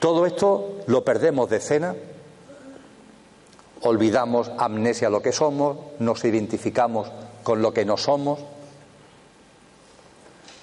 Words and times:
Todo 0.00 0.24
esto 0.24 0.80
lo 0.86 1.04
perdemos 1.04 1.50
de 1.50 1.60
cena, 1.60 1.94
olvidamos 3.82 4.50
amnesia 4.56 5.10
lo 5.10 5.20
que 5.20 5.32
somos, 5.32 5.76
nos 5.98 6.24
identificamos 6.24 7.12
con 7.42 7.60
lo 7.60 7.74
que 7.74 7.84
no 7.84 7.98
somos, 7.98 8.40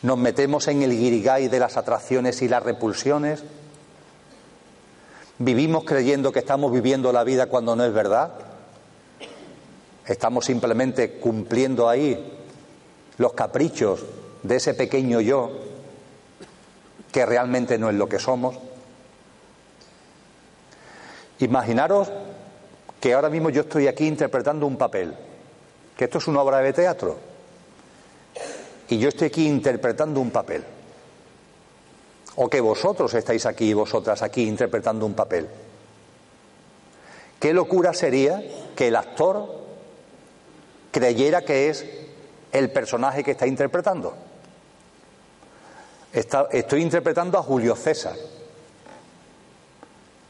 nos 0.02 0.18
metemos 0.18 0.68
en 0.70 0.82
el 0.82 0.92
guirigay 0.98 1.50
de 1.50 1.60
las 1.60 1.78
atracciones 1.78 2.42
y 2.42 2.48
las 2.48 2.64
repulsiones, 2.64 3.44
vivimos 5.38 5.84
creyendo 5.84 6.32
que 6.32 6.40
estamos 6.40 6.72
viviendo 6.72 7.14
la 7.14 7.24
vida 7.24 7.46
cuando 7.46 7.76
no 7.76 7.86
es 7.86 7.94
verdad, 7.94 8.49
estamos 10.10 10.46
simplemente 10.46 11.20
cumpliendo 11.20 11.88
ahí 11.88 12.34
los 13.20 13.34
caprichos 13.34 14.04
de 14.42 14.56
ese 14.56 14.74
pequeño 14.74 15.22
yo 15.22 15.52
que 17.12 17.26
realmente 17.28 17.78
no 17.78 17.90
es 17.90 17.96
lo 17.96 18.10
que 18.10 18.18
somos. 18.18 18.56
Imaginaros 21.40 22.10
que 23.00 23.14
ahora 23.14 23.30
mismo 23.30 23.52
yo 23.52 23.62
estoy 23.62 23.88
aquí 23.88 24.08
interpretando 24.08 24.66
un 24.66 24.78
papel, 24.78 25.14
que 25.96 26.06
esto 26.06 26.18
es 26.18 26.28
una 26.28 26.42
obra 26.42 26.58
de 26.58 26.74
teatro, 26.74 27.18
y 28.90 28.98
yo 28.98 29.10
estoy 29.10 29.28
aquí 29.28 29.48
interpretando 29.48 30.20
un 30.20 30.32
papel, 30.32 30.64
o 32.36 32.50
que 32.50 32.62
vosotros 32.62 33.14
estáis 33.14 33.46
aquí 33.46 33.70
y 33.70 33.74
vosotras 33.74 34.24
aquí 34.24 34.48
interpretando 34.48 35.06
un 35.06 35.14
papel. 35.14 35.48
Qué 37.40 37.54
locura 37.54 37.94
sería 37.94 38.44
que 38.76 38.88
el 38.88 38.96
actor 38.96 39.59
creyera 40.92 41.42
que 41.44 41.70
es 41.70 41.86
el 42.52 42.72
personaje 42.72 43.24
que 43.24 43.32
está 43.32 43.48
interpretando. 43.48 44.16
estoy 46.14 46.82
interpretando 46.82 47.38
a 47.38 47.44
Julio 47.44 47.76
César 47.76 48.16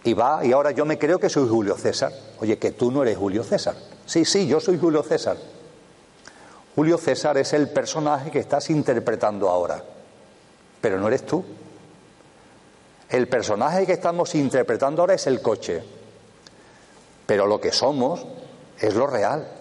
y 0.04 0.14
va, 0.14 0.46
y 0.46 0.52
ahora 0.52 0.72
yo 0.72 0.86
me 0.86 0.98
creo 0.98 1.20
que 1.20 1.30
soy 1.30 1.48
Julio 1.48 1.76
César. 1.76 2.12
Oye, 2.40 2.58
que 2.58 2.72
tú 2.72 2.92
no 2.92 3.04
eres 3.04 3.18
Julio 3.18 3.44
César. 3.44 3.76
Sí, 4.06 4.26
sí, 4.26 4.48
yo 4.48 4.60
soy 4.60 4.78
Julio 4.80 5.04
César. 5.04 5.38
Julio 6.76 6.98
César 6.98 7.38
es 7.38 7.54
el 7.54 7.70
personaje 7.70 8.32
que 8.32 8.40
estás 8.40 8.70
interpretando 8.70 9.50
ahora, 9.50 9.84
pero 10.80 10.98
no 10.98 11.08
eres 11.08 11.26
tú. 11.26 11.44
El 13.10 13.28
personaje 13.28 13.86
que 13.86 13.94
estamos 13.94 14.36
interpretando 14.36 15.02
ahora 15.02 15.16
es 15.16 15.28
el 15.28 15.42
coche, 15.42 15.84
pero 17.26 17.48
lo 17.48 17.60
que 17.60 17.72
somos 17.72 18.26
es 18.80 18.94
lo 18.96 19.08
real. 19.08 19.59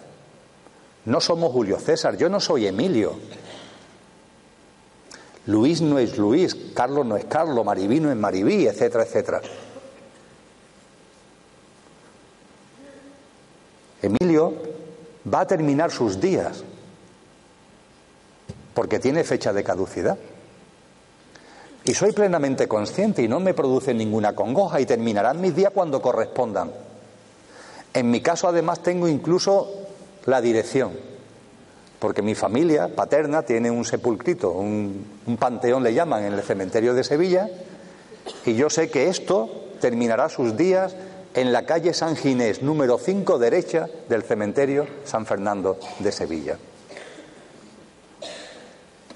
No 1.04 1.20
somos 1.20 1.52
Julio 1.52 1.78
César, 1.78 2.16
yo 2.16 2.28
no 2.28 2.40
soy 2.40 2.66
Emilio. 2.66 3.14
Luis 5.46 5.80
no 5.80 5.98
es 5.98 6.18
Luis, 6.18 6.54
Carlos 6.74 7.06
no 7.06 7.16
es 7.16 7.24
Carlos, 7.24 7.64
Maribí 7.64 8.00
no 8.00 8.10
es 8.10 8.16
Maribí, 8.16 8.66
etcétera, 8.66 9.04
etcétera. 9.04 9.40
Emilio 14.02 14.54
va 15.32 15.40
a 15.40 15.46
terminar 15.46 15.90
sus 15.90 16.20
días 16.20 16.62
porque 18.74 18.98
tiene 18.98 19.24
fecha 19.24 19.52
de 19.52 19.64
caducidad. 19.64 20.18
Y 21.84 21.94
soy 21.94 22.12
plenamente 22.12 22.68
consciente 22.68 23.22
y 23.22 23.28
no 23.28 23.40
me 23.40 23.54
produce 23.54 23.94
ninguna 23.94 24.34
congoja 24.34 24.80
y 24.80 24.86
terminarán 24.86 25.40
mis 25.40 25.56
días 25.56 25.72
cuando 25.74 26.02
correspondan. 26.02 26.70
En 27.94 28.10
mi 28.10 28.20
caso 28.20 28.46
además 28.46 28.82
tengo 28.82 29.08
incluso 29.08 29.87
la 30.28 30.42
dirección, 30.42 30.92
porque 31.98 32.20
mi 32.20 32.34
familia 32.34 32.94
paterna 32.94 33.42
tiene 33.42 33.70
un 33.70 33.86
sepulcrito, 33.86 34.50
un, 34.50 35.06
un 35.26 35.36
panteón 35.38 35.82
le 35.82 35.94
llaman 35.94 36.24
en 36.24 36.34
el 36.34 36.42
cementerio 36.42 36.92
de 36.92 37.02
Sevilla, 37.02 37.48
y 38.44 38.54
yo 38.54 38.68
sé 38.68 38.90
que 38.90 39.08
esto 39.08 39.70
terminará 39.80 40.28
sus 40.28 40.54
días 40.54 40.94
en 41.32 41.50
la 41.50 41.64
calle 41.64 41.94
San 41.94 42.14
Ginés, 42.14 42.62
número 42.62 42.98
5 42.98 43.38
derecha 43.38 43.88
del 44.08 44.22
cementerio 44.22 44.86
San 45.04 45.24
Fernando 45.24 45.78
de 45.98 46.12
Sevilla. 46.12 46.58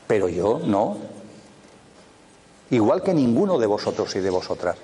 Pero 0.07 0.31
yo 0.31 0.61
no. 0.65 0.97
Igual 2.71 3.03
que 3.03 3.13
ninguno 3.13 3.59
de 3.59 3.67
vosotros 3.67 4.15
y 4.17 4.21
de 4.21 4.31
vosotras. 4.31 4.77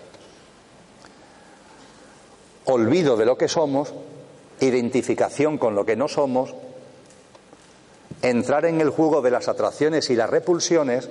Olvido 2.66 3.16
de 3.16 3.24
lo 3.24 3.38
que 3.38 3.48
somos, 3.48 3.94
identificación 4.60 5.58
con 5.58 5.74
lo 5.74 5.84
que 5.84 5.96
no 5.96 6.08
somos, 6.08 6.54
entrar 8.22 8.64
en 8.64 8.80
el 8.80 8.90
juego 8.90 9.22
de 9.22 9.30
las 9.30 9.48
atracciones 9.48 10.10
y 10.10 10.16
las 10.16 10.30
repulsiones, 10.30 11.10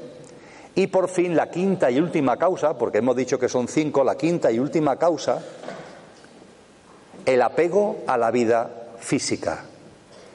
y 0.76 0.88
por 0.88 1.10
fin 1.10 1.36
la 1.36 1.50
quinta 1.50 1.90
y 1.90 2.00
última 2.00 2.38
causa, 2.38 2.78
porque 2.78 3.00
hemos 3.00 3.16
dicho 3.16 3.40
que 3.40 3.50
son 3.50 3.68
cinco, 3.68 4.04
la 4.04 4.16
quinta 4.16 4.52
y 4.52 4.60
última 4.60 4.98
causa 4.98 5.42
el 7.28 7.42
apego 7.42 7.98
a 8.08 8.18
la 8.18 8.32
vida 8.32 8.70
física, 9.00 9.66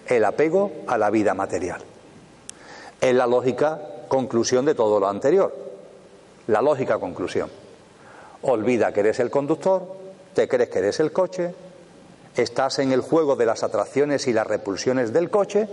el 0.06 0.24
apego 0.26 0.70
a 0.86 0.98
la 0.98 1.08
vida 1.08 1.32
material. 1.32 1.80
Es 3.00 3.14
la 3.14 3.26
lógica 3.26 3.80
conclusión 4.08 4.66
de 4.66 4.74
todo 4.74 5.00
lo 5.00 5.08
anterior. 5.08 5.56
La 6.48 6.60
lógica 6.60 6.98
conclusión. 6.98 7.48
Olvida 8.42 8.92
que 8.92 9.00
eres 9.00 9.20
el 9.20 9.30
conductor, 9.30 9.96
te 10.34 10.46
crees 10.46 10.68
que 10.68 10.80
eres 10.80 11.00
el 11.00 11.12
coche, 11.12 11.54
estás 12.36 12.78
en 12.78 12.92
el 12.92 13.00
juego 13.00 13.36
de 13.36 13.46
las 13.46 13.62
atracciones 13.62 14.26
y 14.26 14.32
las 14.32 14.46
repulsiones 14.46 15.12
del 15.12 15.30
coche 15.30 15.68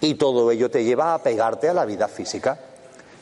y 0.00 0.14
todo 0.14 0.50
ello 0.50 0.70
te 0.70 0.84
lleva 0.84 1.14
a 1.14 1.22
pegarte 1.22 1.68
a 1.68 1.74
la 1.74 1.84
vida 1.84 2.08
física. 2.08 2.58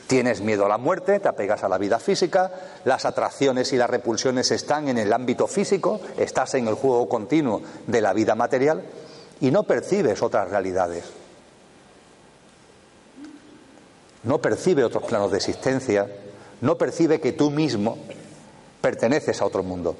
Tienes 0.07 0.41
miedo 0.41 0.65
a 0.65 0.69
la 0.69 0.77
muerte, 0.77 1.19
te 1.19 1.27
apegas 1.27 1.63
a 1.63 1.69
la 1.69 1.79
vida 1.79 1.97
física, 1.97 2.51
las 2.83 3.05
atracciones 3.05 3.73
y 3.73 3.77
las 3.77 3.89
repulsiones 3.89 4.51
están 4.51 4.87
en 4.87 4.99
el 4.99 5.11
ámbito 5.11 5.47
físico, 5.47 5.99
estás 6.17 6.53
en 6.53 6.67
el 6.67 6.75
juego 6.75 7.09
continuo 7.09 7.63
de 7.87 8.01
la 8.01 8.13
vida 8.13 8.35
material 8.35 8.83
y 9.41 9.49
no 9.49 9.63
percibes 9.63 10.21
otras 10.21 10.49
realidades. 10.49 11.05
No 14.23 14.39
percibe 14.41 14.83
otros 14.83 15.03
planos 15.03 15.31
de 15.31 15.37
existencia, 15.37 16.07
no 16.61 16.77
percibe 16.77 17.19
que 17.19 17.31
tú 17.31 17.49
mismo 17.49 17.97
perteneces 18.81 19.41
a 19.41 19.45
otro 19.45 19.63
mundo. 19.63 19.95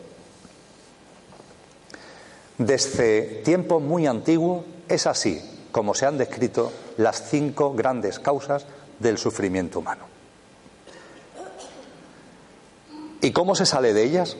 Desde 2.58 3.42
tiempo 3.44 3.80
muy 3.80 4.08
antiguo 4.08 4.64
es 4.88 5.08
así 5.08 5.42
como 5.72 5.94
se 5.94 6.06
han 6.06 6.18
descrito 6.18 6.72
las 6.96 7.30
cinco 7.30 7.74
grandes 7.74 8.20
causas 8.20 8.66
del 9.00 9.18
sufrimiento 9.18 9.80
humano. 9.80 10.06
¿Y 13.20 13.32
cómo 13.32 13.56
se 13.56 13.66
sale 13.66 13.94
de 13.94 14.04
ellas? 14.04 14.38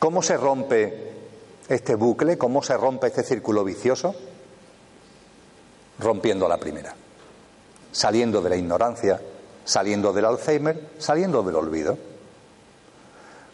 ¿Cómo 0.00 0.22
se 0.22 0.36
rompe 0.36 1.12
este 1.68 1.94
bucle? 1.94 2.36
¿Cómo 2.36 2.64
se 2.64 2.76
rompe 2.76 3.06
este 3.06 3.22
círculo 3.22 3.62
vicioso? 3.62 4.16
Rompiendo 6.00 6.48
la 6.48 6.58
primera, 6.58 6.96
saliendo 7.92 8.42
de 8.42 8.50
la 8.50 8.56
ignorancia, 8.56 9.20
saliendo 9.64 10.12
del 10.12 10.24
Alzheimer, 10.24 10.88
saliendo 10.98 11.44
del 11.44 11.54
olvido. 11.54 11.96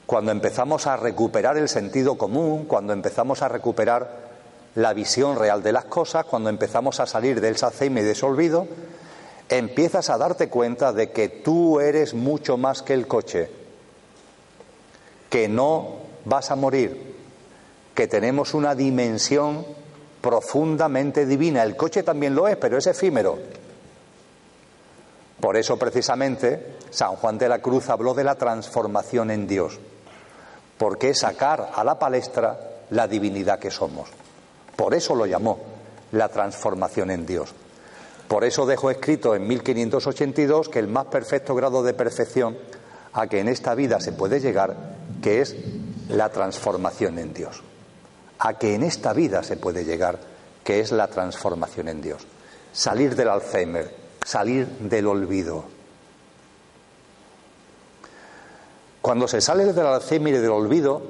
Cuando 0.09 0.33
empezamos 0.33 0.87
a 0.87 0.97
recuperar 0.97 1.59
el 1.59 1.69
sentido 1.69 2.17
común, 2.17 2.65
cuando 2.65 2.95
empezamos 2.95 3.43
a 3.43 3.49
recuperar 3.49 4.09
la 4.75 4.95
visión 4.95 5.39
real 5.39 5.63
de 5.63 5.71
las 5.71 5.85
cosas, 5.85 6.25
cuando 6.25 6.49
empezamos 6.49 6.99
a 6.99 7.05
salir 7.05 7.43
del 7.43 7.57
Alzheimer 7.63 8.03
y 8.03 8.07
de 8.07 8.13
ese 8.13 8.25
olvido, 8.25 8.67
empiezas 9.51 10.09
a 10.09 10.17
darte 10.17 10.49
cuenta 10.49 10.95
de 10.95 11.11
que 11.11 11.29
tú 11.29 11.79
eres 11.79 12.15
mucho 12.15 12.57
más 12.57 12.81
que 12.81 12.95
el 12.95 13.07
coche, 13.07 13.51
que 15.29 15.47
no 15.47 15.97
vas 16.25 16.51
a 16.51 16.57
morir, 16.57 17.15
que 17.95 18.09
tenemos 18.09 18.55
una 18.55 18.75
dimensión 18.75 19.67
profundamente 20.23 21.27
divina. 21.27 21.63
El 21.63 21.77
coche 21.77 22.03
también 22.03 22.35
lo 22.35 22.49
es, 22.49 22.57
pero 22.57 22.79
es 22.79 22.87
efímero. 22.87 23.39
Por 25.39 25.59
eso 25.59 25.79
precisamente 25.79 26.79
San 26.89 27.17
Juan 27.17 27.37
de 27.37 27.51
la 27.51 27.59
Cruz 27.59 27.91
habló 27.91 28.15
de 28.15 28.25
la 28.25 28.37
transformación 28.37 29.31
en 29.31 29.47
Dios, 29.47 29.79
porque 30.79 31.11
es 31.11 31.19
sacar 31.19 31.71
a 31.75 31.85
la 31.85 31.99
palestra 31.99 32.59
la 32.91 33.07
divinidad 33.07 33.59
que 33.59 33.71
somos. 33.71 34.09
Por 34.77 34.95
eso 34.95 35.15
lo 35.15 35.27
llamó 35.27 35.59
la 36.13 36.29
transformación 36.29 37.11
en 37.11 37.27
Dios. 37.27 37.53
Por 38.29 38.45
eso 38.45 38.67
dejó 38.67 38.91
escrito 38.91 39.35
en 39.35 39.47
1582 39.47 40.69
que 40.69 40.79
el 40.79 40.89
más 40.89 41.07
perfecto 41.07 41.55
grado 41.55 41.83
de 41.83 41.95
perfección 41.95 42.57
a 43.13 43.27
que 43.27 43.41
en 43.41 43.49
esta 43.49 43.75
vida 43.75 44.01
se 44.01 44.13
puede 44.13 44.41
llegar, 44.41 44.77
que 45.23 45.41
es 45.41 45.57
la 46.09 46.29
transformación 46.29 47.19
en 47.19 47.33
Dios. 47.33 47.63
A 48.39 48.59
que 48.59 48.75
en 48.75 48.83
esta 48.83 49.13
vida 49.13 49.43
se 49.43 49.57
puede 49.57 49.85
llegar, 49.85 50.19
que 50.63 50.81
es 50.81 50.93
la 50.93 51.09
transformación 51.09 51.89
en 51.89 52.03
Dios. 52.03 52.27
Salir 52.73 53.17
del 53.17 53.29
Alzheimer, 53.29 53.95
salir 54.25 54.67
del 54.67 55.07
olvido. 55.07 55.65
Cuando 59.01 59.29
se 59.29 59.41
sale 59.41 59.73
del 59.73 59.87
Alzheimer 59.87 60.35
y 60.35 60.39
del 60.39 60.51
olvido, 60.51 61.03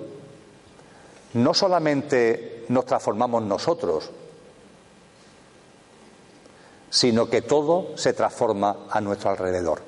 no 1.35 1.55
solamente 1.55 2.65
nos 2.69 2.87
transformamos 2.87 3.43
nosotros, 3.43 4.11
sino 6.91 7.29
que 7.29 7.43
todo 7.43 7.97
se 7.97 8.13
transforma 8.13 8.87
a 8.91 9.01
nuestro 9.01 9.31
alrededor. 9.31 9.83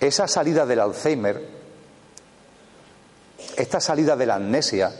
Esa 0.00 0.28
salida 0.28 0.66
del 0.66 0.80
Alzheimer, 0.80 1.42
esta 3.56 3.80
salida 3.80 4.16
de 4.16 4.26
la 4.26 4.34
amnesia, 4.36 4.92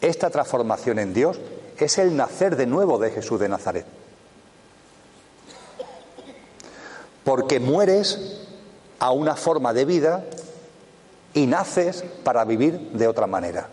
esta 0.00 0.30
transformación 0.30 0.98
en 0.98 1.14
Dios, 1.14 1.38
es 1.78 1.98
el 1.98 2.16
nacer 2.16 2.56
de 2.56 2.66
nuevo 2.66 2.98
de 2.98 3.10
Jesús 3.10 3.38
de 3.40 3.48
Nazaret. 3.48 3.86
Porque 7.24 7.60
mueres 7.60 8.41
a 9.02 9.10
una 9.10 9.34
forma 9.34 9.72
de 9.72 9.84
vida 9.84 10.22
y 11.34 11.48
naces 11.48 12.04
para 12.22 12.44
vivir 12.44 12.92
de 12.92 13.08
otra 13.08 13.26
manera. 13.26 13.66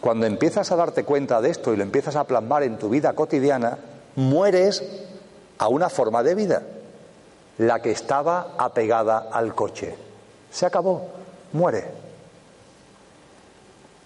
Cuando 0.00 0.24
empiezas 0.24 0.72
a 0.72 0.76
darte 0.76 1.04
cuenta 1.04 1.42
de 1.42 1.50
esto 1.50 1.74
y 1.74 1.76
lo 1.76 1.82
empiezas 1.82 2.16
a 2.16 2.24
plasmar 2.24 2.62
en 2.62 2.78
tu 2.78 2.88
vida 2.88 3.12
cotidiana, 3.12 3.76
mueres 4.16 4.82
a 5.58 5.68
una 5.68 5.90
forma 5.90 6.22
de 6.22 6.34
vida, 6.34 6.62
la 7.58 7.82
que 7.82 7.90
estaba 7.90 8.54
apegada 8.56 9.28
al 9.30 9.54
coche. 9.54 9.94
Se 10.50 10.64
acabó, 10.64 11.08
muere. 11.52 11.84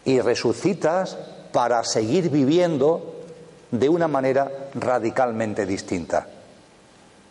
Y 0.05 0.21
resucitas 0.21 1.17
para 1.53 1.85
seguir 1.85 2.31
viviendo 2.31 3.23
de 3.71 3.89
una 3.89 4.09
manera 4.09 4.51
radicalmente 4.75 5.67
distinta. 5.67 6.27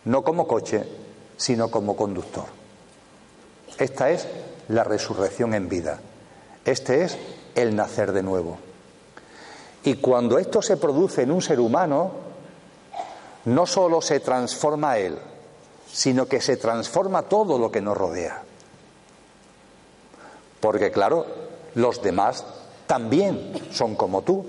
No 0.05 0.23
como 0.23 0.47
coche, 0.47 1.02
sino 1.37 1.69
como 1.69 1.95
conductor. 1.95 2.45
Esta 3.77 4.11
es 4.11 4.27
la 4.69 4.83
resurrección 4.83 5.53
en 5.53 5.69
vida. 5.69 5.99
Este 6.65 7.03
es 7.03 7.17
el 7.55 7.75
nacer 7.75 8.11
de 8.11 8.23
nuevo. 8.23 8.57
Y 9.83 9.95
cuando 9.95 10.37
esto 10.39 10.61
se 10.61 10.77
produce 10.77 11.23
en 11.23 11.31
un 11.31 11.41
ser 11.41 11.59
humano, 11.59 12.11
no 13.45 13.65
solo 13.65 14.01
se 14.01 14.19
transforma 14.19 14.97
él, 14.97 15.17
sino 15.91 16.25
que 16.27 16.39
se 16.39 16.57
transforma 16.57 17.23
todo 17.23 17.57
lo 17.57 17.71
que 17.71 17.81
nos 17.81 17.97
rodea. 17.97 18.41
Porque 20.59 20.91
claro, 20.91 21.25
los 21.75 22.01
demás 22.01 22.45
también 22.87 23.53
son 23.71 23.95
como 23.95 24.21
tú. 24.21 24.45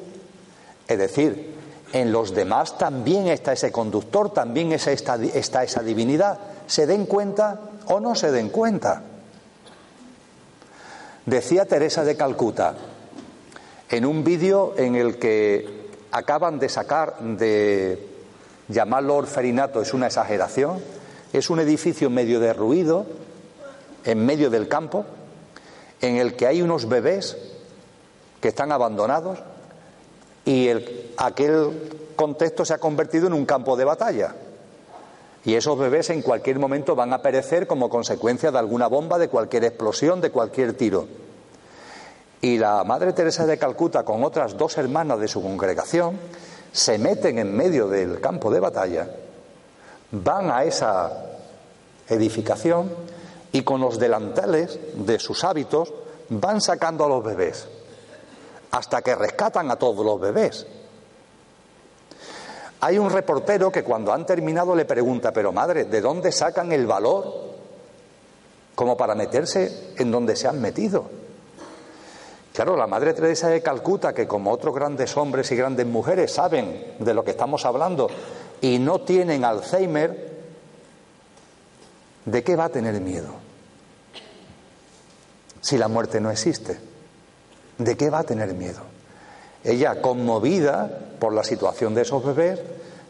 Es 0.86 0.98
decir, 0.98 1.54
en 1.92 2.12
los 2.12 2.34
demás 2.34 2.78
también 2.78 3.28
está 3.28 3.52
ese 3.52 3.72
conductor, 3.72 4.30
también 4.32 4.72
está, 4.72 5.16
está 5.16 5.64
esa 5.64 5.82
divinidad. 5.82 6.38
Se 6.66 6.86
den 6.86 7.06
cuenta 7.06 7.60
o 7.86 8.00
no 8.00 8.14
se 8.14 8.30
den 8.30 8.48
cuenta. 8.48 9.02
Decía 11.26 11.66
Teresa 11.66 12.04
de 12.04 12.16
Calcuta, 12.16 12.74
en 13.88 14.04
un 14.04 14.24
vídeo 14.24 14.74
en 14.76 14.94
el 14.94 15.18
que 15.18 15.88
acaban 16.10 16.58
de 16.58 16.68
sacar 16.68 17.18
de 17.18 18.08
llamarlo 18.68 19.16
orferinato 19.16 19.80
es 19.80 19.94
una 19.94 20.06
exageración, 20.06 20.80
es 21.32 21.50
un 21.50 21.60
edificio 21.60 22.10
medio 22.10 22.40
derruido, 22.40 23.06
en 24.04 24.24
medio 24.24 24.50
del 24.50 24.68
campo, 24.68 25.04
en 26.00 26.16
el 26.16 26.36
que 26.36 26.46
hay 26.46 26.62
unos 26.62 26.88
bebés 26.88 27.36
que 28.40 28.48
están 28.48 28.72
abandonados 28.72 29.38
y 30.44 30.68
el, 30.68 31.12
aquel 31.16 31.90
contexto 32.16 32.64
se 32.64 32.74
ha 32.74 32.78
convertido 32.78 33.26
en 33.26 33.32
un 33.32 33.46
campo 33.46 33.76
de 33.76 33.84
batalla. 33.84 34.34
Y 35.44 35.54
esos 35.54 35.78
bebés 35.78 36.08
en 36.10 36.22
cualquier 36.22 36.58
momento 36.58 36.94
van 36.94 37.12
a 37.12 37.20
perecer 37.20 37.66
como 37.66 37.90
consecuencia 37.90 38.50
de 38.50 38.58
alguna 38.58 38.86
bomba, 38.86 39.18
de 39.18 39.28
cualquier 39.28 39.64
explosión, 39.64 40.20
de 40.20 40.30
cualquier 40.30 40.72
tiro. 40.72 41.06
Y 42.40 42.58
la 42.58 42.84
Madre 42.84 43.12
Teresa 43.12 43.46
de 43.46 43.58
Calcuta, 43.58 44.04
con 44.04 44.24
otras 44.24 44.56
dos 44.56 44.78
hermanas 44.78 45.20
de 45.20 45.28
su 45.28 45.42
congregación, 45.42 46.18
se 46.72 46.98
meten 46.98 47.38
en 47.38 47.54
medio 47.54 47.88
del 47.88 48.20
campo 48.20 48.50
de 48.50 48.60
batalla, 48.60 49.08
van 50.10 50.50
a 50.50 50.64
esa 50.64 51.10
edificación 52.08 52.92
y 53.52 53.62
con 53.62 53.80
los 53.80 53.98
delantales 53.98 54.78
de 54.94 55.18
sus 55.18 55.44
hábitos 55.44 55.92
van 56.28 56.60
sacando 56.60 57.04
a 57.04 57.08
los 57.08 57.22
bebés, 57.22 57.68
hasta 58.70 59.02
que 59.02 59.14
rescatan 59.14 59.70
a 59.70 59.76
todos 59.76 60.04
los 60.04 60.20
bebés. 60.20 60.66
Hay 62.84 62.98
un 62.98 63.08
reportero 63.08 63.72
que 63.72 63.82
cuando 63.82 64.12
han 64.12 64.26
terminado 64.26 64.76
le 64.76 64.84
pregunta, 64.84 65.32
pero 65.32 65.52
madre, 65.52 65.86
¿de 65.86 66.02
dónde 66.02 66.30
sacan 66.30 66.70
el 66.70 66.86
valor 66.86 67.24
como 68.74 68.94
para 68.94 69.14
meterse 69.14 69.94
en 69.96 70.10
donde 70.10 70.36
se 70.36 70.48
han 70.48 70.60
metido? 70.60 71.08
Claro, 72.52 72.76
la 72.76 72.86
Madre 72.86 73.14
Teresa 73.14 73.48
de 73.48 73.62
Calcuta, 73.62 74.12
que 74.12 74.28
como 74.28 74.52
otros 74.52 74.74
grandes 74.74 75.16
hombres 75.16 75.50
y 75.50 75.56
grandes 75.56 75.86
mujeres 75.86 76.30
saben 76.32 76.96
de 76.98 77.14
lo 77.14 77.24
que 77.24 77.30
estamos 77.30 77.64
hablando 77.64 78.10
y 78.60 78.78
no 78.78 79.00
tienen 79.00 79.46
Alzheimer, 79.46 80.42
¿de 82.26 82.44
qué 82.44 82.54
va 82.54 82.64
a 82.66 82.68
tener 82.68 83.00
miedo? 83.00 83.32
Si 85.62 85.78
la 85.78 85.88
muerte 85.88 86.20
no 86.20 86.30
existe, 86.30 86.78
¿de 87.78 87.96
qué 87.96 88.10
va 88.10 88.18
a 88.18 88.24
tener 88.24 88.52
miedo? 88.52 88.93
Ella, 89.64 90.02
conmovida 90.02 91.00
por 91.18 91.32
la 91.32 91.42
situación 91.42 91.94
de 91.94 92.02
esos 92.02 92.24
bebés, 92.24 92.60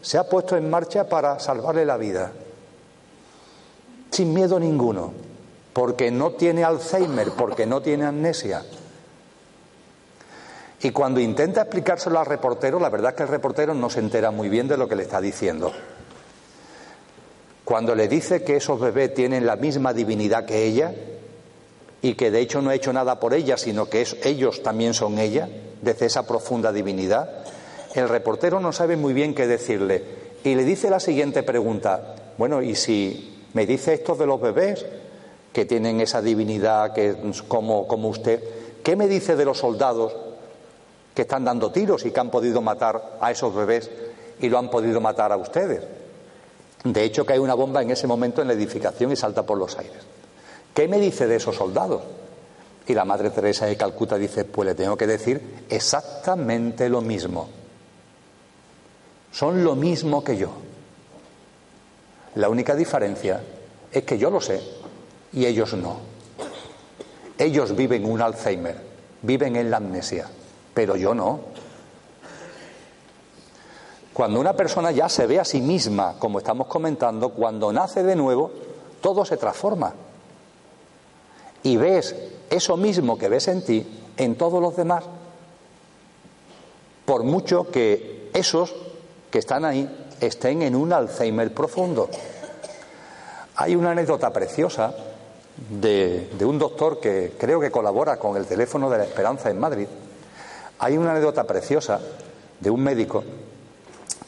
se 0.01 0.17
ha 0.17 0.23
puesto 0.29 0.55
en 0.55 0.69
marcha 0.69 1.09
para 1.09 1.39
salvarle 1.39 1.85
la 1.85 1.97
vida, 1.97 2.31
sin 4.11 4.33
miedo 4.33 4.59
ninguno, 4.59 5.11
porque 5.73 6.11
no 6.11 6.31
tiene 6.31 6.63
Alzheimer, 6.63 7.31
porque 7.31 7.65
no 7.65 7.81
tiene 7.81 8.05
amnesia. 8.05 8.63
Y 10.81 10.91
cuando 10.91 11.19
intenta 11.19 11.61
explicárselo 11.61 12.19
al 12.19 12.27
reportero, 12.27 12.79
la 12.79 12.89
verdad 12.89 13.11
es 13.11 13.17
que 13.17 13.23
el 13.23 13.29
reportero 13.29 13.73
no 13.73 13.89
se 13.89 13.99
entera 13.99 14.31
muy 14.31 14.47
bien 14.47 14.67
de 14.67 14.77
lo 14.77 14.87
que 14.87 14.95
le 14.95 15.03
está 15.03 15.19
diciendo. 15.19 15.71
Cuando 17.65 17.95
le 17.95 18.07
dice 18.07 18.43
que 18.43 18.57
esos 18.57 18.79
bebés 18.79 19.13
tienen 19.15 19.45
la 19.45 19.55
misma 19.55 19.93
divinidad 19.93 20.45
que 20.45 20.65
ella 20.65 20.93
y 22.03 22.13
que 22.13 22.29
de 22.29 22.39
hecho 22.39 22.61
no 22.61 22.69
ha 22.69 22.75
hecho 22.75 22.93
nada 22.93 23.19
por 23.19 23.33
ella, 23.33 23.57
sino 23.57 23.89
que 23.89 24.05
ellos 24.23 24.61
también 24.61 24.93
son 24.93 25.17
ella, 25.17 25.49
desde 25.85 26.07
esa 26.07 26.27
profunda 26.27 26.73
divinidad, 26.73 27.29
el 27.93 28.09
reportero 28.09 28.59
no 28.59 28.73
sabe 28.73 28.97
muy 28.97 29.13
bien 29.13 29.35
qué 29.35 29.47
decirle 29.47 30.03
y 30.43 30.55
le 30.55 30.63
dice 30.63 30.89
la 30.89 30.99
siguiente 30.99 31.43
pregunta, 31.43 32.15
bueno, 32.37 32.61
¿y 32.61 32.75
si 32.75 33.47
me 33.53 33.65
dice 33.65 33.93
esto 33.93 34.15
de 34.15 34.25
los 34.25 34.41
bebés 34.41 34.85
que 35.53 35.65
tienen 35.65 36.01
esa 36.01 36.21
divinidad 36.21 36.91
que 36.93 37.15
como, 37.47 37.87
como 37.87 38.09
usted, 38.09 38.43
qué 38.83 38.95
me 38.95 39.07
dice 39.07 39.35
de 39.35 39.45
los 39.45 39.59
soldados 39.59 40.13
que 41.13 41.21
están 41.21 41.45
dando 41.45 41.71
tiros 41.71 42.05
y 42.05 42.11
que 42.11 42.19
han 42.19 42.31
podido 42.31 42.61
matar 42.61 43.17
a 43.21 43.31
esos 43.31 43.55
bebés 43.55 43.89
y 44.41 44.49
lo 44.49 44.57
han 44.57 44.69
podido 44.69 44.99
matar 44.99 45.31
a 45.31 45.37
ustedes? 45.37 45.81
De 46.83 47.03
hecho, 47.03 47.25
que 47.25 47.33
hay 47.33 47.39
una 47.39 47.53
bomba 47.53 47.81
en 47.81 47.91
ese 47.91 48.05
momento 48.05 48.41
en 48.41 48.47
la 48.47 48.53
edificación 48.53 49.11
y 49.11 49.15
salta 49.15 49.43
por 49.43 49.57
los 49.57 49.77
aires. 49.77 50.03
¿Qué 50.73 50.87
me 50.87 50.99
dice 50.99 51.25
de 51.25 51.37
esos 51.37 51.55
soldados? 51.55 52.01
Y 52.87 52.93
la 52.93 53.05
Madre 53.05 53.31
Teresa 53.31 53.65
de 53.65 53.77
Calcuta 53.77 54.17
dice, 54.17 54.45
pues 54.45 54.67
le 54.67 54.75
tengo 54.75 54.95
que 54.95 55.07
decir 55.07 55.65
exactamente 55.69 56.87
lo 56.89 57.01
mismo 57.01 57.49
son 59.35 59.65
lo 59.65 59.75
mismo 59.75 60.23
que 60.23 60.37
yo. 60.37 60.49
La 62.35 62.47
única 62.47 62.73
diferencia 62.73 63.43
es 63.91 64.03
que 64.03 64.17
yo 64.17 64.29
lo 64.29 64.39
sé 64.39 64.61
y 65.33 65.45
ellos 65.45 65.73
no. 65.73 65.97
Ellos 67.37 67.75
viven 67.75 68.09
un 68.09 68.21
Alzheimer, 68.21 68.77
viven 69.23 69.57
en 69.57 69.69
la 69.69 69.77
amnesia, 69.77 70.29
pero 70.73 70.95
yo 70.95 71.13
no. 71.13 71.41
Cuando 74.13 74.39
una 74.39 74.53
persona 74.53 74.91
ya 74.91 75.09
se 75.09 75.27
ve 75.27 75.37
a 75.37 75.43
sí 75.43 75.59
misma, 75.59 76.15
como 76.17 76.39
estamos 76.39 76.67
comentando, 76.67 77.31
cuando 77.31 77.73
nace 77.73 78.03
de 78.03 78.15
nuevo, 78.15 78.53
todo 79.01 79.25
se 79.25 79.35
transforma. 79.35 79.93
Y 81.65 81.77
ves 81.77 82.15
eso 82.51 82.77
mismo 82.77 83.17
que 83.17 83.27
ves 83.27 83.47
en 83.47 83.63
ti, 83.63 83.85
en 84.17 84.35
todos 84.35 84.61
los 84.61 84.75
demás. 84.75 85.03
Por 87.05 87.23
mucho 87.23 87.71
que 87.71 88.29
esos 88.35 88.75
que 89.31 89.39
están 89.39 89.65
ahí 89.65 89.89
estén 90.21 90.61
en 90.61 90.75
un 90.75 90.93
Alzheimer 90.93 91.51
profundo. 91.51 92.07
Hay 93.55 93.75
una 93.75 93.91
anécdota 93.91 94.31
preciosa 94.31 94.93
de, 95.57 96.29
un 96.41 96.59
doctor 96.59 96.99
que 96.99 97.33
creo 97.35 97.59
que 97.59 97.71
colabora 97.71 98.17
con 98.17 98.37
el 98.37 98.45
teléfono 98.45 98.87
de 98.91 98.99
la 98.99 99.05
esperanza 99.05 99.49
en 99.49 99.59
Madrid. 99.59 99.87
Hay 100.77 100.99
una 100.99 101.13
anécdota 101.13 101.45
preciosa 101.45 101.99
de 102.59 102.69
un 102.69 102.83
médico 102.83 103.23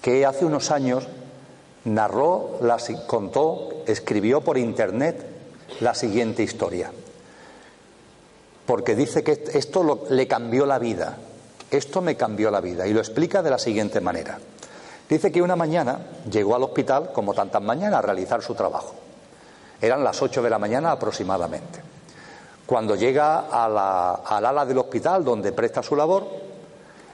que 0.01 0.25
hace 0.25 0.44
unos 0.44 0.72
años 0.72 1.08
narró, 1.86 2.60
contó, 3.06 3.84
escribió 3.86 4.41
por 4.41 4.58
internet 4.58 5.24
la 5.82 5.94
siguiente 5.94 6.41
historia. 6.41 6.91
Porque 8.67 8.95
dice 8.95 9.24
que 9.24 9.31
esto 9.53 10.05
le 10.09 10.27
cambió 10.27 10.65
la 10.65 10.77
vida. 10.77 11.17
Esto 11.71 12.01
me 12.01 12.15
cambió 12.15 12.51
la 12.51 12.59
vida. 12.62 12.86
Y 12.86 12.93
lo 12.93 13.00
explica 13.00 13.41
de 13.41 13.50
la 13.50 13.57
siguiente 13.57 14.01
manera. 14.01 14.38
Dice 15.09 15.31
que 15.31 15.41
una 15.41 15.55
mañana 15.55 16.00
llegó 16.29 16.53
al 16.53 16.63
hospital, 16.63 17.12
como 17.13 17.33
tantas 17.33 17.62
mañanas, 17.62 18.00
a 18.00 18.01
realizar 18.01 18.43
su 18.43 18.53
trabajo. 18.53 18.93
Eran 19.81 20.03
las 20.03 20.21
8 20.21 20.41
de 20.41 20.50
la 20.50 20.59
mañana 20.59 20.91
aproximadamente. 20.91 21.79
Cuando 22.65 22.95
llega 22.95 23.47
al 23.47 24.45
ala 24.45 24.65
del 24.65 24.79
hospital 24.79 25.24
donde 25.24 25.53
presta 25.53 25.81
su 25.81 25.95
labor, 25.95 26.27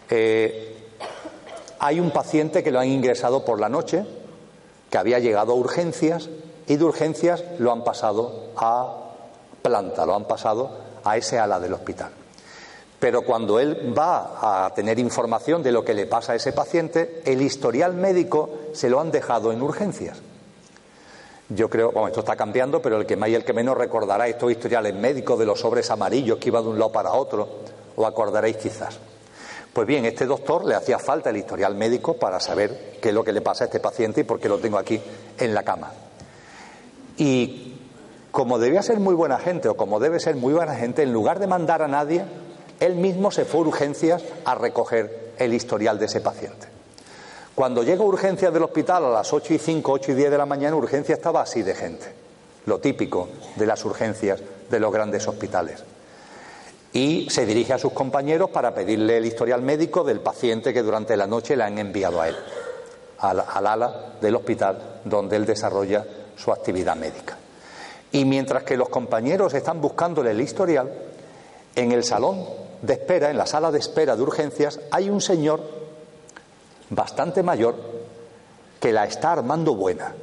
eh, 0.09 0.75
hay 1.77 1.99
un 1.99 2.09
paciente 2.09 2.63
que 2.63 2.71
lo 2.71 2.79
han 2.79 2.87
ingresado 2.87 3.45
por 3.45 3.59
la 3.59 3.69
noche, 3.69 4.03
que 4.89 4.97
había 4.97 5.19
llegado 5.19 5.51
a 5.51 5.55
urgencias 5.55 6.29
y 6.65 6.77
de 6.77 6.83
urgencias 6.83 7.43
lo 7.59 7.71
han 7.71 7.83
pasado 7.83 8.49
a 8.57 9.11
planta, 9.61 10.05
lo 10.07 10.15
han 10.15 10.25
pasado 10.25 10.82
a 11.03 11.17
ese 11.17 11.39
ala 11.39 11.59
del 11.59 11.73
hospital. 11.73 12.11
Pero 12.99 13.23
cuando 13.23 13.59
él 13.59 13.93
va 13.97 14.65
a 14.65 14.73
tener 14.73 14.97
información 14.97 15.61
de 15.61 15.73
lo 15.73 15.83
que 15.83 15.93
le 15.93 16.05
pasa 16.05 16.33
a 16.33 16.35
ese 16.35 16.53
paciente, 16.53 17.21
el 17.25 17.41
historial 17.41 17.93
médico 17.93 18.49
se 18.73 18.89
lo 18.89 19.01
han 19.01 19.11
dejado 19.11 19.51
en 19.51 19.61
urgencias. 19.61 20.21
Yo 21.49 21.69
creo, 21.69 21.91
bueno, 21.91 22.07
esto 22.07 22.21
está 22.21 22.35
cambiando, 22.35 22.81
pero 22.81 22.97
el 22.97 23.05
que 23.05 23.17
más 23.17 23.29
y 23.29 23.35
el 23.35 23.43
que 23.43 23.51
menos 23.51 23.77
recordará 23.77 24.27
estos 24.27 24.51
historiales 24.51 24.95
médicos 24.95 25.37
de 25.37 25.45
los 25.45 25.59
sobres 25.59 25.91
amarillos 25.91 26.37
que 26.39 26.47
iba 26.47 26.61
de 26.61 26.69
un 26.69 26.79
lado 26.79 26.91
para 26.91 27.11
otro, 27.11 27.47
o 27.95 28.05
acordaréis 28.05 28.57
quizás. 28.57 28.97
Pues 29.73 29.87
bien, 29.87 30.05
este 30.05 30.25
doctor 30.25 30.63
le 30.65 30.75
hacía 30.75 30.99
falta 30.99 31.29
el 31.31 31.37
historial 31.37 31.75
médico 31.75 32.15
para 32.15 32.39
saber 32.39 32.99
qué 33.01 33.09
es 33.09 33.15
lo 33.15 33.23
que 33.23 33.33
le 33.33 33.41
pasa 33.41 33.63
a 33.63 33.67
este 33.67 33.79
paciente 33.79 34.21
y 34.21 34.23
por 34.23 34.39
qué 34.39 34.47
lo 34.47 34.59
tengo 34.59 34.77
aquí 34.77 35.01
en 35.37 35.53
la 35.53 35.63
cama. 35.63 35.91
Y 37.17 37.72
como 38.33 38.57
debía 38.57 38.81
ser 38.81 38.99
muy 38.99 39.13
buena 39.13 39.37
gente 39.37 39.69
o 39.69 39.77
como 39.77 39.99
debe 39.99 40.19
ser 40.19 40.35
muy 40.35 40.55
buena 40.55 40.73
gente, 40.73 41.03
en 41.03 41.13
lugar 41.13 41.37
de 41.37 41.45
mandar 41.45 41.83
a 41.83 41.87
nadie, 41.87 42.25
él 42.79 42.95
mismo 42.95 43.29
se 43.29 43.45
fue 43.45 43.59
a 43.59 43.65
urgencias 43.65 44.23
a 44.43 44.55
recoger 44.55 45.33
el 45.37 45.53
historial 45.53 45.99
de 45.99 46.07
ese 46.07 46.19
paciente. 46.19 46.65
Cuando 47.53 47.83
llega 47.83 48.01
a 48.01 48.07
urgencias 48.07 48.51
del 48.51 48.63
hospital 48.63 49.05
a 49.05 49.09
las 49.09 49.31
8 49.31 49.53
y 49.53 49.59
5, 49.59 49.91
8 49.91 50.11
y 50.13 50.15
10 50.15 50.31
de 50.31 50.37
la 50.39 50.47
mañana, 50.47 50.75
urgencia 50.75 51.13
estaba 51.13 51.43
así 51.43 51.61
de 51.61 51.75
gente, 51.75 52.07
lo 52.65 52.79
típico 52.79 53.29
de 53.55 53.67
las 53.67 53.85
urgencias 53.85 54.41
de 54.67 54.79
los 54.79 54.91
grandes 54.91 55.27
hospitales. 55.27 55.83
Y 56.91 57.29
se 57.29 57.45
dirige 57.45 57.73
a 57.73 57.77
sus 57.77 57.93
compañeros 57.93 58.49
para 58.49 58.73
pedirle 58.73 59.17
el 59.17 59.25
historial 59.27 59.61
médico 59.61 60.03
del 60.03 60.21
paciente 60.21 60.73
que 60.73 60.81
durante 60.81 61.15
la 61.17 61.27
noche 61.27 61.55
le 61.55 61.65
han 61.65 61.77
enviado 61.77 62.19
a 62.19 62.29
él, 62.29 62.35
al, 63.19 63.43
al 63.47 63.67
ala 63.67 64.15
del 64.19 64.35
hospital 64.35 65.01
donde 65.05 65.35
él 65.35 65.45
desarrolla 65.45 66.03
su 66.35 66.51
actividad 66.51 66.95
médica. 66.95 67.37
Y 68.13 68.25
mientras 68.25 68.63
que 68.63 68.77
los 68.77 68.89
compañeros 68.89 69.55
están 69.55 69.81
buscándole 69.81 70.31
el 70.31 70.39
historial, 70.39 70.93
en 71.75 71.91
el 71.91 72.03
salón 72.03 72.45
de 72.83 72.93
espera, 72.93 73.31
en 73.31 73.37
la 73.37 73.47
sala 73.47 73.71
de 73.71 73.79
espera 73.79 74.15
de 74.15 74.21
urgencias, 74.21 74.79
hay 74.91 75.09
un 75.09 75.19
señor 75.19 75.61
bastante 76.91 77.41
mayor 77.41 77.75
que 78.79 78.93
la 78.93 79.05
está 79.05 79.31
armando 79.31 79.73
buena. 79.73 80.13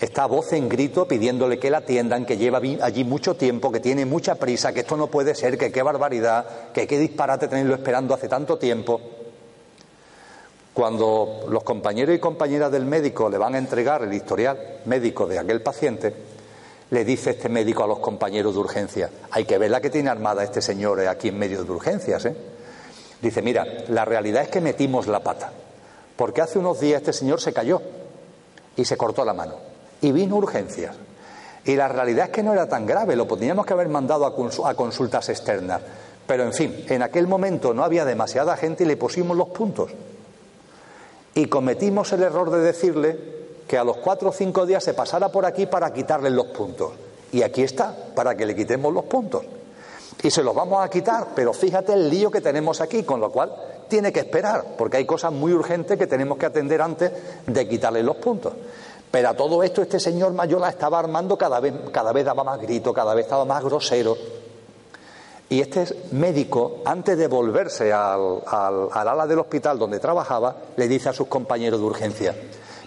Está 0.00 0.24
voz 0.24 0.52
en 0.54 0.68
grito 0.68 1.06
pidiéndole 1.06 1.58
que 1.58 1.70
la 1.70 1.78
atiendan, 1.78 2.24
que 2.24 2.38
lleva 2.38 2.58
allí 2.80 3.04
mucho 3.04 3.36
tiempo, 3.36 3.70
que 3.70 3.80
tiene 3.80 4.06
mucha 4.06 4.36
prisa, 4.36 4.72
que 4.72 4.80
esto 4.80 4.96
no 4.96 5.08
puede 5.08 5.34
ser, 5.34 5.58
que 5.58 5.70
qué 5.70 5.82
barbaridad, 5.82 6.72
que 6.72 6.86
qué 6.86 6.98
disparate 6.98 7.48
tenerlo 7.48 7.74
esperando 7.74 8.14
hace 8.14 8.28
tanto 8.28 8.56
tiempo. 8.56 9.00
Cuando 10.74 11.46
los 11.48 11.62
compañeros 11.62 12.16
y 12.16 12.18
compañeras 12.18 12.72
del 12.72 12.84
médico 12.84 13.30
le 13.30 13.38
van 13.38 13.54
a 13.54 13.58
entregar 13.58 14.02
el 14.02 14.12
historial 14.12 14.80
médico 14.86 15.24
de 15.24 15.38
aquel 15.38 15.62
paciente, 15.62 16.12
le 16.90 17.04
dice 17.04 17.30
este 17.30 17.48
médico 17.48 17.84
a 17.84 17.86
los 17.86 18.00
compañeros 18.00 18.54
de 18.54 18.60
urgencia, 18.60 19.10
hay 19.30 19.44
que 19.44 19.56
ver 19.56 19.70
la 19.70 19.80
que 19.80 19.88
tiene 19.88 20.10
armada 20.10 20.42
este 20.42 20.60
señor 20.60 21.00
aquí 21.06 21.28
en 21.28 21.38
medio 21.38 21.62
de 21.62 21.70
urgencias. 21.70 22.24
¿eh? 22.26 22.36
Dice, 23.22 23.40
mira, 23.40 23.64
la 23.88 24.04
realidad 24.04 24.42
es 24.42 24.48
que 24.48 24.60
metimos 24.60 25.06
la 25.06 25.20
pata, 25.20 25.52
porque 26.16 26.40
hace 26.42 26.58
unos 26.58 26.80
días 26.80 27.00
este 27.00 27.12
señor 27.12 27.40
se 27.40 27.52
cayó 27.52 27.80
y 28.76 28.84
se 28.84 28.96
cortó 28.96 29.24
la 29.24 29.32
mano 29.32 29.54
y 30.00 30.10
vino 30.10 30.36
urgencias. 30.36 30.96
Y 31.64 31.76
la 31.76 31.86
realidad 31.86 32.26
es 32.26 32.30
que 32.32 32.42
no 32.42 32.52
era 32.52 32.68
tan 32.68 32.84
grave, 32.84 33.14
lo 33.14 33.28
podríamos 33.28 33.64
que 33.64 33.72
haber 33.72 33.88
mandado 33.88 34.26
a 34.26 34.74
consultas 34.74 35.28
externas. 35.28 35.80
Pero 36.26 36.42
en 36.42 36.52
fin, 36.52 36.84
en 36.88 37.02
aquel 37.02 37.28
momento 37.28 37.72
no 37.72 37.84
había 37.84 38.04
demasiada 38.04 38.56
gente 38.56 38.82
y 38.82 38.86
le 38.86 38.96
pusimos 38.96 39.36
los 39.36 39.48
puntos. 39.48 39.92
Y 41.34 41.46
cometimos 41.46 42.12
el 42.12 42.22
error 42.22 42.50
de 42.50 42.60
decirle 42.60 43.18
que 43.66 43.78
a 43.78 43.84
los 43.84 43.96
cuatro 43.96 44.28
o 44.28 44.32
cinco 44.32 44.66
días 44.66 44.84
se 44.84 44.94
pasara 44.94 45.30
por 45.30 45.44
aquí 45.44 45.66
para 45.66 45.92
quitarle 45.92 46.30
los 46.30 46.46
puntos. 46.46 46.92
Y 47.32 47.42
aquí 47.42 47.62
está, 47.62 47.94
para 48.14 48.36
que 48.36 48.46
le 48.46 48.54
quitemos 48.54 48.92
los 48.92 49.04
puntos. 49.04 49.42
Y 50.22 50.30
se 50.30 50.42
los 50.42 50.54
vamos 50.54 50.84
a 50.84 50.88
quitar, 50.88 51.28
pero 51.34 51.52
fíjate 51.52 51.92
el 51.92 52.08
lío 52.08 52.30
que 52.30 52.40
tenemos 52.40 52.80
aquí, 52.80 53.02
con 53.02 53.20
lo 53.20 53.30
cual 53.30 53.52
tiene 53.88 54.12
que 54.12 54.20
esperar, 54.20 54.64
porque 54.78 54.98
hay 54.98 55.04
cosas 55.04 55.32
muy 55.32 55.52
urgentes 55.52 55.98
que 55.98 56.06
tenemos 56.06 56.38
que 56.38 56.46
atender 56.46 56.80
antes 56.80 57.12
de 57.46 57.68
quitarle 57.68 58.02
los 58.02 58.16
puntos. 58.16 58.52
Pero 59.10 59.28
a 59.28 59.34
todo 59.34 59.62
esto 59.62 59.82
este 59.82 60.00
señor 60.00 60.32
mayor 60.32 60.60
la 60.60 60.70
estaba 60.70 60.98
armando 60.98 61.36
cada 61.36 61.60
vez, 61.60 61.74
cada 61.92 62.12
vez 62.12 62.24
daba 62.24 62.42
más 62.42 62.60
grito, 62.60 62.92
cada 62.92 63.14
vez 63.14 63.26
estaba 63.26 63.44
más 63.44 63.62
grosero. 63.62 64.16
Y 65.54 65.60
este 65.60 65.86
médico, 66.10 66.82
antes 66.84 67.16
de 67.16 67.28
volverse 67.28 67.92
al, 67.92 68.40
ala 68.44 69.24
del 69.24 69.38
hospital 69.38 69.78
donde 69.78 70.00
trabajaba, 70.00 70.56
le 70.76 70.88
dice 70.88 71.10
a 71.10 71.12
sus 71.12 71.28
compañeros 71.28 71.78
de 71.78 71.86
urgencia, 71.86 72.34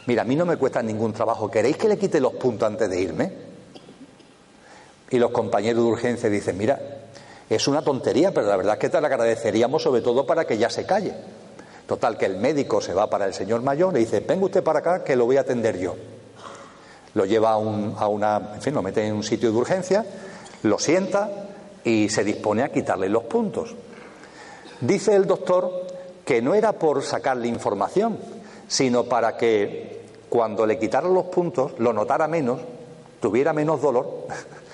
mira, 0.05 0.24
a 0.24 0.25
mí 0.25 0.36
no 0.36 0.45
me 0.45 0.57
cuesta 0.57 0.83
ningún 0.83 1.13
trabajo, 1.13 1.50
¿queréis 1.50 1.77
que 1.77 1.88
le 1.88 1.97
quite 1.97 2.19
los 2.19 2.33
puntos 2.33 2.67
antes 2.67 2.89
de 2.89 3.00
irme? 3.00 3.31
Y 5.12 5.17
los 5.17 5.31
compañeros 5.31 5.81
de 5.81 5.89
urgencia 5.89 6.29
dicen, 6.29 6.57
mira, 6.57 6.77
es 7.50 7.69
una 7.69 7.81
tontería, 7.83 8.33
pero 8.33 8.47
la 8.47 8.57
verdad 8.57 8.74
es 8.74 8.79
que 8.81 8.89
te 8.89 9.00
la 9.00 9.07
agradeceríamos 9.07 9.81
sobre 9.81 10.01
todo 10.01 10.25
para 10.25 10.43
que 10.43 10.57
ya 10.57 10.69
se 10.69 10.86
calle. 10.86 11.13
Total, 11.88 12.17
que 12.17 12.25
el 12.25 12.36
médico 12.36 12.81
se 12.81 12.93
va 12.93 13.09
para 13.09 13.27
el 13.27 13.33
señor 13.33 13.62
mayor 13.62 13.95
y 13.95 14.00
dice, 14.00 14.19
venga 14.19 14.43
usted 14.43 14.62
para 14.62 14.79
acá 14.79 15.05
que 15.05 15.15
lo 15.15 15.24
voy 15.24 15.38
a 15.38 15.41
atender 15.41 15.79
yo. 15.79 15.95
Lo 17.13 17.24
lleva 17.24 17.51
a, 17.51 17.53
a 17.53 18.07
una, 18.09 18.51
en 18.55 18.62
fin, 18.62 18.74
lo 18.74 18.81
mete 18.81 19.07
en 19.07 19.13
un 19.13 19.24
sitio 19.24 19.53
de 19.53 19.57
urgencia, 19.57 20.05
lo 20.63 20.77
sienta, 20.77 21.47
y 21.88 22.10
se 22.10 22.25
dispone 22.25 22.63
a 22.63 22.70
quitarle 22.70 23.08
los 23.08 23.24
puntos. 23.24 23.74
Dice 24.82 25.15
el 25.15 25.25
doctor 25.25 25.88
que 26.25 26.41
no 26.41 26.53
era 26.53 26.74
por 26.74 27.01
sacarle 27.01 27.48
información, 27.48 28.17
sino 28.67 29.06
para 29.06 29.38
que 29.38 30.01
cuando 30.27 30.65
le 30.65 30.77
quitaran 30.77 31.13
los 31.13 31.27
puntos 31.27 31.72
lo 31.77 31.94
notara 31.94 32.27
menos, 32.27 32.60
tuviera 33.22 33.53
menos 33.53 33.82
dolor, 33.82 34.25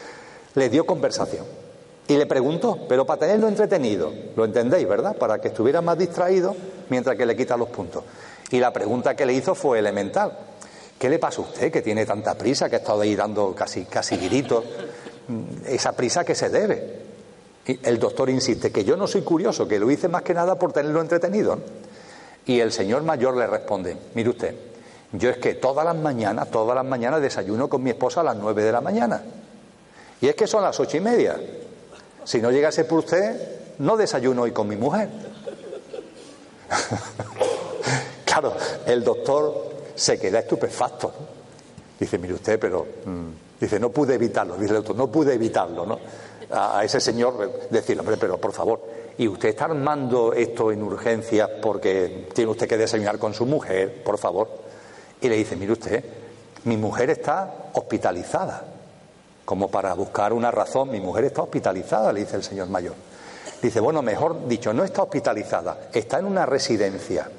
le 0.55 0.69
dio 0.69 0.87
conversación. 0.87 1.45
Y 2.07 2.17
le 2.17 2.25
preguntó, 2.25 2.79
pero 2.89 3.05
para 3.05 3.19
tenerlo 3.19 3.47
entretenido, 3.47 4.11
lo 4.35 4.45
entendéis, 4.45 4.87
¿verdad? 4.87 5.15
Para 5.15 5.39
que 5.39 5.49
estuviera 5.49 5.81
más 5.81 5.99
distraído 5.99 6.55
mientras 6.89 7.15
que 7.15 7.27
le 7.27 7.35
quita 7.35 7.55
los 7.55 7.69
puntos. 7.69 8.03
Y 8.49 8.59
la 8.59 8.73
pregunta 8.73 9.15
que 9.15 9.27
le 9.27 9.33
hizo 9.33 9.53
fue 9.53 9.77
elemental. 9.77 10.35
¿Qué 10.97 11.09
le 11.09 11.19
pasa 11.19 11.41
a 11.41 11.45
usted 11.45 11.71
que 11.71 11.83
tiene 11.83 12.07
tanta 12.07 12.33
prisa, 12.35 12.69
que 12.71 12.77
ha 12.77 12.79
estado 12.79 13.01
ahí 13.01 13.15
dando 13.15 13.53
casi, 13.53 13.85
casi 13.85 14.17
gritos? 14.17 14.63
esa 15.67 15.93
prisa 15.93 16.23
que 16.23 16.35
se 16.35 16.49
debe. 16.49 17.02
El 17.65 17.97
doctor 17.97 18.29
insiste 18.29 18.71
que 18.71 18.83
yo 18.83 18.97
no 18.97 19.07
soy 19.07 19.21
curioso, 19.21 19.67
que 19.67 19.79
lo 19.79 19.89
hice 19.89 20.09
más 20.09 20.21
que 20.21 20.33
nada 20.33 20.55
por 20.55 20.73
tenerlo 20.73 20.99
entretenido. 20.99 21.59
Y 22.45 22.59
el 22.59 22.73
señor 22.73 23.03
mayor 23.03 23.37
le 23.37 23.47
responde, 23.47 23.97
mire 24.15 24.29
usted, 24.29 24.55
yo 25.13 25.29
es 25.29 25.37
que 25.37 25.53
todas 25.53 25.85
las 25.85 25.95
mañanas, 25.95 26.51
todas 26.51 26.75
las 26.75 26.83
mañanas 26.85 27.21
desayuno 27.21 27.69
con 27.69 27.81
mi 27.81 27.91
esposa 27.91 28.19
a 28.19 28.23
las 28.23 28.35
nueve 28.35 28.63
de 28.63 28.71
la 28.71 28.81
mañana. 28.81 29.23
Y 30.19 30.27
es 30.27 30.35
que 30.35 30.45
son 30.45 30.61
las 30.61 30.77
ocho 30.79 30.97
y 30.97 31.01
media. 31.01 31.39
Si 32.25 32.41
no 32.41 32.51
llegase 32.51 32.83
por 32.83 32.99
usted, 32.99 33.75
no 33.79 33.95
desayuno 33.95 34.41
hoy 34.41 34.51
con 34.51 34.67
mi 34.67 34.75
mujer. 34.75 35.09
claro, 38.25 38.55
el 38.85 39.03
doctor 39.03 39.69
se 39.95 40.19
queda 40.19 40.39
estupefacto. 40.39 41.13
Dice, 41.97 42.17
mire 42.17 42.33
usted, 42.33 42.59
pero... 42.59 42.85
Mm, 43.05 43.43
Dice, 43.63 43.79
no 43.79 43.91
pude 43.91 44.15
evitarlo, 44.15 44.57
dice 44.57 44.71
el 44.71 44.79
otro, 44.79 44.93
no 44.93 45.07
pude 45.07 45.35
evitarlo, 45.35 45.85
¿no? 45.85 45.97
A, 46.53 46.83
ese 46.83 46.99
señor 46.99 47.67
decirle, 47.69 48.01
hombre, 48.01 48.17
pero 48.17 48.37
por 48.37 48.53
favor, 48.53 48.81
¿y 49.17 49.27
usted 49.27 49.49
está 49.49 49.65
armando 49.65 50.33
esto 50.33 50.71
en 50.71 50.83
urgencias 50.83 51.49
porque 51.61 52.29
tiene 52.33 52.51
usted 52.51 52.67
que 52.67 52.77
desayunar 52.77 53.17
con 53.17 53.33
su 53.33 53.45
mujer, 53.45 54.03
por 54.03 54.17
favor? 54.17 54.49
Y 55.19 55.29
le 55.29 55.35
dice, 55.35 55.55
mire 55.55 55.73
usted, 55.73 56.03
mi 56.65 56.77
mujer 56.77 57.09
está 57.09 57.69
hospitalizada. 57.73 58.65
Como 59.45 59.69
para 59.69 59.93
buscar 59.93 60.31
una 60.31 60.51
razón, 60.51 60.91
mi 60.91 61.01
mujer 61.01 61.25
está 61.25 61.41
hospitalizada, 61.41 62.13
le 62.13 62.21
dice 62.21 62.35
el 62.35 62.43
señor 62.43 62.69
mayor. 62.69 62.93
Dice, 63.61 63.79
bueno, 63.79 64.01
mejor 64.01 64.47
dicho, 64.47 64.73
no 64.73 64.83
está 64.83 65.03
hospitalizada, 65.03 65.89
está 65.93 66.19
en 66.19 66.25
una 66.25 66.45
residencia. 66.45 67.29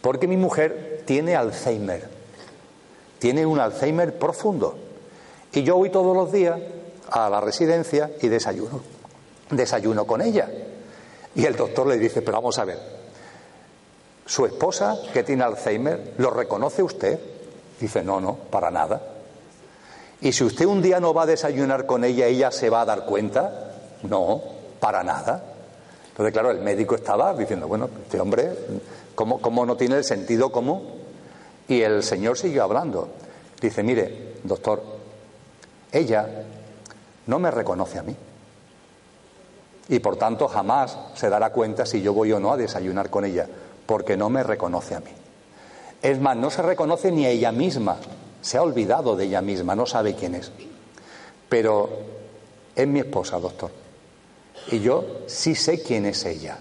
Porque 0.00 0.26
mi 0.26 0.36
mujer 0.36 1.02
tiene 1.06 1.36
Alzheimer. 1.36 2.08
Tiene 3.18 3.46
un 3.46 3.60
Alzheimer 3.60 4.18
profundo. 4.18 4.76
Y 5.52 5.62
yo 5.62 5.76
voy 5.76 5.90
todos 5.90 6.16
los 6.16 6.32
días 6.32 6.58
a 7.10 7.28
la 7.28 7.40
residencia 7.40 8.10
y 8.20 8.28
desayuno. 8.28 8.80
Desayuno 9.50 10.06
con 10.06 10.22
ella. 10.22 10.48
Y 11.34 11.44
el 11.44 11.56
doctor 11.56 11.86
le 11.86 11.98
dice, 11.98 12.22
pero 12.22 12.38
vamos 12.38 12.58
a 12.58 12.64
ver, 12.64 12.78
su 14.26 14.46
esposa 14.46 14.96
que 15.12 15.22
tiene 15.22 15.44
Alzheimer, 15.44 16.14
¿lo 16.18 16.30
reconoce 16.30 16.82
usted? 16.82 17.18
Dice, 17.80 18.02
no, 18.02 18.20
no, 18.20 18.36
para 18.36 18.70
nada. 18.70 19.00
Y 20.20 20.32
si 20.32 20.44
usted 20.44 20.66
un 20.66 20.82
día 20.82 21.00
no 21.00 21.14
va 21.14 21.22
a 21.22 21.26
desayunar 21.26 21.86
con 21.86 22.04
ella, 22.04 22.26
ella 22.26 22.50
se 22.50 22.70
va 22.70 22.82
a 22.82 22.84
dar 22.84 23.06
cuenta. 23.06 23.72
No, 24.02 24.42
para 24.78 25.02
nada. 25.02 25.42
Entonces, 26.10 26.32
claro, 26.32 26.50
el 26.50 26.60
médico 26.60 26.94
estaba 26.94 27.32
diciendo, 27.34 27.66
bueno, 27.66 27.88
este 28.02 28.20
hombre, 28.20 28.50
¿cómo, 29.14 29.40
cómo 29.40 29.64
no 29.64 29.76
tiene 29.76 29.96
el 29.96 30.04
sentido 30.04 30.52
común? 30.52 30.82
Y 31.68 31.82
el 31.82 32.02
señor 32.02 32.36
siguió 32.36 32.64
hablando. 32.64 33.08
Dice, 33.60 33.82
mire, 33.82 34.34
doctor, 34.42 34.82
ella 35.92 36.44
no 37.30 37.38
me 37.38 37.50
reconoce 37.52 37.98
a 37.98 38.02
mí. 38.02 38.14
Y 39.88 40.00
por 40.00 40.16
tanto 40.16 40.48
jamás 40.48 40.98
se 41.14 41.30
dará 41.30 41.52
cuenta 41.52 41.86
si 41.86 42.02
yo 42.02 42.12
voy 42.12 42.32
o 42.32 42.40
no 42.40 42.52
a 42.52 42.56
desayunar 42.56 43.08
con 43.08 43.24
ella, 43.24 43.46
porque 43.86 44.16
no 44.16 44.28
me 44.28 44.42
reconoce 44.42 44.96
a 44.96 45.00
mí. 45.00 45.10
Es 46.02 46.20
más, 46.20 46.36
no 46.36 46.50
se 46.50 46.62
reconoce 46.62 47.12
ni 47.12 47.26
a 47.26 47.30
ella 47.30 47.52
misma, 47.52 47.98
se 48.42 48.58
ha 48.58 48.62
olvidado 48.62 49.16
de 49.16 49.26
ella 49.26 49.42
misma, 49.42 49.76
no 49.76 49.86
sabe 49.86 50.14
quién 50.14 50.34
es. 50.34 50.50
Pero 51.48 51.88
es 52.74 52.86
mi 52.86 52.98
esposa, 52.98 53.38
doctor. 53.38 53.70
Y 54.72 54.80
yo 54.80 55.22
sí 55.26 55.54
sé 55.54 55.82
quién 55.82 56.06
es 56.06 56.24
ella. 56.24 56.58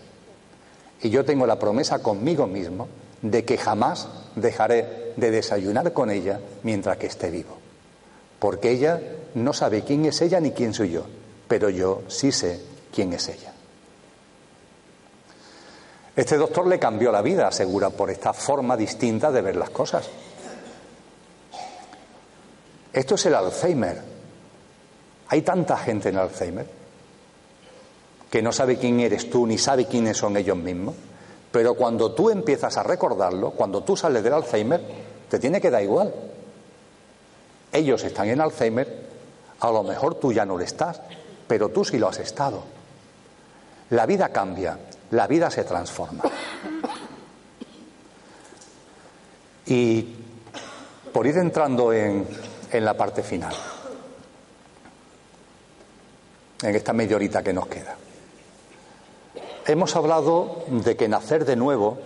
Y 1.01 1.09
yo 1.09 1.25
tengo 1.25 1.47
la 1.47 1.57
promesa 1.57 1.99
conmigo 1.99 2.45
mismo 2.45 2.87
de 3.21 3.43
que 3.43 3.57
jamás 3.57 4.07
dejaré 4.35 5.13
de 5.15 5.31
desayunar 5.31 5.93
con 5.93 6.11
ella 6.11 6.39
mientras 6.63 6.97
que 6.97 7.07
esté 7.07 7.31
vivo. 7.31 7.58
Porque 8.39 8.71
ella 8.71 8.99
no 9.35 9.53
sabe 9.53 9.83
quién 9.83 10.05
es 10.05 10.21
ella 10.21 10.39
ni 10.39 10.51
quién 10.51 10.73
soy 10.73 10.91
yo, 10.91 11.03
pero 11.47 11.69
yo 11.69 12.03
sí 12.07 12.31
sé 12.31 12.59
quién 12.93 13.13
es 13.13 13.27
ella. 13.27 13.53
Este 16.15 16.37
doctor 16.37 16.67
le 16.67 16.79
cambió 16.79 17.11
la 17.11 17.21
vida, 17.21 17.47
asegura, 17.47 17.89
por 17.91 18.09
esta 18.09 18.33
forma 18.33 18.75
distinta 18.75 19.31
de 19.31 19.41
ver 19.41 19.55
las 19.55 19.69
cosas. 19.69 20.09
Esto 22.91 23.15
es 23.15 23.25
el 23.25 23.35
Alzheimer. 23.35 24.01
Hay 25.29 25.41
tanta 25.43 25.77
gente 25.77 26.09
en 26.09 26.17
Alzheimer 26.17 26.65
que 28.29 28.41
no 28.41 28.51
sabe 28.51 28.77
quién 28.77 28.99
eres 28.99 29.29
tú 29.29 29.47
ni 29.47 29.57
sabe 29.57 29.85
quiénes 29.85 30.17
son 30.17 30.37
ellos 30.37 30.57
mismos. 30.57 30.95
Pero 31.51 31.73
cuando 31.73 32.11
tú 32.11 32.29
empiezas 32.29 32.77
a 32.77 32.83
recordarlo, 32.83 33.51
cuando 33.51 33.83
tú 33.83 33.97
sales 33.97 34.23
del 34.23 34.33
Alzheimer, 34.33 34.81
te 35.29 35.39
tiene 35.39 35.59
que 35.59 35.71
dar 35.71 35.81
igual. 35.81 36.13
Ellos 37.71 38.03
están 38.03 38.29
en 38.29 38.41
Alzheimer, 38.41 39.09
a 39.59 39.71
lo 39.71 39.83
mejor 39.83 40.15
tú 40.15 40.33
ya 40.33 40.45
no 40.45 40.57
lo 40.57 40.63
estás, 40.63 41.01
pero 41.47 41.69
tú 41.69 41.85
sí 41.85 41.97
lo 41.97 42.07
has 42.07 42.19
estado. 42.19 42.63
La 43.91 44.05
vida 44.05 44.29
cambia, 44.29 44.77
la 45.11 45.27
vida 45.27 45.49
se 45.49 45.63
transforma. 45.63 46.23
Y 49.65 50.15
por 51.13 51.27
ir 51.27 51.37
entrando 51.37 51.93
en, 51.93 52.27
en 52.71 52.85
la 52.85 52.95
parte 52.95 53.23
final, 53.23 53.53
en 56.61 56.75
esta 56.75 56.93
media 56.93 57.15
horita 57.15 57.43
que 57.43 57.53
nos 57.53 57.67
queda. 57.67 57.95
Hemos 59.65 59.95
hablado 59.95 60.63
de 60.67 60.95
que 60.95 61.07
nacer 61.07 61.45
de 61.45 61.55
nuevo, 61.55 61.99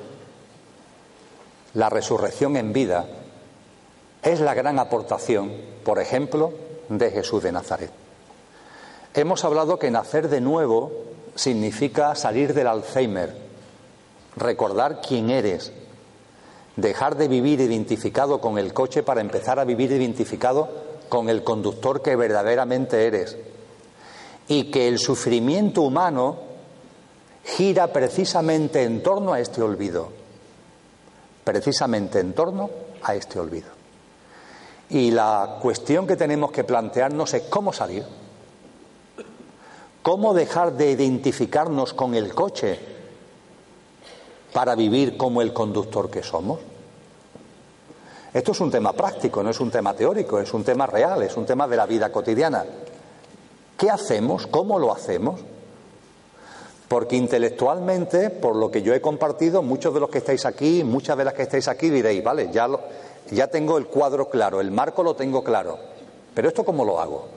la 1.74 1.90
resurrección 1.90 2.58
en 2.58 2.74
vida, 2.74 3.06
es 4.24 4.40
la 4.40 4.54
gran 4.54 4.80
aportación, 4.80 5.52
por 5.84 6.00
ejemplo, 6.00 6.54
de 6.90 7.12
Jesús 7.12 7.44
de 7.44 7.52
Nazaret. 7.52 7.92
Hemos 9.14 9.44
hablado 9.44 9.78
que 9.78 9.92
nacer 9.92 10.30
de 10.30 10.42
nuevo 10.42 10.92
significa 11.36 12.16
salir 12.16 12.54
del 12.54 12.68
Alzheimer, 12.68 13.36
recordar 14.36 15.02
quién 15.02 15.30
eres, 15.30 15.72
dejar 16.76 17.18
de 17.18 17.28
vivir 17.28 17.60
identificado 17.62 18.42
con 18.42 18.58
el 18.58 18.74
coche 18.74 19.04
para 19.04 19.22
empezar 19.22 19.60
a 19.60 19.66
vivir 19.66 19.92
identificado 19.92 20.70
con 21.10 21.30
el 21.30 21.44
conductor 21.44 22.02
que 22.02 22.16
verdaderamente 22.16 23.06
eres. 23.06 23.38
Y 24.48 24.72
que 24.72 24.88
el 24.88 25.00
sufrimiento 25.00 25.82
humano 25.82 26.38
gira 27.44 27.94
precisamente 27.94 28.84
en 28.84 29.04
torno 29.04 29.34
a 29.34 29.40
este 29.40 29.62
olvido, 29.62 30.10
precisamente 31.44 32.20
en 32.20 32.34
torno 32.34 32.70
a 33.04 33.16
este 33.16 33.40
olvido. 33.40 33.83
Y 34.94 35.10
la 35.10 35.58
cuestión 35.60 36.06
que 36.06 36.16
tenemos 36.16 36.52
que 36.52 36.64
plantearnos 36.64 37.34
es 37.34 37.42
cómo 37.50 37.74
salir, 37.74 38.06
cómo 40.04 40.36
dejar 40.36 40.74
de 40.74 40.92
identificarnos 40.92 41.96
con 41.96 42.14
el 42.14 42.36
coche 42.36 42.80
para 44.54 44.76
vivir 44.76 45.18
como 45.18 45.42
el 45.42 45.52
conductor 45.52 46.12
que 46.12 46.22
somos. 46.22 46.60
Esto 48.32 48.52
es 48.52 48.60
un 48.60 48.70
tema 48.70 48.94
práctico, 48.94 49.42
no 49.42 49.50
es 49.50 49.60
un 49.60 49.72
tema 49.72 49.96
teórico, 49.96 50.40
es 50.40 50.54
un 50.54 50.64
tema 50.64 50.86
real, 50.86 51.24
es 51.24 51.36
un 51.38 51.48
tema 51.48 51.68
de 51.68 51.76
la 51.76 51.88
vida 51.88 52.12
cotidiana. 52.12 52.64
¿Qué 53.76 53.90
hacemos? 53.90 54.46
¿Cómo 54.46 54.78
lo 54.78 54.94
hacemos? 54.94 55.40
Porque 56.88 57.16
intelectualmente, 57.16 58.30
por 58.30 58.56
lo 58.56 58.70
que 58.70 58.84
yo 58.84 58.94
he 58.94 59.02
compartido, 59.02 59.64
muchos 59.64 59.92
de 59.92 60.02
los 60.02 60.12
que 60.12 60.20
estáis 60.20 60.46
aquí, 60.46 60.84
muchas 60.84 61.18
de 61.18 61.26
las 61.26 61.34
que 61.34 61.42
estáis 61.42 61.68
aquí 61.68 61.90
diréis, 61.90 62.24
vale, 62.24 62.52
ya, 62.52 62.68
ya 63.32 63.48
tengo 63.48 63.78
el 63.78 63.88
cuadro 63.88 64.30
claro, 64.30 64.62
el 64.62 64.72
marco 64.72 65.04
lo 65.04 65.16
tengo 65.16 65.44
claro, 65.44 65.80
pero 66.34 66.48
¿esto 66.48 66.64
cómo 66.64 66.86
lo 66.86 67.00
hago? 67.00 67.30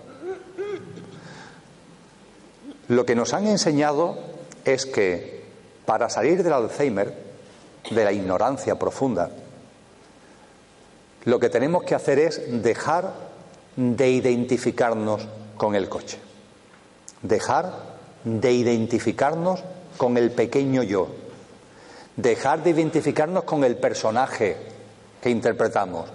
Lo 2.88 3.04
que 3.04 3.14
nos 3.14 3.34
han 3.34 3.46
enseñado 3.46 4.16
es 4.64 4.86
que 4.86 5.44
para 5.84 6.08
salir 6.08 6.42
del 6.42 6.52
Alzheimer, 6.52 7.14
de 7.90 8.04
la 8.04 8.12
ignorancia 8.12 8.78
profunda, 8.78 9.30
lo 11.24 11.40
que 11.40 11.48
tenemos 11.48 11.82
que 11.82 11.94
hacer 11.94 12.18
es 12.18 12.62
dejar 12.62 13.12
de 13.76 14.10
identificarnos 14.10 15.26
con 15.56 15.74
el 15.74 15.88
coche, 15.88 16.18
dejar 17.22 17.72
de 18.24 18.52
identificarnos 18.52 19.62
con 19.96 20.16
el 20.16 20.30
pequeño 20.30 20.82
yo, 20.82 21.08
dejar 22.16 22.62
de 22.62 22.70
identificarnos 22.70 23.44
con 23.44 23.64
el 23.64 23.76
personaje 23.76 24.56
que 25.20 25.30
interpretamos, 25.30 26.08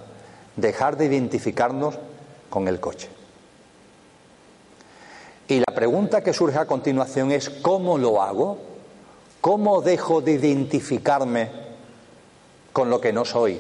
dejar 0.56 0.98
de 0.98 1.06
identificarnos 1.06 1.96
con 2.50 2.68
el 2.68 2.80
coche. 2.80 3.10
Y 5.48 5.60
la 5.60 5.74
pregunta 5.76 6.22
que 6.22 6.34
surge 6.34 6.58
a 6.60 6.66
continuación 6.66 7.32
es 7.32 7.50
¿cómo 7.50 7.98
lo 7.98 8.22
hago? 8.22 8.58
¿Cómo 9.42 9.82
dejo 9.82 10.22
de 10.22 10.34
identificarme 10.34 11.50
con 12.72 12.90
lo 12.90 13.02
que 13.02 13.12
no 13.12 13.26
soy? 13.26 13.60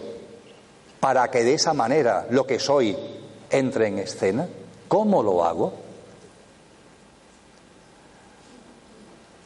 Para 1.00 1.30
que 1.30 1.44
de 1.44 1.56
esa 1.56 1.74
manera 1.74 2.28
lo 2.30 2.46
que 2.46 2.60
soy 2.60 2.96
entre 3.50 3.88
en 3.88 4.00
escena. 4.00 4.48
¿Cómo 4.88 5.24
lo 5.24 5.44
hago? 5.44 5.74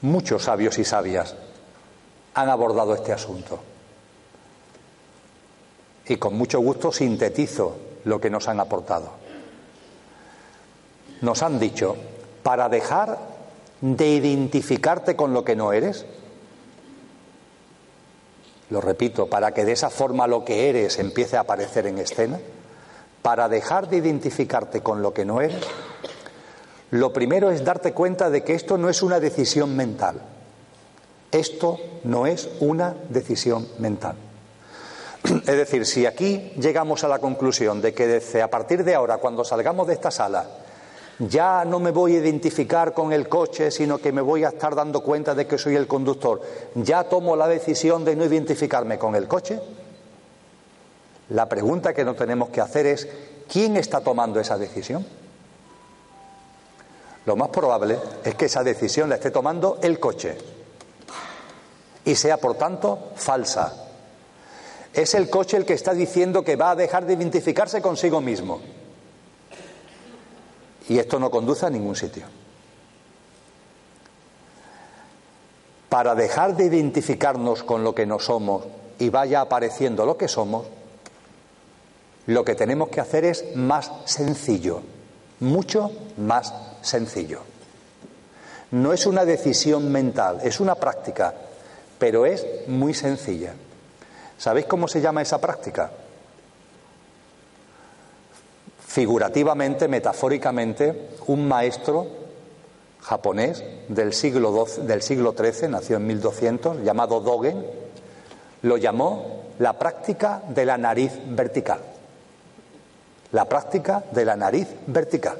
Muchos 0.01 0.43
sabios 0.43 0.77
y 0.77 0.85
sabias 0.85 1.35
han 2.35 2.49
abordado 2.49 2.93
este 2.93 3.13
asunto. 3.13 3.59
Y 6.07 6.17
con 6.17 6.35
mucho 6.35 6.59
gusto 6.59 6.91
sintetizo 6.91 7.77
lo 8.03 8.19
que 8.19 8.29
nos 8.29 8.47
han 8.47 8.59
aportado. 8.59 9.11
Nos 11.21 11.41
han 11.41 11.59
dicho 11.59 11.95
para 12.43 12.69
dejar 12.69 13.17
de 13.81 14.07
identificarte 14.07 15.15
con 15.15 15.33
lo 15.33 15.43
que 15.43 15.55
no 15.55 15.73
eres? 15.73 16.05
Lo 18.69 18.81
repito, 18.81 19.27
para 19.27 19.53
que 19.53 19.65
de 19.65 19.73
esa 19.73 19.89
forma 19.89 20.27
lo 20.27 20.43
que 20.43 20.69
eres 20.69 20.97
empiece 20.97 21.37
a 21.37 21.41
aparecer 21.41 21.87
en 21.87 21.99
escena. 21.99 22.39
Para 23.21 23.49
dejar 23.49 23.89
de 23.89 23.97
identificarte 23.97 24.81
con 24.81 25.01
lo 25.01 25.13
que 25.13 25.25
no 25.25 25.41
eres, 25.41 25.63
lo 26.91 27.11
primero 27.11 27.51
es 27.51 27.63
darte 27.63 27.93
cuenta 27.93 28.29
de 28.29 28.43
que 28.43 28.53
esto 28.53 28.77
no 28.77 28.89
es 28.89 29.01
una 29.01 29.19
decisión 29.19 29.75
mental. 29.75 30.21
Esto 31.31 31.79
no 32.03 32.27
es 32.27 32.49
una 32.59 32.95
decisión 33.09 33.67
mental. 33.79 34.15
Es 35.47 35.57
decir, 35.57 35.85
si 35.85 36.05
aquí 36.05 36.51
llegamos 36.57 37.03
a 37.03 37.07
la 37.07 37.19
conclusión 37.19 37.81
de 37.81 37.93
que 37.93 38.41
a 38.41 38.49
partir 38.49 38.83
de 38.83 38.95
ahora, 38.95 39.17
cuando 39.17 39.43
salgamos 39.43 39.87
de 39.87 39.93
esta 39.93 40.11
sala, 40.11 40.45
ya 41.19 41.63
no 41.65 41.79
me 41.79 41.91
voy 41.91 42.15
a 42.15 42.19
identificar 42.19 42.93
con 42.93 43.13
el 43.13 43.29
coche, 43.29 43.71
sino 43.71 43.97
que 43.97 44.11
me 44.11 44.21
voy 44.21 44.43
a 44.43 44.49
estar 44.49 44.75
dando 44.75 45.01
cuenta 45.01 45.33
de 45.33 45.47
que 45.47 45.57
soy 45.57 45.75
el 45.75 45.87
conductor. 45.87 46.41
Ya 46.75 47.05
tomo 47.05 47.35
la 47.35 47.47
decisión 47.47 48.03
de 48.03 48.15
no 48.15 48.25
identificarme 48.25 48.97
con 48.97 49.15
el 49.15 49.27
coche. 49.27 49.59
La 51.29 51.47
pregunta 51.47 51.93
que 51.93 52.03
nos 52.03 52.17
tenemos 52.17 52.49
que 52.49 52.61
hacer 52.61 52.85
es, 52.85 53.07
¿quién 53.51 53.77
está 53.77 54.01
tomando 54.01 54.39
esa 54.39 54.57
decisión? 54.57 55.05
Lo 57.25 57.35
más 57.35 57.49
probable 57.49 57.97
es 58.23 58.35
que 58.35 58.45
esa 58.45 58.63
decisión 58.63 59.09
la 59.09 59.15
esté 59.15 59.31
tomando 59.31 59.79
el 59.81 59.99
coche 59.99 60.37
y 62.03 62.13
sea, 62.13 62.37
por 62.37 62.55
tanto, 62.55 63.11
falsa. 63.15 63.84
Es 64.95 65.13
el 65.13 65.29
coche 65.29 65.57
el 65.57 65.65
que 65.65 65.73
está 65.73 65.93
diciendo 65.93 66.41
que 66.43 66.55
va 66.55 66.71
a 66.71 66.75
dejar 66.75 67.05
de 67.05 67.13
identificarse 67.13 67.81
consigo 67.81 68.21
mismo. 68.21 68.61
Y 70.87 70.97
esto 70.99 71.19
no 71.19 71.29
conduce 71.29 71.65
a 71.65 71.69
ningún 71.69 71.97
sitio. 71.97 72.23
Para 75.89 76.15
dejar 76.15 76.55
de 76.55 76.65
identificarnos 76.65 77.63
con 77.63 77.83
lo 77.83 77.93
que 77.93 78.05
no 78.05 78.19
somos 78.19 78.63
y 78.97 79.09
vaya 79.09 79.41
apareciendo 79.41 80.05
lo 80.05 80.15
que 80.15 80.29
somos, 80.29 80.65
lo 82.27 82.45
que 82.45 82.55
tenemos 82.55 82.87
que 82.87 83.01
hacer 83.01 83.25
es 83.25 83.53
más 83.53 83.91
sencillo, 84.05 84.81
mucho 85.41 85.91
más 86.17 86.53
sencillo. 86.81 87.41
No 88.71 88.93
es 88.93 89.05
una 89.05 89.25
decisión 89.25 89.91
mental, 89.91 90.39
es 90.41 90.61
una 90.61 90.75
práctica, 90.75 91.33
pero 91.99 92.25
es 92.25 92.45
muy 92.67 92.93
sencilla. 92.93 93.55
¿Sabéis 94.37 94.65
cómo 94.65 94.87
se 94.87 95.01
llama 95.01 95.21
esa 95.21 95.39
práctica? 95.39 95.91
figurativamente, 98.95 99.89
metafóricamente, 99.89 101.09
un 101.27 101.49
maestro 101.49 102.07
japonés 103.01 103.61
del 103.89 104.13
siglo, 104.13 104.65
del 104.83 105.01
siglo 105.01 105.35
XIII, 105.37 105.67
nació 105.67 105.97
en 105.97 106.07
1200, 106.07 106.81
llamado 106.81 107.19
Dogen, 107.19 107.65
lo 108.61 108.77
llamó 108.77 109.43
la 109.59 109.73
práctica 109.73 110.41
de 110.47 110.65
la 110.65 110.77
nariz 110.77 111.11
vertical. 111.27 111.79
La 113.33 113.43
práctica 113.43 114.01
de 114.11 114.23
la 114.23 114.37
nariz 114.37 114.69
vertical. 114.87 115.39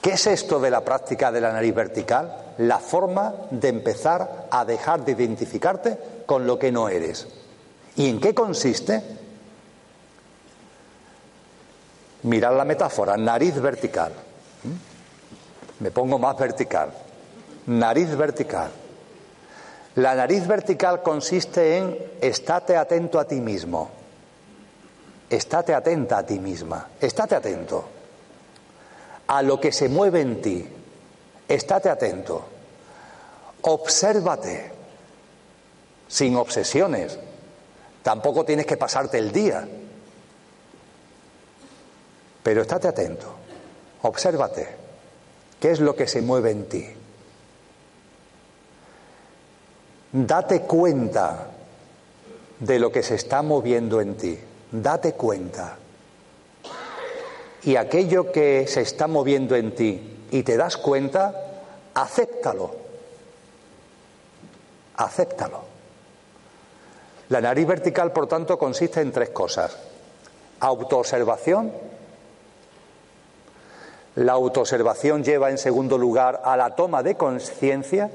¿Qué 0.00 0.12
es 0.12 0.26
esto 0.26 0.58
de 0.60 0.70
la 0.70 0.80
práctica 0.80 1.30
de 1.30 1.42
la 1.42 1.52
nariz 1.52 1.74
vertical? 1.74 2.54
La 2.56 2.78
forma 2.78 3.34
de 3.50 3.68
empezar 3.68 4.46
a 4.50 4.64
dejar 4.64 5.04
de 5.04 5.12
identificarte 5.12 5.98
con 6.24 6.46
lo 6.46 6.58
que 6.58 6.72
no 6.72 6.88
eres. 6.88 7.43
¿Y 7.96 8.08
en 8.08 8.20
qué 8.20 8.34
consiste? 8.34 9.02
Mirad 12.22 12.56
la 12.56 12.64
metáfora, 12.64 13.16
nariz 13.16 13.60
vertical. 13.60 14.12
¿Mm? 14.62 15.82
Me 15.82 15.90
pongo 15.90 16.18
más 16.18 16.36
vertical. 16.38 16.90
Nariz 17.66 18.16
vertical. 18.16 18.70
La 19.96 20.14
nariz 20.14 20.46
vertical 20.46 21.02
consiste 21.02 21.76
en 21.76 21.98
estate 22.20 22.76
atento 22.76 23.20
a 23.20 23.26
ti 23.26 23.40
mismo. 23.40 23.90
Estate 25.28 25.74
atenta 25.74 26.18
a 26.18 26.26
ti 26.26 26.40
misma. 26.40 26.88
Estate 27.00 27.36
atento 27.36 27.84
a 29.26 29.42
lo 29.42 29.60
que 29.60 29.72
se 29.72 29.88
mueve 29.88 30.20
en 30.20 30.40
ti. 30.40 30.68
Estate 31.48 31.88
atento. 31.88 32.44
Obsérvate. 33.62 34.72
Sin 36.08 36.36
obsesiones. 36.36 37.18
Tampoco 38.04 38.44
tienes 38.44 38.66
que 38.66 38.76
pasarte 38.76 39.18
el 39.18 39.32
día 39.32 39.66
pero 42.44 42.60
estate 42.60 42.88
atento, 42.88 43.34
obsérvate, 44.02 44.68
¿qué 45.58 45.70
es 45.70 45.80
lo 45.80 45.96
que 45.96 46.06
se 46.06 46.20
mueve 46.20 46.50
en 46.50 46.68
ti? 46.68 46.86
Date 50.12 50.60
cuenta 50.60 51.48
de 52.60 52.78
lo 52.78 52.92
que 52.92 53.02
se 53.02 53.14
está 53.14 53.40
moviendo 53.40 53.98
en 54.02 54.16
ti, 54.18 54.38
date 54.70 55.14
cuenta. 55.14 55.78
Y 57.62 57.76
aquello 57.76 58.30
que 58.30 58.66
se 58.68 58.82
está 58.82 59.06
moviendo 59.06 59.56
en 59.56 59.74
ti 59.74 60.26
y 60.30 60.42
te 60.42 60.58
das 60.58 60.76
cuenta, 60.76 61.34
acéptalo. 61.94 62.76
Acéptalo. 64.96 65.73
La 67.28 67.40
nariz 67.40 67.66
vertical, 67.66 68.12
por 68.12 68.26
tanto, 68.26 68.58
consiste 68.58 69.00
en 69.00 69.12
tres 69.12 69.30
cosas. 69.30 69.76
Autoobservación, 70.60 71.72
la 74.16 74.32
autoobservación 74.32 75.24
lleva 75.24 75.50
en 75.50 75.58
segundo 75.58 75.98
lugar 75.98 76.40
a 76.44 76.56
la 76.56 76.76
toma 76.76 77.02
de 77.02 77.16
conciencia 77.16 78.10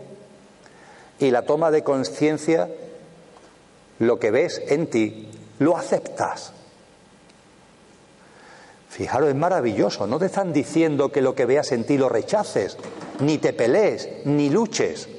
y 1.20 1.32
la 1.32 1.42
toma 1.42 1.72
de 1.72 1.84
conciencia, 1.84 2.70
lo 4.00 4.20
que 4.20 4.32
ves 4.32 4.62
en 4.68 4.88
ti, 4.88 5.30
lo 5.60 5.76
aceptas. 5.76 6.54
Fijaros, 8.90 9.30
es 9.30 9.36
maravilloso. 9.36 10.08
No 10.08 10.18
te 10.18 10.28
están 10.28 10.54
diciendo 10.54 11.12
que 11.12 11.22
lo 11.22 11.36
que 11.36 11.46
veas 11.46 11.72
en 11.72 11.86
ti 11.86 11.98
lo 11.98 12.10
rechaces, 12.10 12.78
ni 13.20 13.38
te 13.38 13.54
pelees, 13.54 14.10
ni 14.26 14.50
luches. 14.50 15.10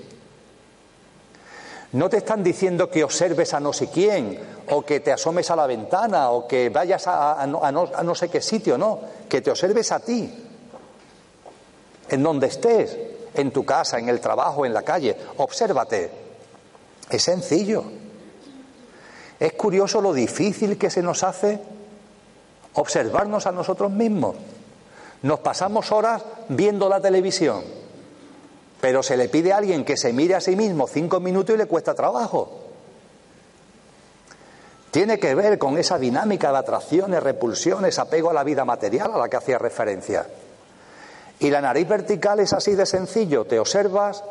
No 1.93 2.09
te 2.09 2.19
están 2.19 2.45
diciendo 2.45 2.89
que 2.89 3.03
observes 3.03 3.53
a 3.53 3.61
no 3.61 3.73
sé 3.73 3.89
quién, 3.89 4.39
o 4.71 4.83
que 4.83 5.01
te 5.01 5.13
asomes 5.13 5.51
a 5.51 5.57
la 5.57 5.67
ventana, 5.67 6.31
o 6.31 6.47
que 6.47 6.69
vayas 6.69 7.07
a, 7.07 7.45
no, 7.47 8.15
sé 8.15 8.29
qué 8.29 8.41
sitio, 8.41 8.79
no, 8.79 9.01
que 9.29 9.41
te 9.41 9.51
observes 9.51 9.91
a 9.91 10.01
ti 10.01 10.47
en 12.11 12.23
donde 12.23 12.49
estés, 12.49 12.97
en 13.35 13.51
tu 13.53 13.65
casa, 13.65 13.99
en 13.99 14.09
el 14.09 14.21
trabajo, 14.21 14.67
en 14.67 14.75
la 14.75 14.83
calle. 14.83 15.17
Obsérvate. 15.37 16.11
Es 17.09 17.23
sencillo. 17.23 17.85
Es 19.39 19.53
curioso 19.55 20.01
lo 20.01 20.13
difícil 20.13 20.77
que 20.77 20.91
se 20.91 21.03
nos 21.03 21.23
hace 21.23 21.61
observarnos 22.75 23.47
a 23.47 23.53
nosotros 23.53 23.91
mismos. 23.91 24.37
Nos 25.23 25.41
pasamos 25.41 25.91
horas 25.93 26.23
viendo 26.49 26.89
la 26.89 27.01
televisión, 27.01 27.63
pero 28.81 29.03
se 29.03 29.17
le 29.17 29.29
pide 29.29 29.53
a 29.53 29.59
alguien 29.59 29.85
que 29.85 29.97
se 29.97 30.13
mire 30.13 30.35
a 30.35 30.41
sí 30.41 30.57
mismo 30.57 30.87
cinco 30.87 31.21
minutos 31.21 31.55
y 31.55 31.59
le 31.59 31.67
cuesta 31.67 31.95
trabajo. 31.95 32.67
Tiene 34.91 35.21
que 35.21 35.35
ver 35.35 35.59
con 35.59 35.79
esa 35.79 35.99
dinámica 35.99 36.51
de 36.51 36.59
atracciones, 36.59 37.23
repulsiones, 37.23 37.99
apego 37.99 38.31
a 38.31 38.35
la 38.35 38.43
vida 38.43 38.65
material 38.65 39.13
a 39.15 39.19
la 39.19 39.29
que 39.29 39.37
hacía 39.37 39.59
referencia. 39.59 40.27
Y 41.39 41.51
la 41.51 41.61
nariz 41.61 41.89
vertical 41.89 42.41
es 42.41 42.53
así 42.53 42.75
de 42.75 42.87
sencillo, 42.87 43.45
te 43.45 43.59
observas, 43.59 44.25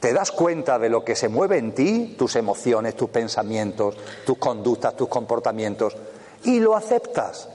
te 0.00 0.12
das 0.12 0.30
cuenta 0.30 0.78
de 0.78 0.88
lo 0.88 1.04
que 1.04 1.16
se 1.16 1.28
mueve 1.28 1.58
en 1.58 1.74
ti, 1.74 2.14
tus 2.16 2.36
emociones, 2.36 2.94
tus 2.96 3.10
pensamientos, 3.10 3.96
tus 4.24 4.38
conductas, 4.38 4.96
tus 4.96 5.08
comportamientos, 5.08 5.96
y 6.44 6.60
lo 6.60 6.76
aceptas. 6.76 7.48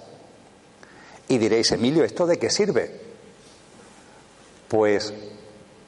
Y 1.30 1.38
diréis, 1.38 1.72
Emilio, 1.72 2.04
¿esto 2.04 2.28
de 2.28 2.38
qué 2.38 2.50
sirve? 2.50 3.00
Pues 4.68 5.14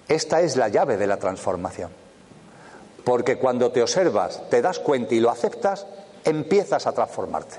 esta 0.07 0.41
es 0.41 0.55
la 0.55 0.67
llave 0.69 0.97
de 0.97 1.07
la 1.07 1.17
transformación. 1.17 1.89
Porque 3.03 3.37
cuando 3.37 3.71
te 3.71 3.81
observas, 3.81 4.41
te 4.49 4.61
das 4.61 4.79
cuenta 4.79 5.13
y 5.13 5.19
lo 5.19 5.29
aceptas, 5.29 5.85
empiezas 6.23 6.87
a 6.87 6.91
transformarte. 6.91 7.57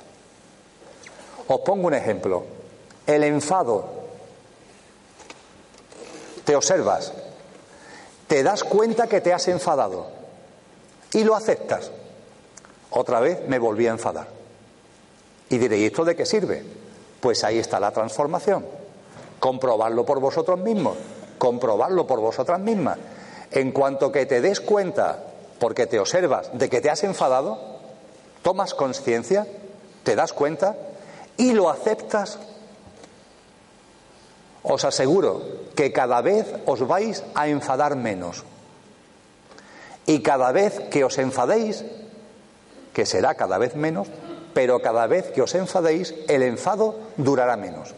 Os 1.49 1.61
pongo 1.61 1.87
un 1.87 1.95
ejemplo. 1.95 2.45
El 3.07 3.23
enfado 3.23 3.85
te 6.45 6.57
observas, 6.57 7.13
te 8.27 8.43
das 8.43 8.65
cuenta 8.65 9.07
que 9.07 9.21
te 9.21 9.33
has 9.33 9.47
enfadado 9.49 10.09
y 11.13 11.23
lo 11.25 11.37
aceptas. 11.37 11.91
Otra 12.91 13.21
vez 13.21 13.47
me 13.49 13.59
volví 13.59 13.87
a 13.87 13.91
enfadar. 13.91 14.29
Y 15.49 15.59
diré, 15.59 15.79
¿y 15.79 15.85
esto 15.87 16.05
de 16.05 16.17
qué 16.17 16.27
sirve? 16.27 16.65
Pues 17.21 17.45
ahí 17.45 17.59
está 17.59 17.79
la 17.79 17.93
transformación. 17.93 18.67
Comprobarlo 19.39 20.05
por 20.05 20.19
vosotros 20.19 20.59
mismos, 20.59 20.97
comprobarlo 21.39 22.07
por 22.07 22.21
vosotras 22.21 22.61
mismas. 22.61 22.99
En 23.51 23.73
cuanto 23.73 24.13
que 24.13 24.27
te 24.27 24.41
des 24.41 24.61
cuenta, 24.61 25.19
porque 25.59 25.87
te 25.87 25.99
observas, 25.99 26.51
de 26.53 26.69
que 26.69 26.81
te 26.81 26.91
has 26.91 27.05
enfadado, 27.05 27.59
tomas 28.43 28.75
conciencia, 28.75 29.47
te 30.03 30.17
das 30.17 30.33
cuenta 30.33 30.77
y 31.37 31.53
lo 31.53 31.71
aceptas 31.71 32.39
os 34.69 34.85
aseguro 34.85 35.43
que 35.77 35.93
cada 35.93 36.21
vez 36.23 36.47
os 36.67 36.83
vais 36.87 37.23
a 37.35 37.47
enfadar 37.47 37.95
menos. 37.95 38.43
Y 40.07 40.23
cada 40.23 40.51
vez 40.51 40.81
que 40.91 41.05
os 41.05 41.19
enfadéis, 41.19 41.85
que 42.93 43.07
será 43.07 43.35
cada 43.35 43.59
vez 43.59 43.77
menos, 43.77 44.09
pero 44.55 44.83
cada 44.83 45.07
vez 45.07 45.31
que 45.31 45.43
os 45.43 45.55
enfadéis, 45.55 46.15
el 46.27 46.43
enfado 46.43 46.99
durará 47.17 47.57
menos. 47.57 47.95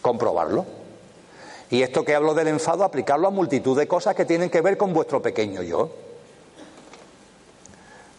Comprobarlo. 0.00 0.64
Y 1.74 1.82
esto 1.82 2.04
que 2.04 2.14
hablo 2.14 2.34
del 2.34 2.46
enfado, 2.46 2.84
aplicarlo 2.84 3.26
a 3.26 3.30
multitud 3.32 3.76
de 3.76 3.88
cosas 3.88 4.14
que 4.14 4.24
tienen 4.24 4.48
que 4.48 4.60
ver 4.60 4.76
con 4.76 4.92
vuestro 4.92 5.20
pequeño 5.20 5.60
yo. 5.60 5.90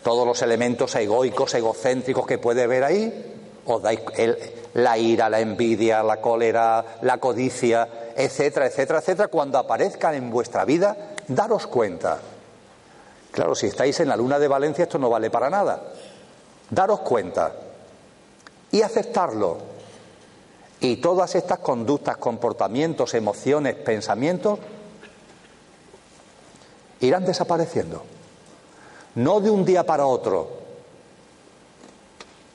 Todos 0.03 0.27
los 0.27 0.41
elementos 0.41 0.93
egoicos, 0.95 1.53
egocéntricos 1.53 2.27
que 2.27 2.37
puede 2.37 2.63
haber 2.63 2.83
ahí, 2.83 3.33
os 3.65 3.81
dais 3.81 4.01
la 4.73 4.97
ira, 4.97 5.29
la 5.29 5.39
envidia, 5.39 6.03
la 6.03 6.19
cólera, 6.19 6.97
la 7.01 7.17
codicia, 7.17 7.87
etcétera, 8.17 8.65
etcétera, 8.65 8.99
etcétera, 8.99 9.29
cuando 9.29 9.57
aparezcan 9.57 10.15
en 10.15 10.29
vuestra 10.29 10.65
vida, 10.65 11.13
daros 11.29 11.65
cuenta. 11.67 12.19
Claro, 13.31 13.55
si 13.55 13.67
estáis 13.67 13.97
en 14.01 14.09
la 14.09 14.17
luna 14.17 14.37
de 14.37 14.49
Valencia 14.49 14.83
esto 14.83 14.99
no 14.99 15.09
vale 15.09 15.29
para 15.29 15.49
nada. 15.49 15.81
Daros 16.69 16.99
cuenta 16.99 17.53
y 18.69 18.81
aceptarlo. 18.81 19.74
Y 20.85 20.97
todas 20.97 21.33
estas 21.33 21.57
conductas, 21.57 22.17
comportamientos, 22.17 23.15
emociones, 23.15 23.73
pensamientos 23.73 24.59
irán 26.99 27.25
desapareciendo. 27.25 28.03
No 29.15 29.39
de 29.39 29.49
un 29.49 29.65
día 29.65 29.83
para 29.83 30.05
otro, 30.05 30.47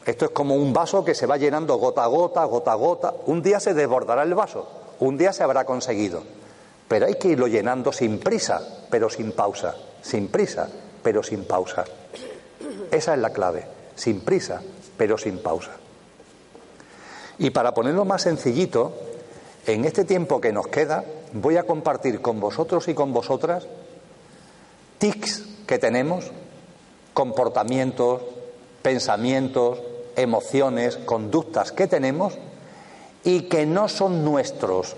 esto 0.06 0.26
es 0.26 0.30
como 0.30 0.54
un 0.54 0.72
vaso 0.72 1.04
que 1.04 1.16
se 1.16 1.26
va 1.26 1.38
llenando 1.38 1.74
gota 1.74 2.04
a 2.04 2.06
gota, 2.06 2.44
gota 2.44 2.70
a 2.70 2.76
gota. 2.76 3.14
Un 3.26 3.42
día 3.42 3.58
se 3.58 3.74
desbordará 3.74 4.22
el 4.22 4.34
vaso, 4.34 4.68
un 5.00 5.18
día 5.18 5.32
se 5.32 5.42
habrá 5.42 5.64
conseguido. 5.64 6.22
Pero 6.86 7.06
hay 7.06 7.16
que 7.16 7.30
irlo 7.30 7.48
llenando 7.48 7.90
sin 7.90 8.20
prisa, 8.20 8.62
pero 8.88 9.10
sin 9.10 9.32
pausa. 9.32 9.74
Sin 10.02 10.28
prisa, 10.28 10.68
pero 11.02 11.24
sin 11.24 11.46
pausa. 11.46 11.84
Esa 12.92 13.14
es 13.14 13.20
la 13.20 13.30
clave. 13.30 13.66
Sin 13.96 14.20
prisa, 14.20 14.62
pero 14.96 15.18
sin 15.18 15.38
pausa. 15.42 15.79
Y 17.40 17.50
para 17.50 17.72
ponerlo 17.72 18.04
más 18.04 18.22
sencillito, 18.22 18.92
en 19.66 19.86
este 19.86 20.04
tiempo 20.04 20.42
que 20.42 20.52
nos 20.52 20.66
queda, 20.66 21.04
voy 21.32 21.56
a 21.56 21.62
compartir 21.62 22.20
con 22.20 22.38
vosotros 22.38 22.86
y 22.88 22.94
con 22.94 23.14
vosotras 23.14 23.66
tics 24.98 25.44
que 25.66 25.78
tenemos, 25.78 26.30
comportamientos, 27.14 28.20
pensamientos, 28.82 29.78
emociones, 30.16 30.98
conductas 30.98 31.72
que 31.72 31.86
tenemos 31.86 32.34
y 33.24 33.44
que 33.44 33.64
no 33.64 33.88
son 33.88 34.22
nuestros, 34.22 34.94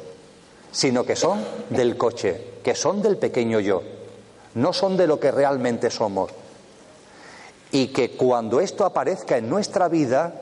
sino 0.73 1.05
que 1.05 1.15
son 1.15 1.45
del 1.71 1.97
coche, 1.97 2.55
que 2.65 2.75
son 2.75 3.03
del 3.03 3.19
pequeño 3.19 3.61
yo, 3.61 3.85
no 4.55 4.73
son 4.73 4.97
de 4.97 5.07
lo 5.07 5.21
que 5.21 5.31
realmente 5.31 5.93
somos. 5.93 6.33
Y 7.71 7.87
que 7.89 8.17
cuando 8.17 8.61
esto 8.61 8.85
aparezca 8.85 9.37
en 9.37 9.49
nuestra 9.49 9.87
vida, 9.87 10.35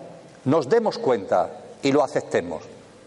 nos 0.46 0.70
demos 0.70 0.96
cuenta 0.96 1.59
y 1.82 1.92
lo 1.92 2.02
aceptemos, 2.02 2.62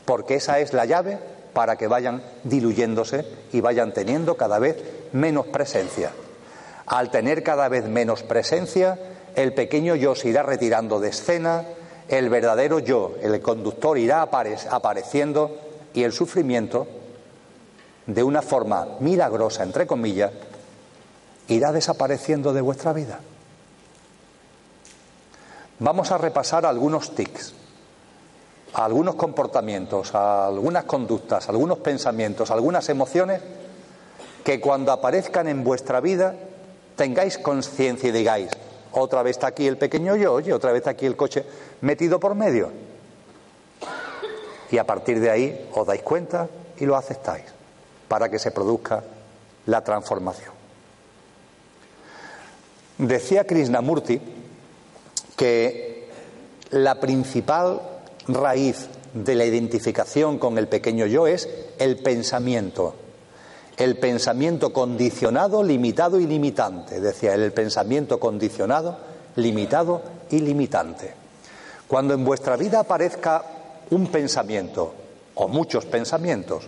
porque 0.05 0.35
esa 0.35 0.59
es 0.59 0.73
la 0.73 0.85
llave 0.85 1.19
para 1.53 1.75
que 1.75 1.87
vayan 1.87 2.23
diluyéndose 2.43 3.25
y 3.51 3.61
vayan 3.61 3.93
teniendo 3.93 4.35
cada 4.35 4.59
vez 4.59 4.77
menos 5.11 5.47
presencia. 5.47 6.11
Al 6.85 7.11
tener 7.11 7.43
cada 7.43 7.69
vez 7.69 7.85
menos 7.85 8.23
presencia, 8.23 8.99
el 9.35 9.53
pequeño 9.53 9.95
yo 9.95 10.15
se 10.15 10.29
irá 10.29 10.43
retirando 10.43 10.99
de 10.99 11.09
escena, 11.09 11.65
el 12.09 12.29
verdadero 12.29 12.79
yo, 12.79 13.13
el 13.21 13.41
conductor, 13.41 13.97
irá 13.97 14.21
apareciendo 14.21 15.57
y 15.93 16.03
el 16.03 16.11
sufrimiento, 16.11 16.87
de 18.05 18.23
una 18.23 18.41
forma 18.41 18.87
milagrosa, 18.99 19.63
entre 19.63 19.87
comillas, 19.87 20.31
irá 21.47 21.71
desapareciendo 21.71 22.51
de 22.51 22.61
vuestra 22.61 22.91
vida. 22.91 23.19
Vamos 25.79 26.11
a 26.11 26.17
repasar 26.17 26.65
algunos 26.65 27.15
tics, 27.15 27.53
algunos 28.73 29.15
comportamientos, 29.15 30.15
algunas 30.15 30.85
conductas, 30.85 31.47
algunos 31.49 31.79
pensamientos, 31.79 32.49
algunas 32.49 32.89
emociones 32.89 33.41
que 34.43 34.59
cuando 34.59 34.91
aparezcan 34.91 35.47
en 35.47 35.63
vuestra 35.63 36.01
vida 36.01 36.35
tengáis 36.95 37.37
conciencia 37.37 38.09
y 38.09 38.11
digáis, 38.11 38.49
otra 38.91 39.23
vez 39.23 39.37
está 39.37 39.47
aquí 39.47 39.67
el 39.67 39.77
pequeño 39.77 40.15
yo, 40.15 40.33
oye, 40.33 40.53
otra 40.53 40.71
vez 40.71 40.79
está 40.79 40.91
aquí 40.91 41.05
el 41.05 41.15
coche 41.15 41.45
metido 41.81 42.19
por 42.19 42.35
medio. 42.35 42.71
Y 44.71 44.77
a 44.77 44.85
partir 44.85 45.19
de 45.19 45.29
ahí 45.29 45.69
os 45.73 45.85
dais 45.85 46.01
cuenta 46.01 46.47
y 46.79 46.85
lo 46.85 46.95
aceptáis 46.95 47.45
para 48.07 48.29
que 48.29 48.39
se 48.39 48.51
produzca 48.51 49.03
la 49.67 49.83
transformación. 49.83 50.51
Decía 52.97 53.45
Krishnamurti 53.45 54.19
que 55.35 56.09
la 56.71 56.99
principal 56.99 57.92
raíz 58.27 58.87
de 59.13 59.35
la 59.35 59.45
identificación 59.45 60.39
con 60.39 60.57
el 60.57 60.67
pequeño 60.67 61.05
yo 61.05 61.27
es 61.27 61.49
el 61.79 61.97
pensamiento 61.97 62.95
el 63.77 63.97
pensamiento 63.97 64.71
condicionado, 64.71 65.63
limitado 65.63 66.19
y 66.19 66.27
limitante. 66.27 67.01
Decía 67.01 67.33
el 67.33 67.51
pensamiento 67.51 68.19
condicionado, 68.19 68.97
limitado 69.35 70.01
y 70.29 70.39
limitante. 70.39 71.13
Cuando 71.87 72.13
en 72.13 72.23
vuestra 72.23 72.55
vida 72.55 72.79
aparezca 72.79 73.43
un 73.89 74.07
pensamiento 74.07 74.93
o 75.35 75.47
muchos 75.47 75.85
pensamientos 75.85 76.65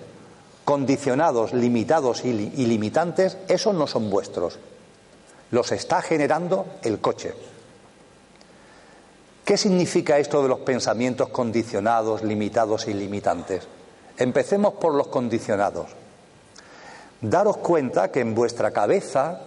condicionados, 0.63 1.54
limitados 1.54 2.26
y, 2.26 2.34
limitantes, 2.34 3.38
esos 3.48 3.76
no 3.76 3.86
son 3.86 4.10
vuestros. 4.10 4.58
Los 5.52 5.72
está 5.72 6.02
generando 6.02 6.65
el 6.82 7.00
coche. 7.00 7.34
¿Qué 9.46 9.58
significa 9.58 10.18
esto 10.18 10.42
de 10.42 10.50
los 10.50 10.60
pensamientos 10.60 11.30
condicionados, 11.30 12.24
limitados 12.24 12.88
y 12.88 12.94
limitantes? 12.94 13.68
Empecemos 14.18 14.74
por 14.74 14.96
los 14.96 15.08
condicionados 15.08 15.88
daros 17.22 17.58
cuenta 17.58 18.12
que 18.12 18.20
en 18.20 18.36
vuestra 18.36 18.72
cabeza 18.72 19.42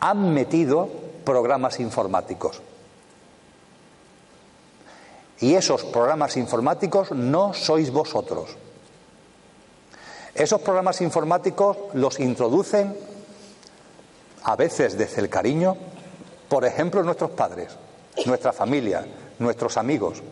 han 0.00 0.32
metido 0.32 0.88
programas 1.24 1.80
informáticos. 1.80 2.60
Y 5.40 5.54
esos 5.54 5.84
programas 5.84 6.36
informáticos 6.36 7.12
no 7.12 7.54
sois 7.54 7.90
vosotros. 7.90 8.56
Esos 10.34 10.60
programas 10.60 11.00
informáticos 11.00 11.76
los 11.94 12.20
introducen 12.20 12.96
a 14.42 14.56
veces 14.56 14.96
desde 14.96 15.20
el 15.20 15.28
cariño, 15.28 15.76
por 16.48 16.64
ejemplo, 16.64 17.02
nuestros 17.02 17.30
padres, 17.30 17.76
nuestra 18.26 18.52
familia, 18.52 19.06
nuestros 19.38 19.76
amigos, 19.76 20.22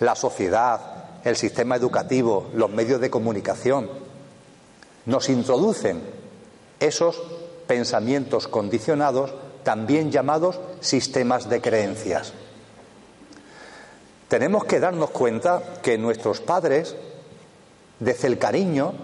la 0.00 0.14
sociedad, 0.14 1.20
el 1.24 1.36
sistema 1.36 1.76
educativo, 1.76 2.50
los 2.54 2.70
medios 2.70 3.00
de 3.00 3.10
comunicación, 3.10 3.88
nos 5.06 5.28
introducen 5.28 6.00
esos 6.80 7.22
pensamientos 7.66 8.48
condicionados, 8.48 9.32
también 9.62 10.10
llamados 10.10 10.60
sistemas 10.80 11.48
de 11.48 11.60
creencias. 11.60 12.32
Tenemos 14.28 14.64
que 14.64 14.80
darnos 14.80 15.10
cuenta 15.10 15.62
que 15.82 15.98
nuestros 15.98 16.40
padres, 16.40 16.96
desde 18.00 18.28
el 18.28 18.38
cariño, 18.38 18.94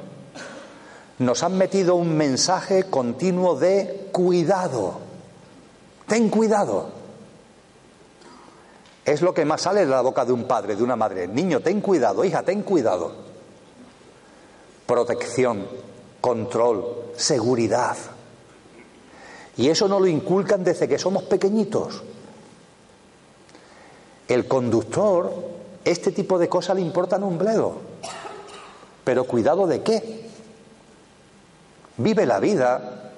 nos 1.18 1.42
han 1.42 1.58
metido 1.58 1.96
un 1.96 2.16
mensaje 2.16 2.84
continuo 2.84 3.56
de 3.56 4.08
cuidado. 4.12 4.98
Ten 6.06 6.28
cuidado. 6.30 6.97
Es 9.08 9.22
lo 9.22 9.32
que 9.32 9.46
más 9.46 9.62
sale 9.62 9.80
de 9.80 9.86
la 9.86 10.02
boca 10.02 10.26
de 10.26 10.34
un 10.34 10.44
padre, 10.44 10.76
de 10.76 10.82
una 10.82 10.94
madre. 10.94 11.26
Niño, 11.26 11.60
ten 11.60 11.80
cuidado, 11.80 12.26
hija, 12.26 12.42
ten 12.42 12.62
cuidado. 12.62 13.10
Protección, 14.84 15.66
control, 16.20 17.12
seguridad. 17.16 17.96
Y 19.56 19.70
eso 19.70 19.88
no 19.88 19.98
lo 19.98 20.06
inculcan 20.08 20.62
desde 20.62 20.86
que 20.86 20.98
somos 20.98 21.22
pequeñitos. 21.22 22.02
El 24.28 24.46
conductor, 24.46 25.32
este 25.86 26.12
tipo 26.12 26.38
de 26.38 26.50
cosas 26.50 26.76
le 26.76 26.82
importan 26.82 27.22
un 27.22 27.38
bledo. 27.38 27.76
Pero 29.04 29.24
cuidado 29.24 29.66
de 29.66 29.82
qué. 29.82 30.28
Vive 31.96 32.26
la 32.26 32.40
vida 32.40 33.12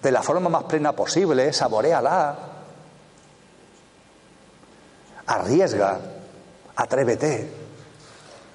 de 0.00 0.12
la 0.12 0.22
forma 0.22 0.48
más 0.48 0.62
plena 0.62 0.92
posible, 0.92 1.52
saboreala, 1.52 2.47
arriesga, 5.28 6.00
atrévete, 6.74 7.48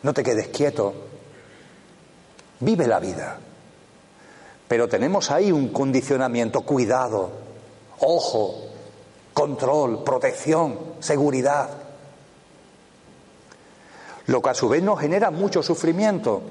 no 0.01 0.13
te 0.13 0.23
quedes 0.23 0.47
quieto, 0.49 0.93
vive 2.59 2.88
la 2.88 2.99
vida. 2.99 3.38
Pero 4.67 4.88
tenemos 4.88 5.29
ahí 5.29 5.51
un 5.51 5.69
condicionamiento, 5.69 6.62
cuidado, 6.62 7.29
ojo, 7.99 8.65
control, 9.33 10.03
protección, 10.03 10.95
seguridad. 10.99 11.69
Lo 14.25 14.41
que 14.41 14.49
a 14.49 14.53
su 14.55 14.67
vez 14.67 14.81
nos 14.81 14.99
genera 14.99 15.29
mucho 15.29 15.62
sufrimiento, 15.62 16.41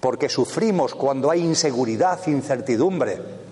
porque 0.00 0.28
sufrimos 0.28 0.94
cuando 0.94 1.30
hay 1.30 1.40
inseguridad, 1.40 2.20
incertidumbre. 2.26 3.46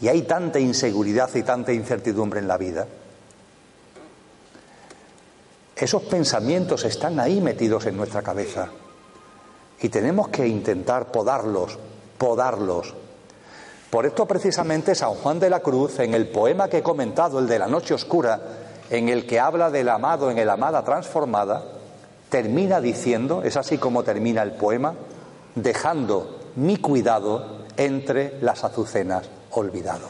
Y 0.00 0.08
hay 0.08 0.22
tanta 0.22 0.60
inseguridad 0.60 1.30
y 1.34 1.42
tanta 1.42 1.72
incertidumbre 1.72 2.40
en 2.40 2.48
la 2.48 2.56
vida. 2.56 2.86
Esos 5.76 6.02
pensamientos 6.02 6.84
están 6.84 7.18
ahí 7.18 7.40
metidos 7.40 7.86
en 7.86 7.96
nuestra 7.96 8.22
cabeza. 8.22 8.68
Y 9.80 9.88
tenemos 9.88 10.28
que 10.28 10.46
intentar 10.46 11.10
podarlos, 11.10 11.78
podarlos, 12.16 12.94
por 13.94 14.06
esto 14.06 14.26
precisamente 14.26 14.96
San 14.96 15.10
Juan 15.10 15.38
de 15.38 15.48
la 15.48 15.60
Cruz, 15.60 16.00
en 16.00 16.14
el 16.14 16.26
poema 16.26 16.68
que 16.68 16.78
he 16.78 16.82
comentado, 16.82 17.38
el 17.38 17.46
de 17.46 17.60
la 17.60 17.68
noche 17.68 17.94
oscura, 17.94 18.40
en 18.90 19.08
el 19.08 19.24
que 19.24 19.38
habla 19.38 19.70
del 19.70 19.88
amado 19.88 20.32
en 20.32 20.38
el 20.38 20.50
amada 20.50 20.82
transformada, 20.82 21.62
termina 22.28 22.80
diciendo, 22.80 23.44
es 23.44 23.56
así 23.56 23.78
como 23.78 24.02
termina 24.02 24.42
el 24.42 24.50
poema, 24.50 24.94
dejando 25.54 26.40
mi 26.56 26.78
cuidado 26.78 27.66
entre 27.76 28.40
las 28.40 28.64
azucenas 28.64 29.28
olvidado. 29.52 30.08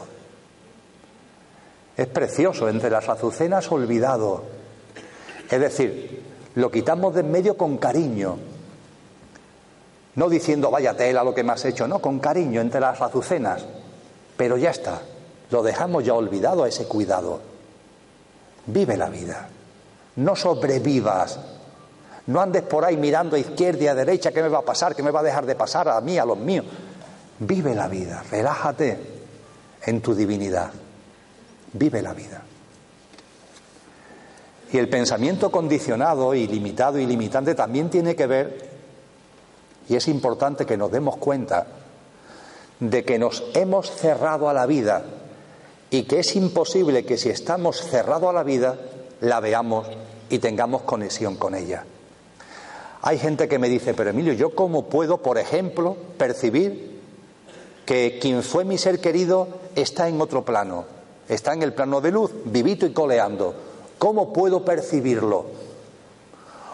Es 1.95 2.07
precioso, 2.07 2.67
entre 2.67 2.89
las 2.89 3.07
azucenas 3.07 3.71
olvidado. 3.71 4.45
Es 5.49 5.59
decir, 5.59 6.23
lo 6.55 6.71
quitamos 6.71 7.13
de 7.13 7.21
en 7.21 7.31
medio 7.31 7.57
con 7.57 7.77
cariño, 7.77 8.37
no 10.15 10.29
diciendo 10.29 10.71
vaya 10.71 10.95
tela 10.95 11.23
lo 11.23 11.35
que 11.35 11.43
me 11.43 11.51
has 11.51 11.65
hecho, 11.65 11.87
no, 11.87 11.99
con 11.99 12.19
cariño 12.19 12.61
entre 12.61 12.79
las 12.79 13.01
azucenas. 13.01 13.65
Pero 14.37 14.57
ya 14.57 14.71
está, 14.71 15.01
lo 15.51 15.63
dejamos 15.63 16.03
ya 16.03 16.13
olvidado 16.13 16.63
a 16.63 16.69
ese 16.69 16.85
cuidado. 16.85 17.41
Vive 18.67 18.97
la 18.97 19.09
vida, 19.09 19.49
no 20.15 20.35
sobrevivas, 20.35 21.39
no 22.27 22.41
andes 22.41 22.63
por 22.63 22.85
ahí 22.85 22.97
mirando 22.97 23.35
a 23.35 23.39
izquierda 23.39 23.83
y 23.83 23.87
a 23.87 23.95
derecha 23.95 24.31
qué 24.31 24.41
me 24.41 24.49
va 24.49 24.59
a 24.59 24.65
pasar, 24.65 24.95
qué 24.95 25.03
me 25.03 25.11
va 25.11 25.19
a 25.19 25.23
dejar 25.23 25.45
de 25.45 25.55
pasar 25.55 25.87
a 25.89 26.01
mí, 26.01 26.17
a 26.17 26.25
los 26.25 26.37
míos. 26.37 26.65
Vive 27.39 27.75
la 27.75 27.87
vida, 27.87 28.23
relájate 28.31 28.97
en 29.85 30.01
tu 30.01 30.15
divinidad, 30.15 30.71
vive 31.73 32.01
la 32.01 32.13
vida. 32.13 32.41
Y 34.71 34.77
el 34.77 34.89
pensamiento 34.89 35.51
condicionado, 35.51 36.33
ilimitado 36.33 36.99
y 36.99 37.05
limitante 37.05 37.55
también 37.55 37.89
tiene 37.89 38.15
que 38.15 38.27
ver 38.27 38.75
y 39.87 39.95
es 39.95 40.07
importante 40.07 40.65
que 40.65 40.77
nos 40.77 40.91
demos 40.91 41.17
cuenta 41.17 41.67
de 42.79 43.05
que 43.05 43.19
nos 43.19 43.43
hemos 43.53 43.89
cerrado 43.91 44.49
a 44.49 44.53
la 44.53 44.65
vida 44.65 45.05
y 45.89 46.03
que 46.03 46.19
es 46.19 46.35
imposible 46.35 47.05
que 47.05 47.17
si 47.17 47.29
estamos 47.29 47.81
cerrados 47.81 48.29
a 48.29 48.33
la 48.33 48.43
vida 48.43 48.77
la 49.21 49.39
veamos 49.39 49.87
y 50.29 50.39
tengamos 50.39 50.81
conexión 50.81 51.35
con 51.35 51.55
ella. 51.55 51.85
Hay 53.01 53.19
gente 53.19 53.47
que 53.47 53.59
me 53.59 53.69
dice, 53.69 53.93
pero 53.93 54.09
Emilio, 54.09 54.33
¿yo 54.33 54.55
cómo 54.55 54.85
puedo, 54.85 55.19
por 55.19 55.37
ejemplo, 55.37 55.95
percibir 56.17 56.99
que 57.85 58.17
quien 58.19 58.41
fue 58.41 58.65
mi 58.65 58.79
ser 58.79 58.99
querido 58.99 59.47
está 59.75 60.09
en 60.09 60.19
otro 60.19 60.43
plano? 60.43 60.85
Está 61.29 61.53
en 61.53 61.61
el 61.61 61.73
plano 61.73 62.01
de 62.01 62.11
luz, 62.11 62.31
vivito 62.45 62.87
y 62.87 62.93
coleando. 62.93 63.53
¿Cómo 64.05 64.31
puedo 64.31 64.63
percibirlo? 64.63 65.45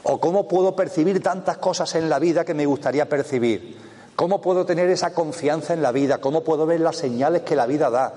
¿O 0.03 0.19
cómo 0.19 0.49
puedo 0.49 0.75
percibir 0.75 1.23
tantas 1.23 1.59
cosas 1.59 1.95
en 1.95 2.09
la 2.09 2.19
vida 2.19 2.43
que 2.43 2.53
me 2.53 2.65
gustaría 2.65 3.07
percibir? 3.07 3.77
¿Cómo 4.17 4.41
puedo 4.41 4.65
tener 4.65 4.89
esa 4.89 5.13
confianza 5.13 5.73
en 5.73 5.81
la 5.81 5.93
vida? 5.93 6.17
¿Cómo 6.17 6.43
puedo 6.43 6.65
ver 6.65 6.81
las 6.81 6.97
señales 6.97 7.43
que 7.43 7.55
la 7.55 7.67
vida 7.67 7.89
da? 7.89 8.13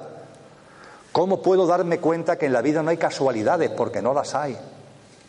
¿Cómo 1.13 1.43
puedo 1.43 1.65
darme 1.65 2.01
cuenta 2.01 2.37
que 2.37 2.47
en 2.47 2.53
la 2.53 2.61
vida 2.61 2.83
no 2.83 2.91
hay 2.91 2.97
casualidades? 2.97 3.71
Porque 3.71 4.03
no 4.03 4.15
las 4.15 4.35
hay. 4.35 4.59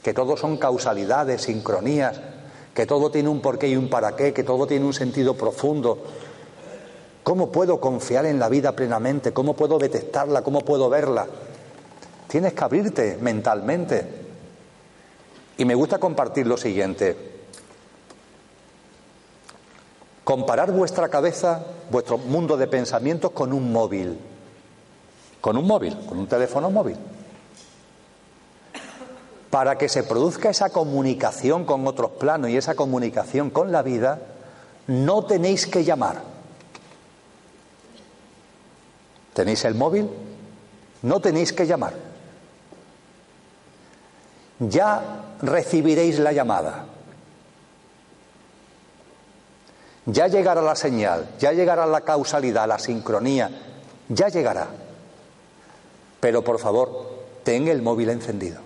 Que 0.02 0.16
todo 0.16 0.36
son 0.36 0.58
causalidades, 0.58 1.44
sincronías, 1.44 2.20
que 2.74 2.88
todo 2.88 3.12
tiene 3.12 3.30
un 3.30 3.40
porqué 3.40 3.68
y 3.68 3.76
un 3.76 3.88
para 3.88 4.16
qué, 4.16 4.34
que 4.34 4.44
todo 4.44 4.66
tiene 4.66 4.84
un 4.84 4.96
sentido 4.96 5.36
profundo. 5.36 6.00
¿Cómo 7.22 7.52
puedo 7.52 7.80
confiar 7.80 8.26
en 8.26 8.40
la 8.40 8.50
vida 8.50 8.72
plenamente? 8.72 9.32
¿Cómo 9.32 9.54
puedo 9.54 9.78
detectarla? 9.78 10.42
¿Cómo 10.42 10.62
puedo 10.62 10.90
verla? 10.90 11.28
Tienes 12.36 12.52
que 12.52 12.64
abrirte 12.66 13.18
mentalmente. 13.22 14.06
Y 15.58 15.64
me 15.64 15.74
gusta 15.74 16.00
compartir 16.00 16.46
lo 16.46 16.58
siguiente. 16.58 17.16
Comparar 20.26 20.70
vuestra 20.74 21.08
cabeza, 21.08 21.66
vuestro 21.90 22.18
mundo 22.18 22.58
de 22.58 22.68
pensamientos 22.68 23.32
con 23.32 23.54
un 23.54 23.72
móvil. 23.72 24.20
Con 25.40 25.56
un 25.56 25.66
móvil, 25.66 25.98
con 26.06 26.20
un 26.20 26.28
teléfono 26.28 26.70
móvil. 26.70 26.98
Para 29.50 29.78
que 29.78 29.88
se 29.88 30.04
produzca 30.04 30.50
esa 30.50 30.72
comunicación 30.72 31.64
con 31.64 31.88
otros 31.88 32.12
planos 32.20 32.50
y 32.50 32.58
esa 32.58 32.76
comunicación 32.76 33.50
con 33.50 33.72
la 33.72 33.82
vida, 33.82 34.20
no 34.88 35.24
tenéis 35.24 35.68
que 35.68 35.86
llamar. 35.86 36.22
¿Tenéis 39.34 39.64
el 39.64 39.76
móvil? 39.76 40.10
No 41.02 41.22
tenéis 41.22 41.54
que 41.54 41.66
llamar 41.66 42.14
ya 44.60 45.22
recibiréis 45.42 46.20
la 46.20 46.32
llamada. 46.32 46.86
Ya 50.06 50.28
llegará 50.28 50.62
la 50.62 50.76
señal, 50.76 51.30
ya 51.40 51.52
llegará 51.52 51.86
la 51.88 52.02
causalidad, 52.02 52.68
la 52.68 52.78
sincronía, 52.78 53.50
ya 54.08 54.30
llegará. 54.30 54.68
Pero 56.20 56.44
por 56.44 56.60
favor, 56.60 57.26
ten 57.44 57.68
el 57.68 57.82
móvil 57.82 58.10
encendido. 58.10 58.62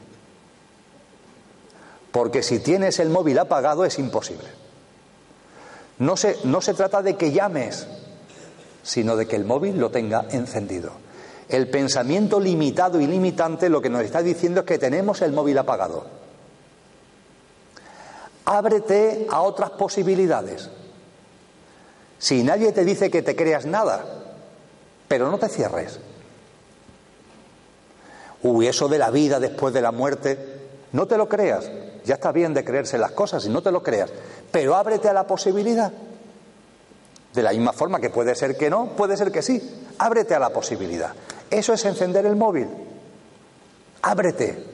Porque 2.12 2.43
si 2.43 2.60
tienes 2.60 2.99
el 2.99 3.10
móvil 3.10 3.39
apagado 3.39 3.86
es 3.86 3.99
imposible. 3.99 4.47
No 5.99 6.17
se, 6.17 6.38
no 6.43 6.60
se 6.62 6.73
trata 6.73 7.02
de 7.02 7.15
que 7.15 7.32
llames, 7.32 7.88
sino 8.84 9.15
de 9.15 9.28
que 9.28 9.36
el 9.36 9.45
móvil 9.45 9.78
lo 9.78 9.91
tenga 9.91 10.25
encendido. 10.32 10.91
El 11.50 11.68
pensamiento 11.68 12.40
limitado 12.40 13.02
y 13.02 13.08
limitante 13.08 13.70
lo 13.70 13.82
que 13.82 13.90
nos 13.90 14.04
está 14.04 14.22
diciendo 14.22 14.62
es 14.62 14.66
que 14.68 14.78
tenemos 14.78 15.22
el 15.24 15.32
móvil 15.32 15.58
apagado. 15.58 16.06
Ábrete 18.46 19.28
a 19.30 19.42
otras 19.42 19.72
posibilidades. 19.72 20.70
Si 22.20 22.44
nadie 22.44 22.72
te 22.72 22.86
dice 22.86 23.10
que 23.10 23.24
te 23.24 23.36
creas 23.36 23.66
nada, 23.66 24.06
pero 25.08 25.32
no 25.32 25.40
te 25.40 25.50
cierres. 25.50 26.00
Uy, 28.44 28.68
eso 28.68 28.88
de 28.88 29.00
la 29.00 29.10
vida 29.10 29.40
después 29.40 29.74
de 29.74 29.82
la 29.82 29.92
muerte, 29.92 30.38
no 30.92 31.08
te 31.08 31.18
lo 31.18 31.28
creas. 31.28 31.70
Ya 32.06 32.16
está 32.16 32.32
bien 32.32 32.54
de 32.54 32.64
creerse 32.64 32.98
las 32.98 33.12
cosas 33.12 33.46
y 33.46 33.50
no 33.50 33.62
te 33.64 33.72
lo 33.72 33.82
creas, 33.82 34.12
pero 34.52 34.76
ábrete 34.76 35.10
a 35.10 35.14
la 35.14 35.26
posibilidad. 35.26 35.92
De 37.34 37.44
la 37.44 37.52
misma 37.52 37.74
forma 37.74 38.00
que 38.00 38.10
puede 38.10 38.36
ser 38.36 38.56
que 38.58 38.70
no, 38.70 38.96
puede 38.96 39.18
ser 39.18 39.32
que 39.32 39.42
sí. 39.42 39.88
Ábrete 39.98 40.34
a 40.34 40.40
la 40.40 40.50
posibilidad. 40.50 41.14
Eso 41.50 41.74
es 41.74 41.86
encender 41.86 42.26
el 42.26 42.36
móvil. 42.36 42.68
Ábrete. 44.02 44.66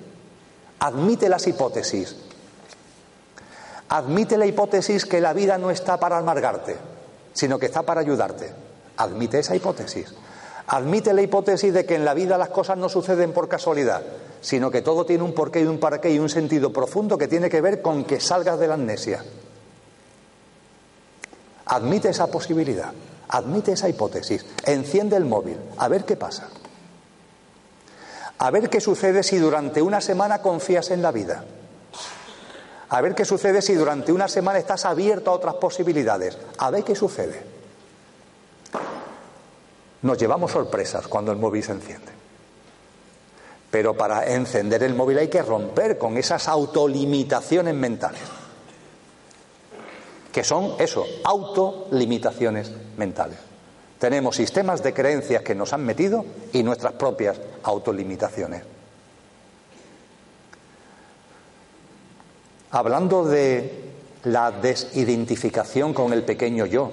Admite 0.79 1.29
las 1.29 1.47
hipótesis. 1.47 2.15
Admite 3.89 4.37
la 4.37 4.45
hipótesis 4.45 5.05
que 5.05 5.21
la 5.21 5.33
vida 5.33 5.57
no 5.57 5.71
está 5.71 5.99
para 5.99 6.17
amargarte, 6.17 6.75
sino 7.33 7.59
que 7.59 7.67
está 7.67 7.83
para 7.83 8.01
ayudarte. 8.01 8.51
Admite 8.97 9.39
esa 9.39 9.55
hipótesis. 9.55 10.13
Admite 10.67 11.13
la 11.13 11.21
hipótesis 11.21 11.73
de 11.73 11.85
que 11.85 11.95
en 11.95 12.05
la 12.05 12.15
vida 12.15 12.37
las 12.37 12.49
cosas 12.49 12.77
no 12.77 12.89
suceden 12.89 13.33
por 13.33 13.47
casualidad, 13.47 14.01
sino 14.41 14.71
que 14.71 14.81
todo 14.81 15.05
tiene 15.05 15.23
un 15.23 15.33
porqué 15.33 15.61
y 15.61 15.65
un 15.65 15.79
para 15.79 16.01
qué 16.01 16.11
y 16.11 16.19
un 16.19 16.29
sentido 16.29 16.73
profundo 16.73 17.17
que 17.17 17.27
tiene 17.27 17.49
que 17.49 17.61
ver 17.61 17.81
con 17.83 18.03
que 18.03 18.19
salgas 18.19 18.59
de 18.59 18.67
la 18.67 18.73
amnesia. 18.73 19.23
Admite 21.67 22.09
esa 22.09 22.27
posibilidad, 22.27 22.91
admite 23.27 23.73
esa 23.73 23.89
hipótesis, 23.89 24.45
enciende 24.65 25.15
el 25.15 25.25
móvil, 25.25 25.57
a 25.77 25.87
ver 25.87 26.03
qué 26.03 26.15
pasa. 26.15 26.49
A 28.37 28.51
ver 28.51 28.69
qué 28.69 28.81
sucede 28.81 29.23
si 29.23 29.37
durante 29.37 29.81
una 29.81 30.01
semana 30.01 30.41
confías 30.41 30.91
en 30.91 31.01
la 31.01 31.11
vida. 31.11 31.43
A 32.89 33.01
ver 33.01 33.15
qué 33.15 33.25
sucede 33.25 33.61
si 33.61 33.73
durante 33.73 34.11
una 34.11 34.27
semana 34.27 34.59
estás 34.59 34.85
abierto 34.85 35.31
a 35.31 35.33
otras 35.33 35.55
posibilidades. 35.55 36.37
A 36.57 36.69
ver 36.69 36.83
qué 36.83 36.95
sucede. 36.95 37.41
Nos 40.01 40.17
llevamos 40.17 40.51
sorpresas 40.51 41.07
cuando 41.07 41.31
el 41.31 41.37
móvil 41.37 41.63
se 41.63 41.71
enciende. 41.71 42.11
Pero 43.71 43.95
para 43.95 44.25
encender 44.27 44.83
el 44.83 44.93
móvil 44.93 45.17
hay 45.17 45.27
que 45.29 45.41
romper 45.41 45.97
con 45.97 46.17
esas 46.17 46.47
autolimitaciones 46.47 47.73
mentales. 47.73 48.21
Que 50.31 50.43
son 50.43 50.75
eso, 50.79 51.05
autolimitaciones 51.23 52.71
mentales. 52.97 53.54
Tenemos 54.05 54.35
sistemas 54.35 54.83
de 54.83 54.93
creencias 54.93 55.41
que 55.41 55.55
nos 55.55 55.73
han 55.73 55.83
metido 55.83 56.23
y 56.53 56.61
nuestras 56.61 56.93
propias 56.93 57.41
autolimitaciones. 57.63 58.61
Hablando 62.69 63.25
de 63.25 63.93
la 64.25 64.51
desidentificación 64.51 65.95
con 65.95 66.13
el 66.13 66.21
pequeño 66.21 66.67
yo, 66.67 66.91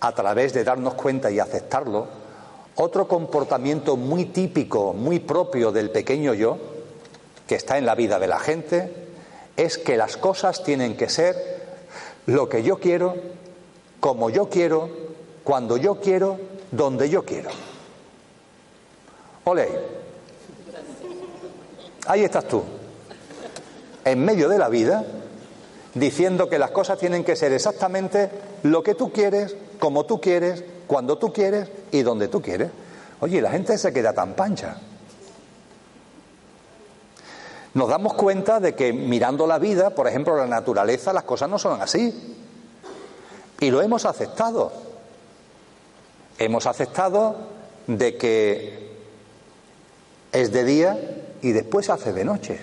a 0.00 0.12
través 0.12 0.52
de 0.52 0.64
darnos 0.64 0.92
cuenta 0.92 1.30
y 1.30 1.38
aceptarlo, 1.38 2.08
otro 2.74 3.08
comportamiento 3.08 3.96
muy 3.96 4.26
típico, 4.26 4.92
muy 4.92 5.18
propio 5.18 5.72
del 5.72 5.88
pequeño 5.88 6.34
yo, 6.34 6.58
que 7.46 7.54
está 7.54 7.78
en 7.78 7.86
la 7.86 7.94
vida 7.94 8.18
de 8.18 8.26
la 8.26 8.38
gente, 8.38 8.92
es 9.56 9.78
que 9.78 9.96
las 9.96 10.18
cosas 10.18 10.62
tienen 10.62 10.94
que 10.94 11.08
ser 11.08 11.36
lo 12.26 12.50
que 12.50 12.62
yo 12.62 12.78
quiero, 12.78 13.14
como 13.98 14.28
yo 14.28 14.50
quiero 14.50 15.11
cuando 15.44 15.76
yo 15.76 15.96
quiero, 15.96 16.38
donde 16.70 17.08
yo 17.08 17.24
quiero. 17.24 17.50
Ole. 19.44 19.68
Ahí 22.06 22.24
estás 22.24 22.46
tú, 22.46 22.62
en 24.04 24.24
medio 24.24 24.48
de 24.48 24.58
la 24.58 24.68
vida, 24.68 25.04
diciendo 25.94 26.48
que 26.48 26.58
las 26.58 26.70
cosas 26.70 26.98
tienen 26.98 27.24
que 27.24 27.36
ser 27.36 27.52
exactamente 27.52 28.30
lo 28.64 28.82
que 28.82 28.94
tú 28.94 29.12
quieres, 29.12 29.54
como 29.78 30.04
tú 30.04 30.20
quieres, 30.20 30.64
cuando 30.86 31.18
tú 31.18 31.32
quieres 31.32 31.68
y 31.92 32.02
donde 32.02 32.28
tú 32.28 32.42
quieres. 32.42 32.70
Oye, 33.20 33.40
la 33.40 33.50
gente 33.50 33.78
se 33.78 33.92
queda 33.92 34.12
tan 34.12 34.34
pancha. 34.34 34.78
Nos 37.74 37.88
damos 37.88 38.14
cuenta 38.14 38.60
de 38.60 38.74
que 38.74 38.92
mirando 38.92 39.46
la 39.46 39.58
vida, 39.58 39.90
por 39.90 40.06
ejemplo, 40.06 40.36
la 40.36 40.46
naturaleza, 40.46 41.12
las 41.12 41.24
cosas 41.24 41.48
no 41.48 41.58
son 41.58 41.80
así. 41.80 42.36
Y 43.60 43.70
lo 43.70 43.80
hemos 43.80 44.04
aceptado. 44.04 44.91
Hemos 46.38 46.66
aceptado 46.66 47.36
de 47.86 48.16
que 48.16 48.92
es 50.32 50.52
de 50.52 50.64
día 50.64 50.98
y 51.42 51.52
después 51.52 51.90
hace 51.90 52.12
de 52.12 52.24
noche. 52.24 52.60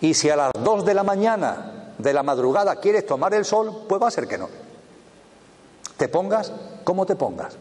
Y 0.00 0.14
si 0.14 0.30
a 0.30 0.36
las 0.36 0.52
dos 0.62 0.84
de 0.84 0.94
la 0.94 1.02
mañana 1.02 1.94
de 1.98 2.12
la 2.12 2.22
madrugada 2.22 2.76
quieres 2.76 3.06
tomar 3.06 3.34
el 3.34 3.44
sol, 3.44 3.84
pues 3.88 4.00
va 4.02 4.08
a 4.08 4.10
ser 4.10 4.26
que 4.26 4.38
no. 4.38 4.48
Te 5.96 6.08
pongas 6.08 6.52
como 6.84 7.06
te 7.06 7.16
pongas. 7.16 7.56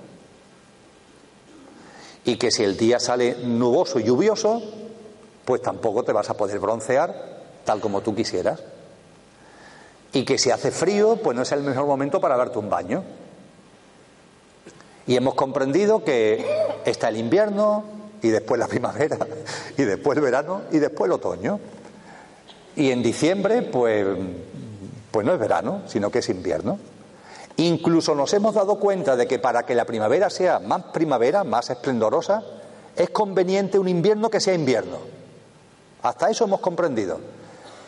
Y 2.26 2.38
que 2.38 2.52
si 2.52 2.64
el 2.64 2.78
día 2.78 3.00
sale 3.00 3.38
nuboso 3.44 4.00
y 4.00 4.04
lluvioso, 4.04 4.62
pues 5.46 5.62
tampoco 5.62 6.04
te 6.04 6.14
vas 6.14 6.30
a 6.30 6.38
poder 6.38 6.60
broncear 6.60 7.34
tal 7.64 7.80
como 7.80 8.02
tú 8.02 8.16
quisieras. 8.16 8.62
Y 10.12 10.26
que 10.26 10.38
si 10.38 10.52
hace 10.52 10.72
frío, 10.72 11.18
pues 11.18 11.36
no 11.36 11.42
es 11.42 11.52
el 11.52 11.64
mejor 11.64 11.86
momento 11.86 12.22
para 12.22 12.38
darte 12.38 12.60
un 12.60 12.70
baño. 12.70 13.04
Y 15.06 15.16
hemos 15.16 15.36
comprendido 15.36 16.04
que 16.04 16.46
está 16.86 17.10
el 17.10 17.18
invierno 17.18 17.84
y 18.22 18.30
después 18.30 18.58
la 18.60 18.68
primavera 18.68 19.18
y 19.78 19.84
después 19.84 20.18
el 20.18 20.24
verano 20.24 20.62
y 20.72 20.80
después 20.80 21.08
el 21.08 21.14
otoño. 21.14 21.60
Y 22.76 22.92
en 22.92 23.04
diciembre, 23.04 23.62
pues, 23.62 24.06
pues 25.12 25.26
no 25.26 25.34
es 25.34 25.40
verano, 25.40 25.82
sino 25.88 26.10
que 26.10 26.20
es 26.20 26.30
invierno. 26.30 26.80
Incluso 27.58 28.16
nos 28.16 28.34
hemos 28.34 28.56
dado 28.56 28.80
cuenta 28.80 29.16
de 29.16 29.28
que 29.28 29.38
para 29.38 29.64
que 29.64 29.76
la 29.76 29.86
primavera 29.86 30.30
sea 30.30 30.60
más 30.60 30.86
primavera, 30.86 31.44
más 31.44 31.70
esplendorosa, 31.70 32.44
es 32.96 33.10
conveniente 33.12 33.78
un 33.78 33.88
invierno 33.88 34.30
que 34.30 34.40
sea 34.40 34.56
invierno. 34.56 34.98
Hasta 36.02 36.30
eso 36.30 36.46
hemos 36.46 36.62
comprendido. 36.62 37.20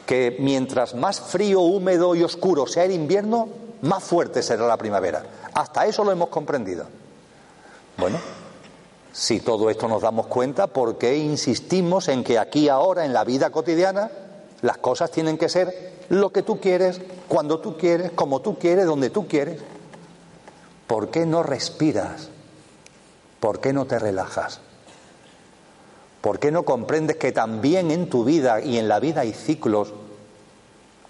Que 0.06 0.38
mientras 0.40 0.94
más 0.94 1.20
frío, 1.20 1.62
húmedo 1.62 2.14
y 2.14 2.22
oscuro 2.22 2.68
sea 2.68 2.84
el 2.84 2.92
invierno, 2.92 3.50
más 3.82 4.04
fuerte 4.04 4.44
será 4.44 4.68
la 4.68 4.78
primavera. 4.78 5.24
Hasta 5.54 5.88
eso 5.88 6.04
lo 6.04 6.12
hemos 6.12 6.30
comprendido. 6.30 6.86
Bueno, 7.98 8.20
si 9.14 9.40
todo 9.40 9.70
esto 9.70 9.88
nos 9.88 10.02
damos 10.02 10.28
cuenta, 10.28 10.68
¿por 10.68 10.98
qué 10.98 11.18
insistimos 11.18 12.10
en 12.10 12.24
que 12.24 12.38
aquí 12.38 12.68
ahora, 12.68 13.06
en 13.06 13.14
la 13.14 13.24
vida 13.24 13.50
cotidiana, 13.50 14.12
las 14.62 14.78
cosas 14.78 15.12
tienen 15.12 15.38
que 15.38 15.48
ser 15.48 15.94
lo 16.10 16.32
que 16.32 16.42
tú 16.42 16.60
quieres, 16.60 17.00
cuando 17.28 17.60
tú 17.60 17.78
quieres, 17.78 18.12
como 18.12 18.42
tú 18.42 18.60
quieres, 18.60 18.86
donde 18.86 19.10
tú 19.10 19.28
quieres? 19.28 19.62
¿Por 20.88 21.10
qué 21.10 21.26
no 21.26 21.44
respiras? 21.44 22.30
¿Por 23.40 23.60
qué 23.60 23.74
no 23.74 23.86
te 23.86 23.98
relajas? 23.98 24.60
¿Por 26.20 26.40
qué 26.40 26.52
no 26.52 26.64
comprendes 26.64 27.18
que 27.18 27.32
también 27.32 27.92
en 27.92 28.10
tu 28.10 28.24
vida 28.24 28.60
y 28.60 28.78
en 28.78 28.88
la 28.88 29.00
vida 29.00 29.22
hay 29.22 29.32
ciclos 29.34 29.94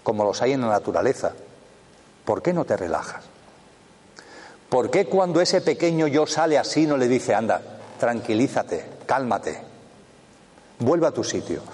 como 0.02 0.24
los 0.24 0.42
hay 0.42 0.52
en 0.52 0.60
la 0.60 0.68
naturaleza? 0.68 1.32
¿Por 2.24 2.42
qué 2.42 2.52
no 2.52 2.64
te 2.64 2.76
relajas? 2.76 3.24
¿Por 4.68 4.90
qué 4.90 5.06
cuando 5.06 5.40
ese 5.40 5.60
pequeño 5.60 6.06
yo 6.06 6.26
sale 6.26 6.58
así 6.58 6.86
no 6.86 6.96
le 6.96 7.08
dice, 7.08 7.34
anda, 7.34 7.60
tranquilízate, 7.98 8.84
cálmate, 9.06 9.60
vuelva 10.80 11.08
a 11.08 11.12
tu 11.12 11.24
sitio? 11.24 11.62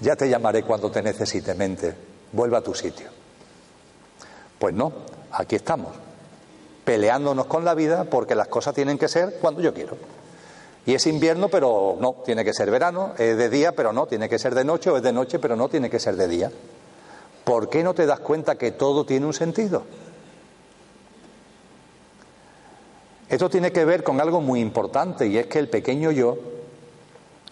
Ya 0.00 0.14
te 0.14 0.28
llamaré 0.28 0.62
cuando 0.62 0.92
te 0.92 1.02
necesite, 1.02 1.54
mente, 1.54 1.92
vuelva 2.30 2.58
a 2.58 2.62
tu 2.62 2.72
sitio. 2.72 3.08
Pues 4.56 4.72
no, 4.72 4.92
aquí 5.32 5.56
estamos, 5.56 5.92
peleándonos 6.84 7.46
con 7.46 7.64
la 7.64 7.74
vida 7.74 8.04
porque 8.04 8.36
las 8.36 8.46
cosas 8.46 8.74
tienen 8.74 8.96
que 8.96 9.08
ser 9.08 9.38
cuando 9.40 9.60
yo 9.60 9.74
quiero. 9.74 9.96
Y 10.86 10.94
es 10.94 11.06
invierno, 11.06 11.48
pero 11.48 11.96
no, 12.00 12.22
tiene 12.24 12.44
que 12.44 12.54
ser 12.54 12.70
verano, 12.70 13.12
es 13.18 13.36
de 13.36 13.50
día, 13.50 13.72
pero 13.72 13.92
no, 13.92 14.06
tiene 14.06 14.28
que 14.28 14.38
ser 14.38 14.54
de 14.54 14.64
noche, 14.64 14.88
o 14.88 14.96
es 14.96 15.02
de 15.02 15.12
noche, 15.12 15.38
pero 15.38 15.56
no, 15.56 15.68
tiene 15.68 15.90
que 15.90 15.98
ser 15.98 16.16
de 16.16 16.28
día. 16.28 16.50
¿Por 17.44 17.68
qué 17.68 17.82
no 17.82 17.92
te 17.92 18.06
das 18.06 18.20
cuenta 18.20 18.54
que 18.54 18.70
todo 18.70 19.04
tiene 19.04 19.26
un 19.26 19.34
sentido? 19.34 19.82
Esto 23.28 23.50
tiene 23.50 23.72
que 23.72 23.84
ver 23.84 24.02
con 24.02 24.20
algo 24.20 24.40
muy 24.40 24.60
importante 24.60 25.26
y 25.26 25.36
es 25.36 25.46
que 25.46 25.58
el 25.58 25.68
pequeño 25.68 26.10
yo, 26.10 26.38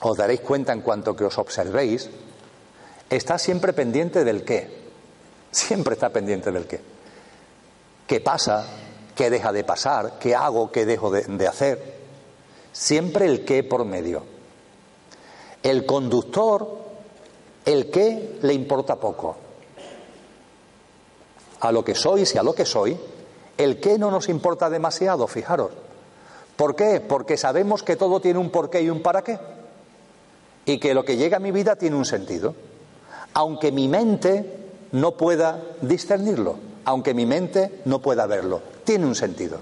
os 0.01 0.17
daréis 0.17 0.41
cuenta 0.41 0.73
en 0.73 0.81
cuanto 0.81 1.15
que 1.15 1.25
os 1.25 1.37
observéis, 1.39 2.09
está 3.11 3.39
siempre 3.39 3.73
pendiente 3.73 4.25
del 4.25 4.43
qué. 4.43 4.87
Siempre 5.51 5.95
está 5.95 6.11
pendiente 6.11 6.51
del 6.51 6.67
qué. 6.67 6.81
¿Qué 8.07 8.21
pasa? 8.21 8.67
¿Qué 9.15 9.31
deja 9.31 9.53
de 9.53 9.65
pasar? 9.65 10.19
¿Qué 10.19 10.35
hago? 10.35 10.71
¿Qué 10.71 10.87
dejo 10.87 11.11
de, 11.11 11.47
hacer? 11.47 11.97
Siempre 12.73 13.27
el 13.27 13.45
qué 13.45 13.65
por 13.65 13.85
medio. 13.85 14.23
El 15.63 15.85
conductor, 15.87 16.79
el 17.65 17.91
qué 17.91 18.39
le 18.43 18.53
importa 18.53 18.97
poco. 18.97 19.37
A 21.61 21.73
lo 21.73 21.85
que 21.85 21.95
sois 21.95 22.35
y 22.35 22.39
a 22.39 22.43
lo 22.43 22.55
que 22.55 22.67
soy, 22.67 22.97
el 23.59 23.81
qué 23.81 23.99
no 23.99 24.11
nos 24.11 24.29
importa 24.29 24.69
demasiado, 24.69 25.27
fijaros. 25.27 25.71
¿Por 26.57 26.75
qué? 26.75 27.01
Porque 27.01 27.37
sabemos 27.37 27.83
que 27.83 27.97
todo 27.97 28.21
tiene 28.21 28.39
un 28.39 28.51
porqué 28.51 28.83
y 28.83 28.91
un 28.91 29.03
para 29.03 29.23
qué. 29.23 29.39
Y 30.65 30.79
que 30.79 30.95
lo 30.95 31.05
que 31.05 31.17
llega 31.17 31.37
a 31.37 31.41
mi 31.41 31.53
vida 31.53 31.77
tiene 31.77 31.97
un 31.97 32.05
sentido. 32.05 32.55
Aunque 33.35 33.73
mi 33.73 33.89
mente 33.89 34.71
no 34.93 35.17
pueda 35.17 35.63
discernirlo, 35.83 36.57
aunque 36.85 37.15
mi 37.15 37.27
mente 37.27 37.81
no 37.85 38.01
pueda 38.01 38.27
verlo, 38.27 38.63
tiene 38.85 39.07
un 39.07 39.15
sentido. 39.15 39.59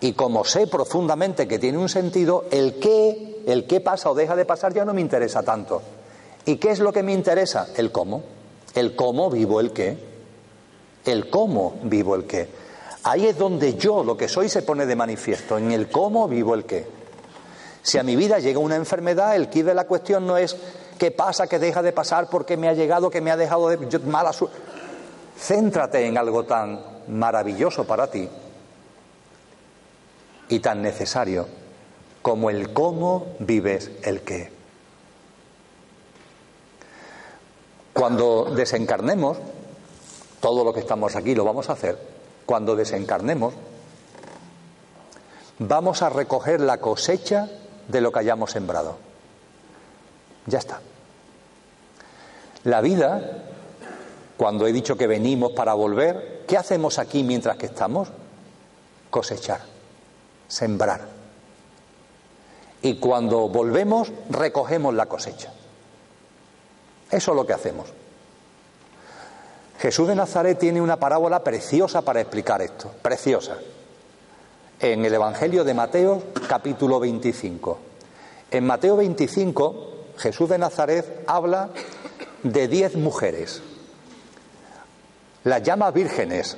Y 0.00 0.12
como 0.12 0.44
sé 0.44 0.66
profundamente 0.66 1.48
que 1.48 1.58
tiene 1.58 1.78
un 1.78 1.88
sentido, 1.88 2.44
el 2.50 2.78
qué, 2.78 3.42
el 3.46 3.66
qué 3.66 3.80
pasa 3.80 4.10
o 4.10 4.14
deja 4.14 4.36
de 4.36 4.44
pasar 4.44 4.74
ya 4.74 4.84
no 4.84 4.92
me 4.92 5.00
interesa 5.00 5.42
tanto. 5.42 5.80
¿Y 6.44 6.56
qué 6.56 6.70
es 6.70 6.80
lo 6.80 6.92
que 6.92 7.02
me 7.02 7.14
interesa? 7.14 7.68
El 7.74 7.90
cómo. 7.90 8.22
El 8.74 8.94
cómo 8.96 9.30
vivo 9.30 9.60
el 9.60 9.72
qué 9.72 10.13
el 11.04 11.30
cómo 11.30 11.78
vivo 11.82 12.14
el 12.14 12.24
qué. 12.24 12.48
Ahí 13.04 13.26
es 13.26 13.36
donde 13.36 13.74
yo, 13.74 14.02
lo 14.02 14.16
que 14.16 14.28
soy, 14.28 14.48
se 14.48 14.62
pone 14.62 14.86
de 14.86 14.96
manifiesto, 14.96 15.58
en 15.58 15.72
el 15.72 15.90
cómo 15.90 16.26
vivo 16.26 16.54
el 16.54 16.64
qué. 16.64 16.86
Si 17.82 17.98
a 17.98 18.02
mi 18.02 18.16
vida 18.16 18.38
llega 18.38 18.58
una 18.58 18.76
enfermedad, 18.76 19.36
el 19.36 19.50
quid 19.50 19.66
de 19.66 19.74
la 19.74 19.86
cuestión 19.86 20.26
no 20.26 20.38
es 20.38 20.56
qué 20.98 21.10
pasa, 21.10 21.46
qué 21.46 21.58
deja 21.58 21.82
de 21.82 21.92
pasar, 21.92 22.30
porque 22.30 22.56
me 22.56 22.68
ha 22.68 22.72
llegado, 22.72 23.10
que 23.10 23.20
me 23.20 23.30
ha 23.30 23.36
dejado 23.36 23.68
de 23.68 23.98
mala 24.00 24.32
suerte. 24.32 24.56
Céntrate 25.38 26.06
en 26.06 26.16
algo 26.16 26.44
tan 26.44 26.80
maravilloso 27.08 27.84
para 27.84 28.10
ti 28.10 28.28
y 30.48 30.60
tan 30.60 30.80
necesario 30.80 31.46
como 32.22 32.48
el 32.48 32.72
cómo 32.72 33.26
vives 33.38 33.90
el 34.02 34.22
qué. 34.22 34.50
Cuando 37.92 38.46
desencarnemos, 38.56 39.36
todo 40.44 40.62
lo 40.62 40.74
que 40.74 40.80
estamos 40.80 41.16
aquí 41.16 41.34
lo 41.34 41.42
vamos 41.42 41.70
a 41.70 41.72
hacer, 41.72 41.98
cuando 42.44 42.76
desencarnemos, 42.76 43.54
vamos 45.58 46.02
a 46.02 46.10
recoger 46.10 46.60
la 46.60 46.82
cosecha 46.82 47.48
de 47.88 48.02
lo 48.02 48.12
que 48.12 48.18
hayamos 48.18 48.50
sembrado. 48.50 48.98
Ya 50.44 50.58
está. 50.58 50.82
La 52.64 52.82
vida, 52.82 53.42
cuando 54.36 54.66
he 54.66 54.74
dicho 54.74 54.98
que 54.98 55.06
venimos 55.06 55.52
para 55.52 55.72
volver, 55.72 56.44
¿qué 56.46 56.58
hacemos 56.58 56.98
aquí 56.98 57.22
mientras 57.22 57.56
que 57.56 57.64
estamos? 57.64 58.08
Cosechar, 59.08 59.62
sembrar. 60.46 61.08
Y 62.82 62.96
cuando 62.96 63.48
volvemos, 63.48 64.12
recogemos 64.28 64.92
la 64.92 65.06
cosecha. 65.06 65.54
Eso 67.10 67.30
es 67.30 67.34
lo 67.34 67.46
que 67.46 67.54
hacemos. 67.54 67.86
Jesús 69.84 70.08
de 70.08 70.14
Nazaret 70.14 70.58
tiene 70.58 70.80
una 70.80 70.98
parábola 70.98 71.44
preciosa 71.44 72.00
para 72.00 72.22
explicar 72.22 72.62
esto, 72.62 72.90
preciosa. 73.02 73.58
En 74.80 75.04
el 75.04 75.12
Evangelio 75.12 75.62
de 75.62 75.74
Mateo, 75.74 76.22
capítulo 76.48 76.98
25. 76.98 77.78
En 78.50 78.64
Mateo 78.64 78.96
25, 78.96 79.90
Jesús 80.16 80.48
de 80.48 80.56
Nazaret 80.56 81.24
habla 81.26 81.68
de 82.42 82.66
diez 82.66 82.96
mujeres. 82.96 83.60
Las 85.44 85.62
llama 85.62 85.90
vírgenes 85.90 86.56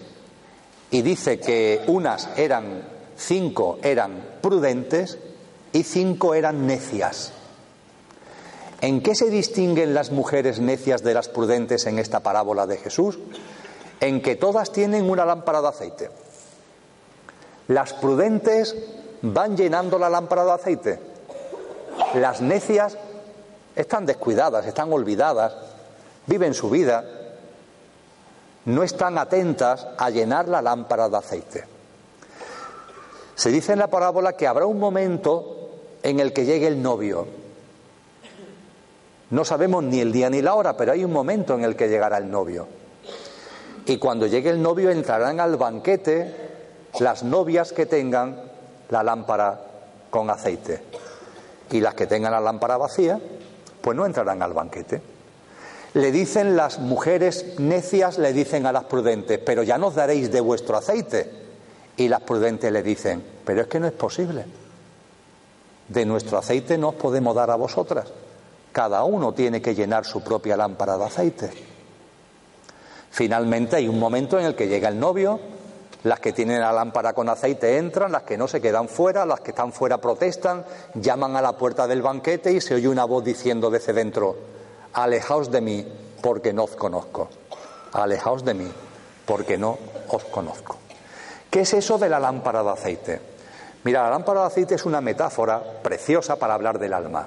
y 0.93 1.03
dice 1.03 1.41
que 1.41 1.83
unas 1.89 2.29
eran, 2.39 2.85
cinco 3.17 3.81
eran 3.83 4.39
prudentes 4.41 5.19
y 5.73 5.83
cinco 5.83 6.33
eran 6.33 6.65
necias. 6.65 7.33
¿En 8.81 9.03
qué 9.03 9.15
se 9.15 9.31
distinguen 9.31 9.95
las 9.95 10.11
mujeres 10.11 10.61
necias 10.61 11.03
de 11.03 11.15
las 11.15 11.29
prudentes 11.29 11.87
en 11.87 11.99
esta 11.99 12.21
parábola 12.21 12.67
de 12.67 12.77
Jesús? 12.77 13.19
En 14.01 14.21
que 14.21 14.37
todas 14.37 14.71
tienen 14.71 15.09
una 15.09 15.25
lámpara 15.25 15.63
de 15.63 15.69
aceite. 15.69 16.11
Las 17.69 17.95
prudentes 17.95 18.77
van 19.23 19.57
llenando 19.57 19.99
la 19.99 20.11
lámpara 20.11 20.45
de 20.45 20.53
aceite. 20.53 21.01
Las 22.15 22.43
necias 22.43 22.99
están 23.75 24.05
descuidadas, 24.05 24.67
están 24.67 24.93
olvidadas, 24.93 25.55
viven 26.27 26.53
su 26.53 26.69
vida, 26.69 27.05
no 28.67 28.83
están 28.83 29.17
atentas 29.17 29.87
a 29.97 30.11
llenar 30.11 30.49
la 30.49 30.61
lámpara 30.61 31.09
de 31.09 31.17
aceite. 31.17 31.65
Se 33.35 33.51
dice 33.51 33.73
en 33.73 33.79
la 33.79 33.89
parábola 33.89 34.35
que 34.35 34.47
habrá 34.47 34.67
un 34.67 34.79
momento 34.79 35.71
en 36.03 36.21
el 36.21 36.33
que 36.33 36.45
llegue 36.45 36.67
el 36.67 36.83
novio 36.83 37.46
no 39.31 39.45
sabemos 39.45 39.83
ni 39.83 40.01
el 40.01 40.13
día 40.13 40.31
ni 40.31 40.41
la 40.41 40.55
hora, 40.55 40.77
pero 40.77 40.93
hay 40.93 41.05
un 41.05 41.13
momento 41.13 41.55
en 41.55 41.65
el 41.65 41.75
que 41.75 41.89
llegará 41.89 42.19
el 42.19 42.31
novio. 42.31 42.69
Y 43.87 43.99
cuando 43.99 44.27
llegue 44.27 44.51
el 44.51 44.63
novio 44.63 44.91
entrarán 44.91 45.41
al 45.41 45.57
banquete 45.57 46.35
las 47.01 47.25
novias 47.25 47.73
que 47.73 47.87
tengan 47.87 48.41
la 48.91 49.03
lámpara 49.03 49.61
con 50.11 50.31
aceite. 50.31 50.83
Y 51.71 51.81
las 51.81 51.95
que 51.95 52.07
tengan 52.07 52.33
la 52.33 52.41
lámpara 52.41 52.77
vacía, 52.77 53.21
pues 53.81 53.97
no 53.97 54.07
entrarán 54.07 54.43
al 54.43 54.53
banquete. 54.53 55.03
Le 55.95 56.13
dicen 56.13 56.57
las 56.57 56.79
mujeres 56.79 57.59
necias, 57.59 58.19
le 58.19 58.33
dicen 58.33 58.67
a 58.67 58.73
las 58.73 58.85
prudentes, 58.85 59.39
pero 59.39 59.63
ya 59.63 59.79
nos 59.79 59.95
daréis 59.95 60.31
de 60.31 60.41
vuestro 60.41 60.77
aceite. 60.77 61.31
Y 61.97 62.09
las 62.09 62.21
prudentes 62.21 62.71
le 62.71 62.83
dicen, 62.83 63.25
pero 63.45 63.63
es 63.63 63.67
que 63.67 63.81
no 63.81 63.87
es 63.87 63.93
posible. 63.93 64.45
De 65.89 66.05
nuestro 66.05 66.39
aceite 66.39 66.79
no 66.79 66.91
os 66.91 66.95
podemos 66.97 67.35
dar 67.35 67.51
a 67.51 67.57
vosotras. 67.57 68.13
Cada 68.77 69.05
uno 69.05 69.33
tiene 69.33 69.63
que 69.63 69.75
llenar 69.75 70.05
su 70.05 70.23
propia 70.23 70.55
lámpara 70.55 70.99
de 70.99 71.05
aceite. 71.07 71.51
Finalmente 73.11 73.77
hay 73.77 73.89
un 73.89 73.99
momento 73.99 74.39
en 74.39 74.45
el 74.45 74.55
que 74.55 74.69
llega 74.69 74.91
el 74.91 75.01
novio, 75.01 75.41
las 76.03 76.21
que 76.21 76.35
tienen 76.35 76.61
la 76.61 76.73
lámpara 76.73 77.15
con 77.15 77.31
aceite 77.31 77.79
entran, 77.79 78.13
las 78.13 78.25
que 78.25 78.37
no 78.37 78.47
se 78.47 78.61
quedan 78.61 78.91
fuera, 78.91 79.25
las 79.25 79.41
que 79.41 79.53
están 79.53 79.73
fuera 79.73 79.97
protestan, 79.97 80.63
llaman 80.93 81.37
a 81.37 81.41
la 81.41 81.57
puerta 81.57 81.87
del 81.87 82.03
banquete 82.03 82.53
y 82.53 82.61
se 82.61 82.75
oye 82.75 82.87
una 82.87 83.07
voz 83.07 83.25
diciendo 83.25 83.71
desde 83.71 83.95
dentro, 83.95 84.37
alejaos 84.93 85.51
de 85.51 85.63
mí 85.63 85.87
porque 86.21 86.53
no 86.53 86.65
os 86.65 86.77
conozco, 86.77 87.31
alejaos 87.95 88.45
de 88.45 88.53
mí 88.53 88.71
porque 89.25 89.57
no 89.57 89.79
os 90.09 90.25
conozco. 90.25 90.77
¿Qué 91.49 91.61
es 91.61 91.73
eso 91.73 91.97
de 91.97 92.11
la 92.11 92.21
lámpara 92.21 92.63
de 92.63 92.71
aceite? 92.73 93.21
Mira, 93.85 94.03
la 94.03 94.11
lámpara 94.11 94.41
de 94.41 94.47
aceite 94.49 94.75
es 94.75 94.85
una 94.85 95.01
metáfora 95.01 95.63
preciosa 95.83 96.37
para 96.37 96.53
hablar 96.53 96.79
del 96.79 96.93
alma. 96.93 97.27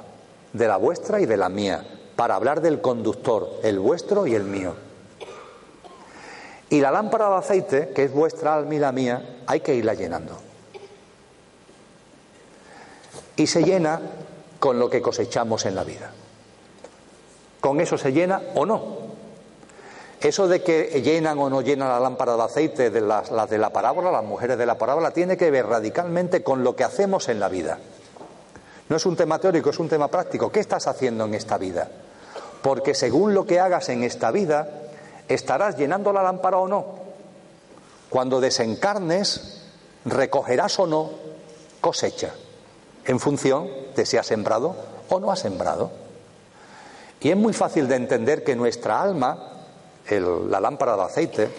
De 0.53 0.67
la 0.67 0.77
vuestra 0.77 1.19
y 1.21 1.25
de 1.25 1.37
la 1.37 1.49
mía, 1.49 1.85
para 2.15 2.35
hablar 2.35 2.61
del 2.61 2.81
conductor, 2.81 3.59
el 3.63 3.79
vuestro 3.79 4.27
y 4.27 4.35
el 4.35 4.43
mío. 4.43 4.75
Y 6.69 6.81
la 6.81 6.91
lámpara 6.91 7.29
de 7.29 7.35
aceite, 7.35 7.89
que 7.89 8.03
es 8.03 8.13
vuestra 8.13 8.55
alma 8.55 8.75
y 8.75 8.79
la 8.79 8.91
mía, 8.91 9.41
hay 9.47 9.61
que 9.61 9.73
irla 9.73 9.93
llenando. 9.93 10.37
Y 13.35 13.47
se 13.47 13.63
llena 13.63 14.01
con 14.59 14.77
lo 14.77 14.89
que 14.89 15.01
cosechamos 15.01 15.65
en 15.65 15.75
la 15.75 15.83
vida. 15.83 16.11
Con 17.61 17.81
eso 17.81 17.97
se 17.97 18.11
llena 18.11 18.41
o 18.55 18.65
no. 18.65 19.09
Eso 20.21 20.47
de 20.49 20.61
que 20.61 21.01
llenan 21.01 21.39
o 21.39 21.49
no 21.49 21.61
llenan 21.61 21.87
la 21.87 21.99
lámpara 21.99 22.35
de 22.35 22.43
aceite 22.43 22.89
de 22.89 23.01
las, 23.01 23.31
las, 23.31 23.49
de 23.49 23.57
la 23.57 23.71
parábola, 23.71 24.11
las 24.11 24.25
mujeres 24.25 24.57
de 24.57 24.65
la 24.65 24.77
parábola, 24.77 25.11
tiene 25.11 25.37
que 25.37 25.49
ver 25.49 25.65
radicalmente 25.65 26.43
con 26.43 26.63
lo 26.63 26.75
que 26.75 26.83
hacemos 26.83 27.29
en 27.29 27.39
la 27.39 27.47
vida. 27.47 27.79
No 28.89 28.95
es 28.95 29.05
un 29.05 29.15
tema 29.15 29.39
teórico, 29.39 29.69
es 29.69 29.79
un 29.79 29.87
tema 29.87 30.07
práctico. 30.07 30.51
¿Qué 30.51 30.59
estás 30.59 30.87
haciendo 30.87 31.25
en 31.25 31.35
esta 31.35 31.57
vida? 31.57 31.87
Porque 32.61 32.93
según 32.93 33.33
lo 33.33 33.45
que 33.45 33.59
hagas 33.59 33.89
en 33.89 34.03
esta 34.03 34.31
vida, 34.31 34.67
estarás 35.27 35.77
llenando 35.77 36.11
la 36.11 36.23
lámpara 36.23 36.57
o 36.57 36.67
no. 36.67 36.99
Cuando 38.09 38.41
desencarnes, 38.41 39.61
recogerás 40.05 40.79
o 40.79 40.87
no 40.87 41.11
cosecha, 41.79 42.33
en 43.05 43.19
función 43.19 43.69
de 43.95 44.05
si 44.05 44.17
has 44.17 44.25
sembrado 44.25 44.75
o 45.07 45.19
no 45.19 45.31
has 45.31 45.39
sembrado. 45.39 45.91
Y 47.21 47.29
es 47.29 47.37
muy 47.37 47.53
fácil 47.53 47.87
de 47.87 47.95
entender 47.95 48.43
que 48.43 48.55
nuestra 48.55 49.01
alma 49.01 49.49
la 50.17 50.59
lámpara 50.59 50.95
de 50.95 51.03
aceite, 51.03 51.49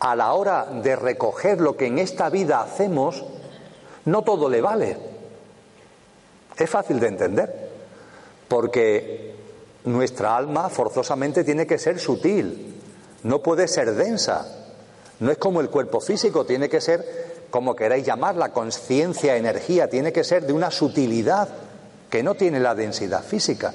a 0.00 0.14
la 0.14 0.34
hora 0.34 0.66
de 0.66 0.96
recoger 0.96 1.60
lo 1.60 1.76
que 1.76 1.86
en 1.86 1.98
esta 1.98 2.28
vida 2.28 2.60
hacemos, 2.60 3.24
no 4.04 4.22
todo 4.22 4.50
le 4.50 4.60
vale. 4.60 5.11
Es 6.56 6.68
fácil 6.68 7.00
de 7.00 7.08
entender, 7.08 7.70
porque 8.48 9.34
nuestra 9.84 10.36
alma 10.36 10.68
forzosamente 10.68 11.44
tiene 11.44 11.66
que 11.66 11.78
ser 11.78 11.98
sutil, 11.98 12.80
no 13.22 13.42
puede 13.42 13.68
ser 13.68 13.94
densa, 13.94 14.46
no 15.20 15.30
es 15.30 15.38
como 15.38 15.60
el 15.60 15.70
cuerpo 15.70 16.00
físico, 16.00 16.44
tiene 16.44 16.68
que 16.68 16.80
ser, 16.80 17.46
como 17.50 17.74
queráis 17.74 18.04
llamarla, 18.04 18.52
conciencia, 18.52 19.36
energía, 19.36 19.88
tiene 19.88 20.12
que 20.12 20.24
ser 20.24 20.46
de 20.46 20.52
una 20.52 20.70
sutilidad 20.70 21.48
que 22.10 22.22
no 22.22 22.34
tiene 22.34 22.60
la 22.60 22.74
densidad 22.74 23.22
física. 23.22 23.72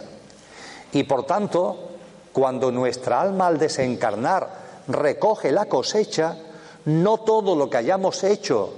Y 0.91 1.03
por 1.03 1.25
tanto, 1.25 1.89
cuando 2.31 2.71
nuestra 2.71 3.21
alma 3.21 3.47
al 3.47 3.57
desencarnar 3.57 4.47
recoge 4.87 5.51
la 5.51 5.65
cosecha, 5.65 6.37
no 6.85 7.17
todo 7.19 7.55
lo 7.55 7.69
que 7.69 7.77
hayamos 7.77 8.23
hecho, 8.23 8.73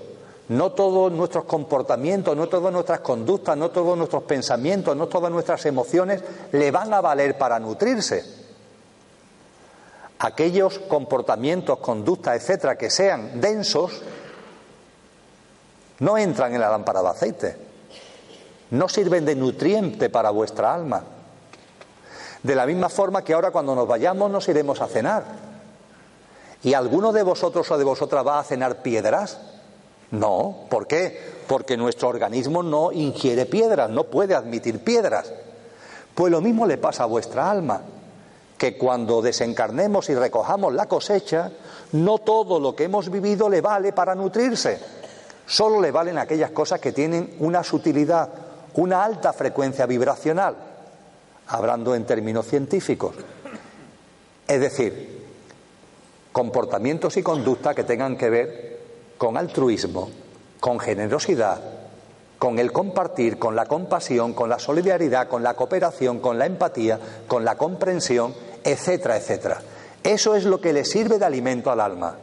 no 0.50 0.72
todos 0.72 1.12
nuestros 1.12 1.45
comportamientos, 1.45 2.36
no 2.36 2.50
todas 2.50 2.74
nuestras 2.74 3.02
conductas, 3.02 3.56
no 3.56 3.70
todos 3.70 3.95
nuestros 3.97 4.24
pensamientos, 4.24 4.95
no 4.97 5.08
todas 5.08 5.32
nuestras 5.32 5.64
emociones 5.68 6.24
le 6.52 6.72
van 6.72 6.91
a 6.93 7.02
valer 7.02 7.38
para 7.38 7.60
nutrirse. 7.60 8.24
Aquellos 10.18 10.80
comportamientos, 10.80 11.78
conductas, 11.80 12.36
etcétera, 12.36 12.78
que 12.78 12.89
sean 12.89 13.39
densos, 13.39 14.02
no 16.00 16.18
entran 16.18 16.54
en 16.54 16.62
la 16.62 16.70
lámpara 16.70 17.04
de 17.04 17.10
aceite, 17.10 17.58
no 18.72 18.89
sirven 18.89 19.26
de 19.26 19.36
nutriente 19.36 20.10
para 20.10 20.32
vuestra 20.32 20.74
alma. 20.74 21.04
De 22.41 22.56
la 22.56 22.66
misma 22.66 22.89
forma 22.89 23.24
que 23.24 23.34
ahora 23.34 23.52
cuando 23.52 23.76
nos 23.76 23.88
vayamos 23.88 24.32
nos 24.32 24.47
iremos 24.50 24.82
a 24.82 24.88
cenar. 24.88 25.26
¿Y 26.64 26.74
alguno 26.74 27.12
de 27.12 27.22
vosotros 27.22 27.70
o 27.70 27.78
de 27.78 27.84
vosotras 27.84 28.26
va 28.26 28.39
a 28.39 28.43
cenar 28.43 28.82
piedras? 28.82 29.59
No. 30.12 30.66
¿Por 30.70 30.88
qué? 30.88 31.20
Porque 31.47 31.78
nuestro 31.78 32.10
organismo 32.10 32.64
no 32.64 32.91
ingiere 32.91 33.45
piedras, 33.45 33.89
no 33.89 34.05
puede 34.05 34.36
admitir 34.36 34.84
piedras. 34.84 35.32
Pues 36.16 36.32
lo 36.32 36.41
mismo 36.41 36.66
le 36.66 36.78
pasa 36.78 37.03
a 37.03 37.07
vuestra 37.07 37.49
alma, 37.49 37.82
que 38.57 38.78
cuando 38.78 39.22
desencarnemos 39.22 40.10
y 40.10 40.16
recojamos 40.16 40.74
la 40.74 40.88
cosecha, 40.88 41.51
no 41.93 42.18
todo 42.20 42.60
lo 42.60 42.76
que 42.76 42.86
hemos 42.86 43.10
vivido 43.10 43.49
le 43.49 43.62
vale 43.62 43.93
para 43.93 44.16
nutrirse. 44.16 44.80
Solo 45.45 45.82
le 45.82 45.91
valen 45.91 46.18
aquellas 46.18 46.51
cosas 46.51 46.80
que 46.80 46.91
tienen 46.91 47.36
una 47.39 47.64
sutilidad, 47.64 48.30
una 48.76 49.03
alta 49.03 49.34
frecuencia 49.34 49.86
vibracional 49.86 50.70
hablando 51.49 51.95
en 51.95 52.05
términos 52.05 52.47
científicos. 52.47 53.16
Es 54.47 54.62
decir, 54.62 55.26
comportamientos 56.32 57.18
y 57.18 57.24
conductas 57.24 57.76
que 57.76 57.84
tengan 57.84 58.18
que 58.18 58.30
ver 58.30 58.69
con 59.20 59.36
altruismo, 59.36 60.10
con 60.62 60.80
generosidad, 60.80 61.62
con 62.40 62.58
el 62.58 62.72
compartir, 62.72 63.38
con 63.38 63.54
la 63.54 63.66
compasión, 63.66 64.34
con 64.34 64.50
la 64.50 64.60
solidaridad, 64.60 65.28
con 65.28 65.44
la 65.44 65.56
cooperación, 65.56 66.20
con 66.20 66.40
la 66.40 66.46
empatía, 66.46 66.98
con 67.28 67.44
la 67.44 67.58
comprensión, 67.58 68.34
etcétera, 68.64 69.18
etcétera. 69.18 69.62
Eso 70.04 70.36
es 70.36 70.46
lo 70.46 70.62
que 70.62 70.72
le 70.72 70.86
sirve 70.86 71.20
de 71.20 71.26
alimento 71.26 71.70
al 71.70 71.82
alma. 71.82 72.16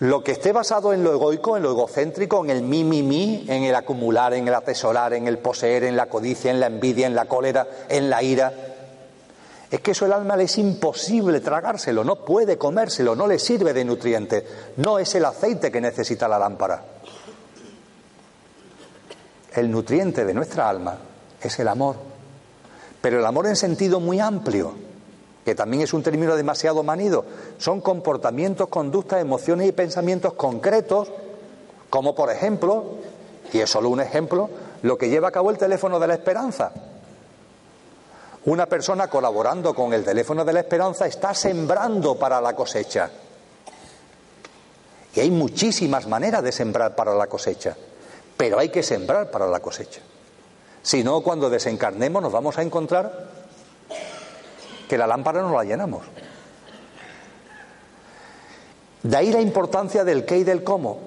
Lo 0.00 0.24
que 0.24 0.32
esté 0.32 0.50
basado 0.50 0.92
en 0.92 1.04
lo 1.04 1.12
egoico, 1.12 1.56
en 1.56 1.62
lo 1.62 1.70
egocéntrico, 1.70 2.44
en 2.44 2.50
el 2.50 2.62
mi, 2.62 2.82
mi, 2.82 3.04
mi, 3.04 3.46
en 3.48 3.62
el 3.62 3.76
acumular, 3.76 4.34
en 4.34 4.48
el 4.48 4.54
atesorar, 4.54 5.14
en 5.14 5.28
el 5.28 5.38
poseer, 5.38 5.84
en 5.84 5.96
la 5.96 6.06
codicia, 6.06 6.50
en 6.50 6.58
la 6.58 6.66
envidia, 6.66 7.06
en 7.06 7.14
la 7.14 7.26
cólera, 7.26 7.66
en 7.88 8.10
la 8.10 8.24
ira, 8.24 8.52
es 9.70 9.80
que 9.80 9.90
eso 9.90 10.06
el 10.06 10.12
alma 10.12 10.36
le 10.36 10.44
es 10.44 10.58
imposible 10.58 11.40
tragárselo, 11.40 12.04
no 12.04 12.24
puede 12.24 12.56
comérselo, 12.56 13.16
no 13.16 13.26
le 13.26 13.38
sirve 13.38 13.72
de 13.72 13.84
nutriente, 13.84 14.46
no 14.76 14.98
es 14.98 15.14
el 15.14 15.24
aceite 15.24 15.72
que 15.72 15.80
necesita 15.80 16.28
la 16.28 16.38
lámpara. 16.38 16.84
El 19.54 19.70
nutriente 19.70 20.24
de 20.24 20.34
nuestra 20.34 20.68
alma 20.68 20.96
es 21.40 21.58
el 21.58 21.68
amor, 21.68 21.96
pero 23.00 23.18
el 23.18 23.26
amor 23.26 23.46
en 23.46 23.56
sentido 23.56 24.00
muy 24.00 24.20
amplio 24.20 24.86
que 25.46 25.54
también 25.54 25.84
es 25.84 25.94
un 25.94 26.02
término 26.02 26.34
demasiado 26.34 26.82
manido, 26.82 27.24
son 27.58 27.80
comportamientos, 27.80 28.66
conductas, 28.66 29.20
emociones 29.20 29.68
y 29.68 29.72
pensamientos 29.72 30.32
concretos, 30.32 31.08
como 31.88 32.16
por 32.16 32.32
ejemplo, 32.32 32.96
y 33.52 33.60
es 33.60 33.70
solo 33.70 33.88
un 33.90 34.00
ejemplo, 34.00 34.50
lo 34.82 34.98
que 34.98 35.08
lleva 35.08 35.28
a 35.28 35.30
cabo 35.30 35.52
el 35.52 35.56
teléfono 35.56 36.00
de 36.00 36.08
la 36.08 36.14
esperanza. 36.14 36.72
Una 38.46 38.66
persona 38.66 39.08
colaborando 39.08 39.74
con 39.74 39.92
el 39.92 40.04
teléfono 40.04 40.44
de 40.44 40.52
la 40.52 40.60
esperanza 40.60 41.06
está 41.06 41.34
sembrando 41.34 42.14
para 42.14 42.40
la 42.40 42.54
cosecha. 42.54 43.10
Y 45.14 45.20
hay 45.20 45.32
muchísimas 45.32 46.06
maneras 46.06 46.44
de 46.44 46.52
sembrar 46.52 46.94
para 46.94 47.12
la 47.14 47.26
cosecha, 47.26 47.76
pero 48.36 48.60
hay 48.60 48.68
que 48.68 48.84
sembrar 48.84 49.32
para 49.32 49.48
la 49.48 49.58
cosecha. 49.58 50.00
Si 50.80 51.02
no, 51.02 51.22
cuando 51.22 51.50
desencarnemos 51.50 52.22
nos 52.22 52.30
vamos 52.30 52.56
a 52.56 52.62
encontrar 52.62 53.30
que 54.88 54.96
la 54.96 55.08
lámpara 55.08 55.42
no 55.42 55.52
la 55.52 55.64
llenamos. 55.64 56.04
De 59.02 59.16
ahí 59.16 59.32
la 59.32 59.40
importancia 59.40 60.04
del 60.04 60.24
qué 60.24 60.38
y 60.38 60.44
del 60.44 60.62
cómo. 60.62 61.00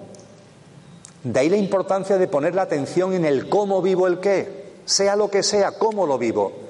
De 1.23 1.39
ahí 1.39 1.49
la 1.49 1.57
importancia 1.57 2.17
de 2.17 2.27
poner 2.27 2.53
la 2.53 2.63
atención 2.63 3.13
en 3.13 3.23
el 3.23 3.47
cómo 3.47 3.81
vivo 3.81 4.07
el 4.07 4.19
qué. 4.19 4.73
Sea 4.83 5.15
lo 5.15 5.29
que 5.29 5.41
sea, 5.41 5.77
cómo 5.77 6.05
lo 6.05 6.17
vivo. 6.17 6.68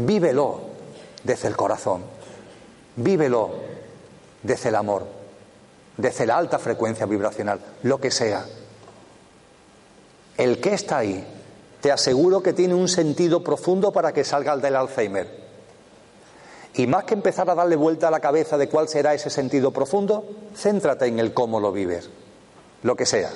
Vívelo 0.00 0.60
desde 1.22 1.48
el 1.48 1.56
corazón. 1.56 2.02
Vívelo 2.96 3.50
desde 4.42 4.70
el 4.70 4.74
amor. 4.74 5.06
Desde 5.96 6.26
la 6.26 6.38
alta 6.38 6.58
frecuencia 6.58 7.06
vibracional. 7.06 7.60
Lo 7.82 8.00
que 8.00 8.10
sea. 8.10 8.46
El 10.36 10.60
qué 10.60 10.74
está 10.74 10.98
ahí. 10.98 11.26
Te 11.82 11.92
aseguro 11.92 12.42
que 12.42 12.52
tiene 12.52 12.74
un 12.74 12.88
sentido 12.88 13.44
profundo 13.44 13.92
para 13.92 14.12
que 14.12 14.24
salga 14.24 14.54
el 14.54 14.60
del 14.60 14.76
Alzheimer. 14.76 15.40
Y 16.74 16.86
más 16.86 17.04
que 17.04 17.14
empezar 17.14 17.50
a 17.50 17.54
darle 17.54 17.76
vuelta 17.76 18.08
a 18.08 18.10
la 18.10 18.20
cabeza 18.20 18.56
de 18.56 18.68
cuál 18.68 18.88
será 18.88 19.12
ese 19.12 19.28
sentido 19.28 19.72
profundo, 19.72 20.24
céntrate 20.54 21.06
en 21.06 21.18
el 21.18 21.34
cómo 21.34 21.58
lo 21.58 21.72
vives, 21.72 22.08
lo 22.82 22.96
que 22.96 23.06
sea. 23.06 23.30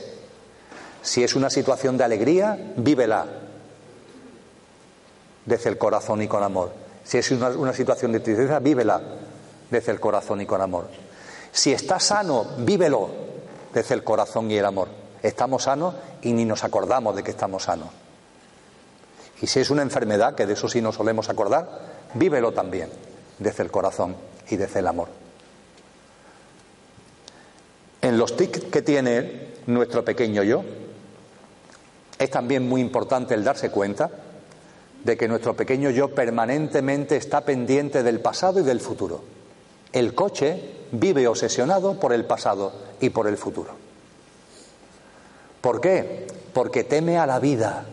Si 1.03 1.25
es 1.25 1.35
una 1.35 1.51
situación 1.51 1.99
de 1.99 2.05
alegría, 2.05 2.57
vívela 2.77 3.44
desde 5.47 5.71
el 5.71 5.79
corazón 5.79 6.23
y 6.23 6.29
con 6.29 6.43
amor. 6.43 6.73
Si 7.05 7.19
es 7.19 7.31
una, 7.31 7.73
situación 7.73 8.13
de 8.13 8.21
tristeza, 8.21 8.59
vívela 8.61 9.01
desde 9.71 9.93
el 9.93 10.01
corazón 10.01 10.41
y 10.41 10.47
con 10.47 10.61
amor. 10.61 10.89
Si 11.53 11.73
estás 11.73 12.05
sano, 12.05 12.47
vívelo 12.59 13.11
desde 13.73 13.95
el 13.95 14.03
corazón 14.03 14.51
y 14.51 14.57
el 14.57 14.65
amor. 14.65 14.89
Estamos 15.23 15.65
sanos 15.65 15.95
y 16.23 16.33
ni 16.33 16.45
nos 16.45 16.65
acordamos 16.65 17.15
de 17.15 17.23
que 17.23 17.31
estamos 17.31 17.65
sanos. 17.65 17.89
Y 19.43 19.47
si 19.47 19.61
es 19.61 19.71
una 19.71 19.83
enfermedad, 19.83 20.35
que 20.35 20.47
de 20.47 20.55
eso 20.55 20.69
sí 20.69 20.81
nos 20.81 20.95
solemos 20.95 21.29
acordar, 21.29 21.69
vívelo 22.15 22.53
también 22.53 22.89
desde 23.39 23.63
el 23.63 23.71
corazón 23.71 24.17
y 24.49 24.57
desde 24.57 24.81
el 24.81 24.87
amor. 24.87 25.09
En 28.01 28.19
los 28.19 28.37
tics 28.37 28.65
que 28.65 28.83
tiene 28.83 29.55
nuestro 29.67 30.05
pequeño 30.05 30.43
yo, 30.43 30.65
es 32.19 32.31
también 32.31 32.69
muy 32.69 32.81
importante 32.81 33.35
el 33.35 33.45
darse 33.45 33.71
cuenta 33.71 34.11
de 35.05 35.17
que 35.17 35.29
nuestro 35.29 35.55
pequeño 35.55 35.91
yo 35.91 36.15
permanentemente 36.15 37.17
está 37.17 37.43
pendiente 37.43 38.03
del 38.03 38.21
pasado 38.21 38.61
y 38.61 38.63
del 38.63 38.81
futuro. 38.81 39.23
El 39.93 40.15
coche 40.15 40.61
vive 40.93 41.29
obsesionado 41.29 42.01
por 42.01 42.13
el 42.13 42.25
pasado 42.25 42.73
y 43.01 43.11
por 43.11 43.29
el 43.29 43.37
futuro. 43.37 43.73
¿Por 45.61 45.81
qué? 45.81 46.27
Porque 46.53 46.85
teme 46.85 47.19
a 47.19 47.27
la 47.27 47.39
vida. 47.39 47.85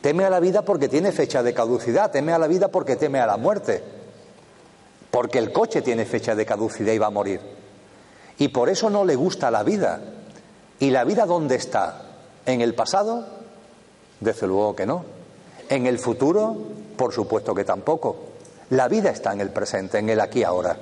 Teme 0.00 0.24
a 0.24 0.30
la 0.30 0.40
vida 0.40 0.62
porque 0.62 0.88
tiene 0.88 1.12
fecha 1.12 1.42
de 1.42 1.54
caducidad, 1.54 2.10
teme 2.10 2.32
a 2.32 2.38
la 2.38 2.46
vida 2.46 2.68
porque 2.68 2.96
teme 2.96 3.18
a 3.18 3.26
la 3.26 3.36
muerte, 3.36 3.82
porque 5.10 5.38
el 5.38 5.52
coche 5.52 5.82
tiene 5.82 6.04
fecha 6.04 6.34
de 6.36 6.46
caducidad 6.46 6.92
y 6.92 6.98
va 6.98 7.06
a 7.06 7.10
morir. 7.10 7.40
Y 8.38 8.48
por 8.48 8.68
eso 8.68 8.90
no 8.90 9.04
le 9.04 9.16
gusta 9.16 9.50
la 9.50 9.64
vida. 9.64 10.00
¿Y 10.78 10.90
la 10.90 11.02
vida 11.02 11.26
dónde 11.26 11.56
está? 11.56 12.02
¿En 12.46 12.60
el 12.60 12.74
pasado? 12.74 13.26
Desde 14.20 14.46
luego 14.46 14.76
que 14.76 14.86
no. 14.86 15.17
¿En 15.68 15.86
el 15.86 15.98
futuro? 15.98 16.56
Por 16.96 17.12
supuesto 17.12 17.54
que 17.54 17.64
tampoco. 17.64 18.16
La 18.70 18.88
vida 18.88 19.10
está 19.10 19.32
en 19.32 19.40
el 19.40 19.50
presente, 19.50 19.98
en 19.98 20.08
el 20.10 20.20
aquí 20.20 20.42
ahora. 20.42 20.76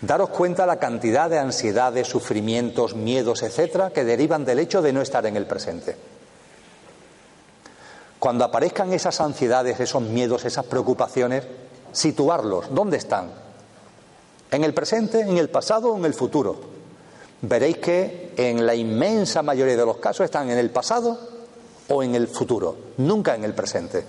Daros 0.00 0.28
cuenta 0.30 0.66
la 0.66 0.78
cantidad 0.78 1.28
de 1.28 1.38
ansiedades, 1.38 2.06
sufrimientos, 2.06 2.94
miedos, 2.94 3.42
etcétera, 3.42 3.90
que 3.90 4.04
derivan 4.04 4.44
del 4.44 4.60
hecho 4.60 4.80
de 4.80 4.92
no 4.92 5.02
estar 5.02 5.26
en 5.26 5.36
el 5.36 5.46
presente. 5.46 5.96
Cuando 8.18 8.44
aparezcan 8.44 8.92
esas 8.92 9.20
ansiedades, 9.20 9.80
esos 9.80 10.02
miedos, 10.02 10.44
esas 10.44 10.64
preocupaciones, 10.66 11.44
situarlos. 11.92 12.72
¿Dónde 12.72 12.96
están? 12.96 13.30
¿En 14.50 14.64
el 14.64 14.74
presente, 14.74 15.20
en 15.20 15.36
el 15.36 15.50
pasado 15.50 15.92
o 15.92 15.98
en 15.98 16.04
el 16.04 16.14
futuro? 16.14 16.60
Veréis 17.42 17.78
que 17.78 18.32
en 18.36 18.66
la 18.66 18.74
inmensa 18.74 19.42
mayoría 19.42 19.76
de 19.76 19.86
los 19.86 19.98
casos 19.98 20.24
están 20.24 20.50
en 20.50 20.58
el 20.58 20.70
pasado 20.70 21.37
o 21.88 22.02
en 22.02 22.14
el 22.14 22.28
futuro, 22.28 22.76
nunca 22.98 23.34
en 23.34 23.44
el 23.44 23.54
presente. 23.54 24.04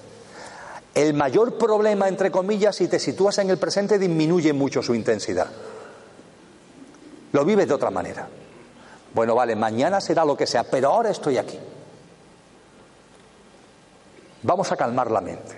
El 0.94 1.14
mayor 1.14 1.58
problema, 1.58 2.08
entre 2.08 2.32
comillas, 2.32 2.76
si 2.76 2.88
te 2.88 3.00
sitúas 3.00 3.38
en 3.38 3.50
el 3.50 3.58
presente, 3.58 4.00
disminuye 4.00 4.54
mucho 4.54 4.82
su 4.82 4.96
intensidad. 4.96 5.48
Lo 7.32 7.46
vives 7.46 7.68
de 7.68 7.74
otra 7.74 7.92
manera. 7.92 8.28
Bueno, 9.14 9.36
vale, 9.36 9.56
mañana 9.56 10.02
será 10.02 10.26
lo 10.26 10.36
que 10.36 10.48
sea, 10.48 10.64
pero 10.64 10.90
ahora 10.90 11.10
estoy 11.10 11.38
aquí. 11.38 11.60
Vamos 14.44 14.72
a 14.72 14.78
calmar 14.78 15.12
la 15.12 15.22
mente. 15.22 15.58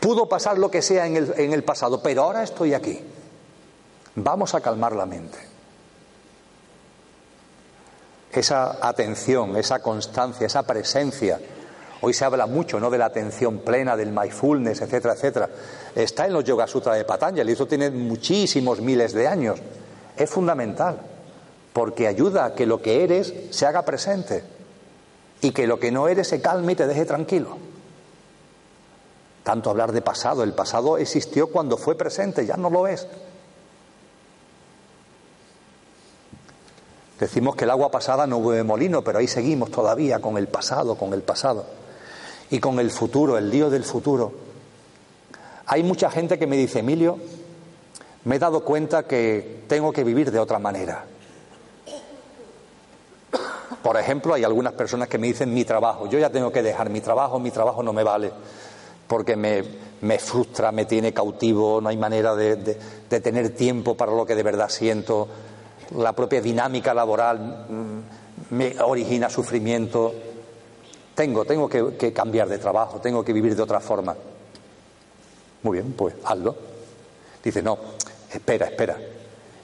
Pudo 0.00 0.28
pasar 0.28 0.58
lo 0.58 0.70
que 0.70 0.82
sea 0.82 1.06
en 1.06 1.16
el, 1.16 1.34
en 1.36 1.52
el 1.52 1.64
pasado, 1.64 2.02
pero 2.02 2.24
ahora 2.24 2.42
estoy 2.42 2.74
aquí. 2.74 3.00
Vamos 4.16 4.54
a 4.54 4.60
calmar 4.60 4.94
la 4.94 5.06
mente. 5.06 5.38
Esa 8.36 8.86
atención, 8.86 9.56
esa 9.56 9.78
constancia, 9.78 10.46
esa 10.46 10.62
presencia. 10.62 11.40
Hoy 12.02 12.12
se 12.12 12.26
habla 12.26 12.46
mucho 12.46 12.78
¿no? 12.78 12.90
de 12.90 12.98
la 12.98 13.06
atención 13.06 13.60
plena, 13.60 13.96
del 13.96 14.12
mindfulness, 14.12 14.82
etcétera, 14.82 15.14
etcétera. 15.14 15.48
Está 15.94 16.26
en 16.26 16.34
los 16.34 16.44
Yoga 16.44 16.66
Sutras 16.66 16.98
de 16.98 17.06
Patanjali, 17.06 17.52
eso 17.52 17.66
tiene 17.66 17.90
muchísimos 17.90 18.82
miles 18.82 19.14
de 19.14 19.26
años. 19.26 19.58
Es 20.18 20.28
fundamental, 20.28 20.98
porque 21.72 22.06
ayuda 22.06 22.44
a 22.44 22.54
que 22.54 22.66
lo 22.66 22.82
que 22.82 23.04
eres 23.04 23.32
se 23.50 23.64
haga 23.64 23.86
presente 23.86 24.44
y 25.40 25.52
que 25.52 25.66
lo 25.66 25.80
que 25.80 25.90
no 25.90 26.06
eres 26.06 26.28
se 26.28 26.42
calme 26.42 26.72
y 26.72 26.76
te 26.76 26.86
deje 26.86 27.06
tranquilo. 27.06 27.56
Tanto 29.44 29.70
hablar 29.70 29.92
de 29.92 30.02
pasado, 30.02 30.42
el 30.42 30.52
pasado 30.52 30.98
existió 30.98 31.46
cuando 31.46 31.78
fue 31.78 31.96
presente, 31.96 32.44
ya 32.44 32.58
no 32.58 32.68
lo 32.68 32.86
es. 32.86 33.08
Decimos 37.18 37.56
que 37.56 37.64
el 37.64 37.70
agua 37.70 37.90
pasada 37.90 38.26
no 38.26 38.40
mueve 38.40 38.62
molino, 38.62 39.02
pero 39.02 39.18
ahí 39.18 39.26
seguimos 39.26 39.70
todavía 39.70 40.20
con 40.20 40.36
el 40.36 40.48
pasado, 40.48 40.96
con 40.96 41.12
el 41.14 41.22
pasado. 41.22 41.64
Y 42.50 42.60
con 42.60 42.78
el 42.78 42.90
futuro, 42.90 43.38
el 43.38 43.50
lío 43.50 43.70
del 43.70 43.84
futuro. 43.84 44.32
Hay 45.66 45.82
mucha 45.82 46.10
gente 46.10 46.38
que 46.38 46.46
me 46.46 46.56
dice, 46.56 46.80
Emilio, 46.80 47.18
me 48.24 48.36
he 48.36 48.38
dado 48.38 48.64
cuenta 48.64 49.04
que 49.04 49.64
tengo 49.66 49.92
que 49.92 50.04
vivir 50.04 50.30
de 50.30 50.38
otra 50.38 50.58
manera. 50.58 51.04
Por 53.82 53.96
ejemplo, 53.96 54.34
hay 54.34 54.44
algunas 54.44 54.74
personas 54.74 55.08
que 55.08 55.18
me 55.18 55.28
dicen 55.28 55.52
mi 55.54 55.64
trabajo, 55.64 56.08
yo 56.08 56.18
ya 56.18 56.30
tengo 56.30 56.52
que 56.52 56.62
dejar 56.62 56.90
mi 56.90 57.00
trabajo, 57.00 57.38
mi 57.38 57.50
trabajo 57.50 57.82
no 57.82 57.92
me 57.92 58.02
vale 58.02 58.32
porque 59.06 59.36
me, 59.36 59.62
me 60.00 60.18
frustra, 60.18 60.72
me 60.72 60.84
tiene 60.84 61.12
cautivo, 61.12 61.80
no 61.80 61.88
hay 61.88 61.96
manera 61.96 62.34
de, 62.34 62.56
de, 62.56 63.20
tener 63.20 63.50
tiempo 63.50 63.96
para 63.96 64.12
lo 64.12 64.26
que 64.26 64.34
de 64.34 64.42
verdad 64.42 64.68
siento, 64.68 65.28
la 65.96 66.12
propia 66.12 66.40
dinámica 66.40 66.92
laboral 66.92 67.66
mm, 67.68 68.54
me 68.54 68.76
origina 68.80 69.30
sufrimiento. 69.30 70.12
Tengo, 71.14 71.44
tengo 71.44 71.68
que, 71.68 72.12
cambiar 72.12 72.48
de 72.48 72.58
trabajo, 72.58 73.00
tengo 73.00 73.24
que 73.24 73.32
vivir 73.32 73.56
de 73.56 73.62
otra 73.62 73.80
forma. 73.80 74.14
Muy 75.62 75.78
bien, 75.78 75.92
pues 75.92 76.14
hazlo. 76.24 76.54
Dice, 77.42 77.62
no, 77.62 77.78
espera, 78.32 78.66
espera, 78.66 78.98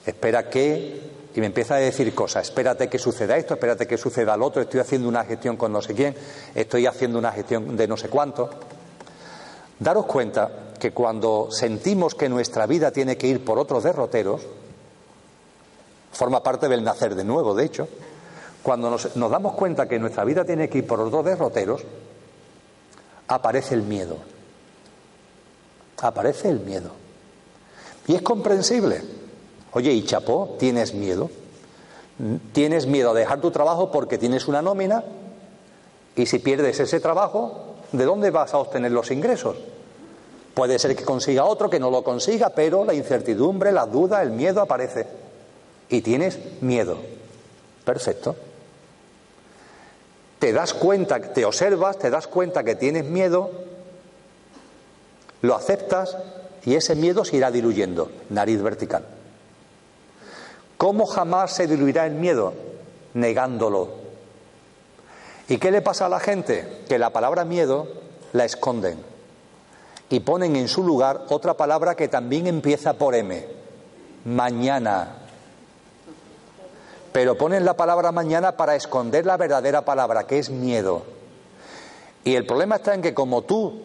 espera 0.05 0.49
que 0.49 1.13
y 1.35 1.39
me 1.39 1.47
empieza 1.47 1.75
a 1.75 1.79
decir 1.79 2.13
cosas, 2.13 2.47
espérate 2.47 2.87
que 2.87 2.99
suceda 2.99 3.37
esto, 3.37 3.55
espérate 3.55 3.87
que 3.87 3.97
suceda 3.97 4.37
lo 4.37 4.45
otro, 4.45 4.61
estoy 4.61 4.79
haciendo 4.79 5.07
una 5.07 5.25
gestión 5.25 5.57
con 5.57 5.71
no 5.71 5.81
sé 5.81 5.95
quién, 5.95 6.15
estoy 6.53 6.85
haciendo 6.85 7.17
una 7.17 7.31
gestión 7.31 7.75
de 7.75 7.87
no 7.87 7.97
sé 7.97 8.07
cuánto. 8.09 8.49
Daros 9.79 10.05
cuenta 10.05 10.73
que 10.79 10.91
cuando 10.91 11.49
sentimos 11.49 12.13
que 12.13 12.29
nuestra 12.29 12.67
vida 12.67 12.91
tiene 12.91 13.17
que 13.17 13.27
ir 13.27 13.43
por 13.43 13.57
otros 13.57 13.83
derroteros, 13.83 14.41
forma 16.23 16.41
parte 16.41 16.69
del 16.69 16.85
nacer 16.85 17.15
de 17.15 17.25
nuevo, 17.25 17.53
de 17.53 17.65
hecho, 17.65 17.85
cuando 18.61 18.89
nos, 18.89 19.13
nos 19.17 19.29
damos 19.29 19.55
cuenta 19.55 19.89
que 19.89 19.99
nuestra 19.99 20.23
vida 20.23 20.45
tiene 20.45 20.69
que 20.69 20.77
ir 20.77 20.87
por 20.87 21.01
otros 21.01 21.25
derroteros, 21.25 21.83
aparece 23.27 23.75
el 23.75 23.81
miedo. 23.81 24.15
Aparece 26.01 26.47
el 26.47 26.61
miedo. 26.61 26.91
Y 28.07 28.15
es 28.15 28.21
comprensible. 28.21 29.01
Oye, 29.73 29.91
y 29.91 30.05
chapó, 30.05 30.55
¿tienes 30.57 30.93
miedo? 30.93 31.29
¿Tienes 32.53 32.87
miedo 32.87 33.11
a 33.11 33.13
dejar 33.13 33.41
tu 33.41 33.51
trabajo 33.51 33.91
porque 33.91 34.17
tienes 34.17 34.47
una 34.47 34.61
nómina? 34.61 35.03
Y 36.15 36.25
si 36.25 36.39
pierdes 36.39 36.79
ese 36.79 37.01
trabajo, 37.01 37.75
¿de 37.91 38.05
dónde 38.05 38.31
vas 38.31 38.53
a 38.53 38.59
obtener 38.59 38.93
los 38.93 39.11
ingresos? 39.11 39.57
Puede 40.53 40.79
ser 40.79 40.95
que 40.95 41.03
consiga 41.03 41.43
otro, 41.43 41.69
que 41.69 41.81
no 41.81 41.91
lo 41.91 42.01
consiga, 42.01 42.51
pero 42.51 42.85
la 42.85 42.93
incertidumbre, 42.93 43.73
la 43.73 43.85
duda, 43.85 44.21
el 44.21 44.31
miedo 44.31 44.61
aparece. 44.61 45.22
Y 45.89 46.01
tienes 46.01 46.39
miedo. 46.61 46.97
Perfecto. 47.85 48.35
Te 50.39 50.51
das 50.51 50.73
cuenta, 50.73 51.19
te 51.19 51.45
observas, 51.45 51.97
te 51.99 52.09
das 52.09 52.27
cuenta 52.27 52.63
que 52.63 52.75
tienes 52.75 53.05
miedo, 53.05 53.51
lo 55.41 55.55
aceptas 55.55 56.17
y 56.65 56.75
ese 56.75 56.95
miedo 56.95 57.23
se 57.23 57.37
irá 57.37 57.51
diluyendo. 57.51 58.11
Nariz 58.29 58.61
vertical. 58.61 59.05
¿Cómo 60.77 61.05
jamás 61.05 61.53
se 61.53 61.67
diluirá 61.67 62.05
el 62.05 62.13
miedo? 62.13 62.53
Negándolo, 63.13 64.03
¿Y 65.47 65.57
qué 65.57 65.71
le 65.71 65.81
pasa 65.81 66.05
a 66.05 66.09
la 66.09 66.19
gente? 66.19 66.83
Que 66.87 66.97
la 66.97 67.09
palabra 67.09 67.43
miedo 67.43 67.87
la 68.31 68.45
esconden 68.45 68.97
y 70.09 70.21
ponen 70.21 70.55
en 70.55 70.67
su 70.67 70.83
lugar 70.83 71.25
otra 71.29 71.55
palabra 71.55 71.95
que 71.95 72.07
también 72.07 72.47
empieza 72.47 72.93
por 72.93 73.15
M, 73.15 73.45
mañana. 74.25 75.17
Pero 77.13 77.37
ponen 77.37 77.63
la 77.63 77.77
palabra 77.77 78.11
mañana 78.11 78.57
para 78.57 78.75
esconder 78.75 79.25
la 79.25 79.37
verdadera 79.37 79.85
palabra, 79.85 80.25
que 80.25 80.39
es 80.39 80.49
miedo. 80.49 81.03
Y 82.23 82.35
el 82.35 82.45
problema 82.45 82.77
está 82.77 82.95
en 82.95 83.01
que 83.01 83.13
como 83.13 83.43
tú, 83.43 83.83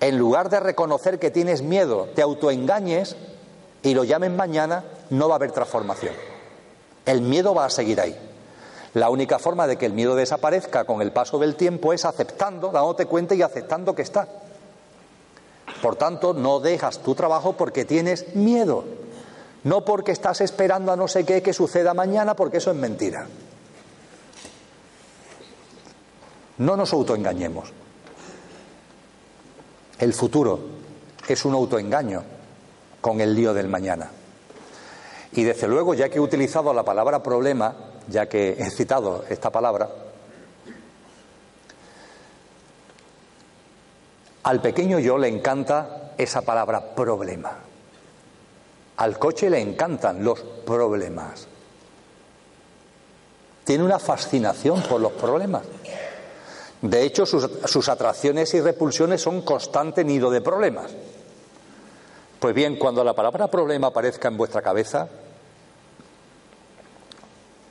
en 0.00 0.18
lugar 0.18 0.48
de 0.48 0.60
reconocer 0.60 1.18
que 1.18 1.30
tienes 1.30 1.62
miedo, 1.62 2.08
te 2.14 2.22
autoengañes 2.22 3.16
y 3.82 3.94
lo 3.94 4.04
llames 4.04 4.30
mañana, 4.30 4.84
no 5.10 5.28
va 5.28 5.34
a 5.34 5.36
haber 5.36 5.52
transformación. 5.52 6.14
El 7.04 7.20
miedo 7.20 7.54
va 7.54 7.66
a 7.66 7.70
seguir 7.70 8.00
ahí. 8.00 8.16
La 8.94 9.10
única 9.10 9.38
forma 9.38 9.66
de 9.66 9.76
que 9.76 9.86
el 9.86 9.92
miedo 9.92 10.16
desaparezca 10.16 10.84
con 10.84 11.02
el 11.02 11.12
paso 11.12 11.38
del 11.38 11.54
tiempo 11.54 11.92
es 11.92 12.04
aceptando, 12.04 12.70
dándote 12.70 13.06
cuenta 13.06 13.34
y 13.34 13.42
aceptando 13.42 13.94
que 13.94 14.02
está. 14.02 14.26
Por 15.82 15.96
tanto, 15.96 16.34
no 16.34 16.60
dejas 16.60 16.98
tu 16.98 17.14
trabajo 17.14 17.52
porque 17.56 17.84
tienes 17.84 18.34
miedo, 18.34 18.84
no 19.64 19.84
porque 19.84 20.12
estás 20.12 20.40
esperando 20.40 20.92
a 20.92 20.96
no 20.96 21.08
sé 21.08 21.24
qué 21.24 21.42
que 21.42 21.52
suceda 21.52 21.94
mañana, 21.94 22.34
porque 22.34 22.58
eso 22.58 22.70
es 22.70 22.76
mentira. 22.76 23.26
No 26.58 26.76
nos 26.76 26.92
autoengañemos. 26.92 27.72
El 29.98 30.14
futuro 30.14 30.60
es 31.28 31.44
un 31.44 31.54
autoengaño 31.54 32.22
con 33.00 33.20
el 33.20 33.34
lío 33.34 33.54
del 33.54 33.68
mañana. 33.68 34.10
Y 35.32 35.44
desde 35.44 35.68
luego, 35.68 35.94
ya 35.94 36.08
que 36.08 36.16
he 36.16 36.20
utilizado 36.20 36.72
la 36.72 36.84
palabra 36.84 37.22
problema, 37.22 37.74
ya 38.08 38.28
que 38.28 38.52
he 38.58 38.70
citado 38.70 39.24
esta 39.28 39.50
palabra, 39.50 39.88
al 44.42 44.60
pequeño 44.60 44.98
yo 44.98 45.18
le 45.18 45.28
encanta 45.28 46.12
esa 46.18 46.42
palabra 46.42 46.94
problema. 46.94 47.69
Al 49.00 49.18
coche 49.18 49.48
le 49.48 49.58
encantan 49.58 50.22
los 50.22 50.40
problemas. 50.40 51.46
Tiene 53.64 53.82
una 53.82 53.98
fascinación 53.98 54.82
por 54.82 55.00
los 55.00 55.12
problemas. 55.12 55.62
De 56.82 57.02
hecho, 57.02 57.24
sus, 57.24 57.88
atracciones 57.88 58.52
y 58.52 58.60
repulsiones 58.60 59.22
son 59.22 59.40
constante 59.40 60.04
nido 60.04 60.30
de 60.30 60.42
problemas. 60.42 60.90
Pues 62.40 62.54
bien, 62.54 62.76
cuando 62.76 63.02
la 63.02 63.14
palabra 63.14 63.48
problema 63.48 63.86
aparezca 63.86 64.28
en 64.28 64.36
vuestra 64.36 64.60
cabeza, 64.60 65.08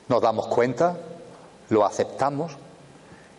nos 0.08 0.20
damos 0.20 0.48
cuenta, 0.48 0.96
lo 1.68 1.86
aceptamos 1.86 2.56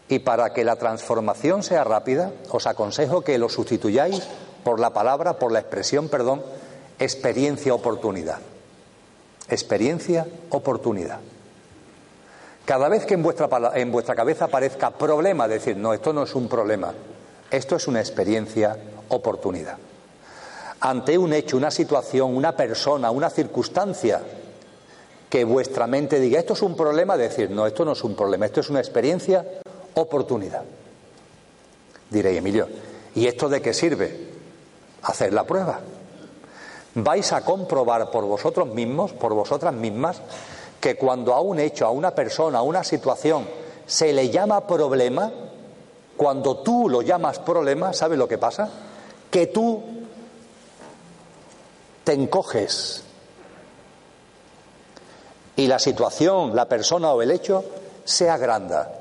Y 0.07 0.19
para 0.19 0.53
que 0.53 0.63
la 0.63 0.77
transformación 0.77 1.61
sea 1.61 1.83
rápida, 1.83 2.31
os 2.51 2.67
aconsejo 2.67 3.21
que 3.21 3.37
lo 3.37 3.49
sustituyáis 3.49 4.23
por 4.63 4.79
la 4.79 4.91
palabra, 4.91 5.39
por 5.39 5.51
la 5.51 5.59
expresión, 5.59 6.07
perdón, 6.07 6.41
experiencia 7.01 7.73
oportunidad. 7.73 8.37
Experiencia 9.49 10.27
oportunidad. 10.51 11.19
Cada 12.63 12.89
vez 12.89 13.05
que 13.05 13.15
en 13.15 13.23
vuestra, 13.23 13.49
en 13.73 13.91
vuestra 13.91 14.13
cabeza 14.13 14.45
aparezca 14.45 14.91
problema, 14.91 15.47
decir, 15.47 15.75
no, 15.75 15.93
esto 15.93 16.13
no 16.13 16.23
es 16.23 16.35
un 16.35 16.47
problema, 16.47 16.93
esto 17.49 17.75
es 17.75 17.87
una 17.87 17.99
experiencia 17.99 18.77
oportunidad. 19.09 19.77
Ante 20.79 21.17
un 21.17 21.33
hecho, 21.33 21.57
una 21.57 21.71
situación, 21.71 22.35
una 22.35 22.55
persona, 22.55 23.09
una 23.09 23.31
circunstancia, 23.31 24.21
que 25.27 25.43
vuestra 25.43 25.87
mente 25.87 26.19
diga, 26.19 26.39
esto 26.39 26.53
es 26.53 26.61
un 26.61 26.75
problema, 26.75 27.17
decir, 27.17 27.49
no, 27.49 27.65
esto 27.65 27.83
no 27.83 27.93
es 27.93 28.03
un 28.03 28.15
problema, 28.15 28.45
esto 28.45 28.59
es 28.59 28.69
una 28.69 28.79
experiencia 28.79 29.43
oportunidad. 29.95 30.63
Diréis, 32.11 32.37
Emilio, 32.37 32.67
¿y 33.15 33.25
esto 33.25 33.49
de 33.49 33.61
qué 33.61 33.73
sirve? 33.73 34.29
Hacer 35.01 35.33
la 35.33 35.45
prueba. 35.45 35.79
Vais 36.95 37.31
a 37.31 37.45
comprobar 37.45 38.11
por 38.11 38.25
vosotros 38.25 38.67
mismos, 38.67 39.13
por 39.13 39.33
vosotras 39.33 39.73
mismas, 39.73 40.21
que 40.79 40.95
cuando 40.95 41.33
a 41.33 41.41
un 41.41 41.59
hecho, 41.59 41.85
a 41.85 41.91
una 41.91 42.11
persona, 42.11 42.59
a 42.59 42.63
una 42.63 42.83
situación 42.83 43.47
se 43.85 44.11
le 44.13 44.29
llama 44.29 44.65
problema, 44.67 45.31
cuando 46.17 46.57
tú 46.57 46.89
lo 46.89 47.01
llamas 47.01 47.39
problema, 47.39 47.93
¿sabes 47.93 48.17
lo 48.17 48.27
que 48.27 48.37
pasa? 48.37 48.69
Que 49.29 49.47
tú 49.47 49.81
te 52.03 52.13
encoges 52.13 53.03
y 55.55 55.67
la 55.67 55.79
situación, 55.79 56.55
la 56.55 56.67
persona 56.67 57.11
o 57.11 57.21
el 57.21 57.31
hecho 57.31 57.63
se 58.03 58.29
agranda. 58.29 58.91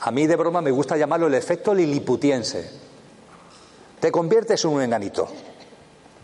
A 0.00 0.10
mí 0.10 0.26
de 0.26 0.36
broma 0.36 0.60
me 0.60 0.70
gusta 0.70 0.96
llamarlo 0.96 1.26
el 1.26 1.34
efecto 1.34 1.74
liliputiense. 1.74 2.70
Te 3.98 4.12
conviertes 4.12 4.64
en 4.64 4.70
un 4.70 4.82
enanito. 4.82 5.28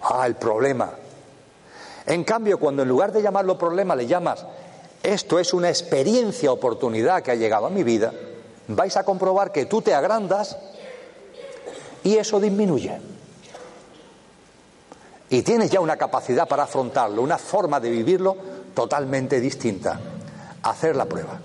Ah, 0.05 0.26
el 0.26 0.36
problema. 0.36 0.92
En 2.07 2.24
cambio, 2.24 2.59
cuando 2.59 2.82
en 2.82 2.88
lugar 2.88 3.12
de 3.12 3.22
llamarlo 3.22 3.57
problema 3.59 3.96
le 3.96 4.07
llamas 4.07 4.44
esto 5.05 5.38
es 5.38 5.52
una 5.52 5.68
experiencia, 5.68 6.50
oportunidad 6.50 7.22
que 7.22 7.30
ha 7.30 7.34
llegado 7.34 7.66
a 7.66 7.70
mi 7.70 7.84
vida, 7.84 8.11
vais 8.68 8.96
a 8.96 9.05
comprobar 9.05 9.52
que 9.52 9.66
tú 9.66 9.82
te 9.82 9.92
agrandas 9.92 10.57
y 12.02 12.16
eso 12.16 12.40
disminuye. 12.40 12.98
Y 15.28 15.42
tienes 15.42 15.70
ya 15.70 15.80
una 15.80 15.98
capacidad 15.98 16.48
para 16.48 16.62
afrontarlo, 16.62 17.20
una 17.20 17.36
forma 17.36 17.80
de 17.80 17.90
vivirlo 17.90 18.34
totalmente 18.72 19.40
distinta. 19.40 20.00
Hacer 20.62 20.96
la 20.96 21.05
prueba. 21.05 21.38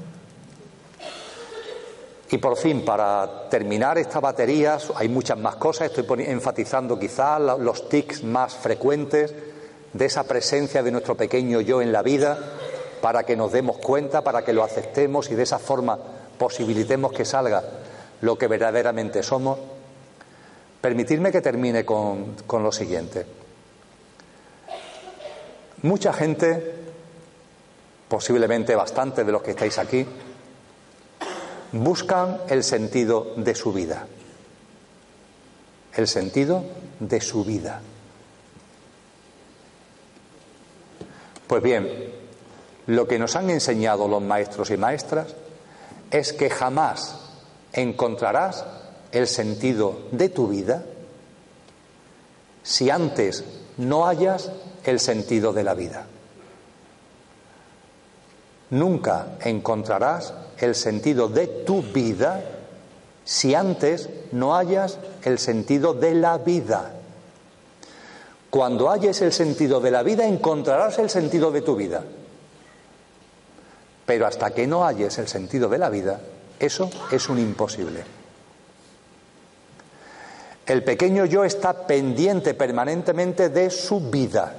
Y 2.32 2.38
por 2.38 2.58
fin, 2.58 2.86
para 2.86 3.50
terminar 3.50 3.98
esta 3.98 4.20
batería, 4.20 4.78
hay 4.96 5.10
muchas 5.10 5.38
más 5.38 5.56
cosas, 5.56 5.92
estoy 5.92 6.26
enfatizando 6.26 7.00
quizás 7.00 7.42
los 7.60 7.90
tics 7.90 8.24
más 8.24 8.54
frecuentes 8.54 9.34
de 9.94 10.06
esa 10.06 10.24
presencia 10.24 10.84
de 10.84 10.92
nuestro 10.92 11.16
pequeño 11.16 11.60
yo 11.62 11.82
en 11.82 11.92
la 11.92 12.04
vida, 12.04 12.38
para 13.02 13.24
que 13.24 13.36
nos 13.36 13.52
demos 13.52 13.78
cuenta, 13.80 14.24
para 14.24 14.44
que 14.44 14.54
lo 14.54 14.64
aceptemos 14.64 15.32
y 15.32 15.36
de 15.36 15.44
esa 15.44 15.58
forma 15.58 15.98
posibilitemos 16.38 17.12
que 17.14 17.26
salga 17.26 17.64
lo 18.22 18.38
que 18.38 18.48
verdaderamente 18.48 19.24
somos. 19.24 19.58
Permitirme 20.82 21.32
que 21.32 21.42
termine 21.42 21.84
con, 21.84 22.36
con 22.46 22.62
lo 22.62 22.72
siguiente. 22.72 23.26
Mucha 25.82 26.14
gente, 26.14 26.76
posiblemente 28.08 28.76
bastante 28.76 29.24
de 29.24 29.32
los 29.32 29.42
que 29.42 29.52
estáis 29.52 29.80
aquí, 29.80 30.06
buscan 31.72 32.40
el 32.50 32.64
sentido 32.64 33.34
de 33.36 33.56
su 33.56 33.72
vida. 33.74 34.08
El 35.96 36.08
sentido 36.08 36.64
de 37.00 37.22
su 37.22 37.44
vida. 37.44 37.82
Pues 41.48 41.64
bien, 41.64 41.88
lo 42.88 43.08
que 43.08 43.20
nos 43.20 43.36
han 43.36 43.50
enseñado 43.50 44.08
los 44.08 44.22
maestros 44.22 44.70
y 44.72 44.78
maestras 44.78 45.36
es 46.12 46.34
que 46.34 46.50
jamás 46.50 47.20
encontrarás 47.74 48.66
el 49.12 49.28
sentido 49.28 50.08
de 50.12 50.30
tu 50.30 50.48
vida 50.48 50.84
si 52.64 52.90
antes 52.90 53.44
no 53.78 54.08
hayas 54.08 54.52
el 54.84 55.00
sentido 55.00 55.54
de 55.54 55.64
la 55.64 55.74
vida. 55.74 56.06
Nunca 58.72 59.38
encontrarás 59.42 60.34
el 60.60 60.76
sentido 60.76 61.28
de 61.28 61.48
tu 61.48 61.82
vida 61.82 62.44
si 63.24 63.56
antes 63.56 64.10
no 64.32 64.56
hayas 64.56 64.98
el 65.24 65.40
sentido 65.40 65.94
de 65.94 66.16
la 66.16 66.38
vida. 66.38 66.94
Cuando 68.50 68.90
halles 68.90 69.22
el 69.22 69.32
sentido 69.32 69.80
de 69.80 69.92
la 69.92 70.04
vida, 70.04 70.26
encontrarás 70.26 70.98
el 71.00 71.10
sentido 71.10 71.52
de 71.52 71.62
tu 71.62 71.76
vida. 71.76 72.04
Pero 74.06 74.26
hasta 74.26 74.50
que 74.52 74.66
no 74.66 74.86
halles 74.86 75.18
el 75.20 75.28
sentido 75.28 75.70
de 75.70 75.78
la 75.78 75.90
vida, 75.90 76.20
eso 76.60 76.90
es 77.12 77.30
un 77.30 77.38
imposible. 77.38 78.04
El 80.66 80.84
pequeño 80.84 81.26
yo 81.26 81.44
está 81.44 81.88
pendiente 81.88 82.54
permanentemente 82.54 83.50
de 83.50 83.70
su 83.70 84.00
vida, 84.10 84.54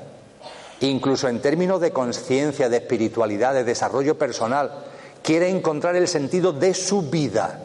incluso 0.89 1.29
en 1.29 1.41
términos 1.41 1.81
de 1.81 1.93
conciencia, 1.93 2.69
de 2.69 2.79
espiritualidad, 2.79 3.55
de 3.55 3.65
desarrollo 3.65 4.17
personal. 4.17 4.85
Quiere 5.23 5.49
encontrar 5.51 5.97
el 5.97 6.09
sentido 6.09 6.53
de 6.53 6.73
su 6.75 7.03
vida. 7.03 7.61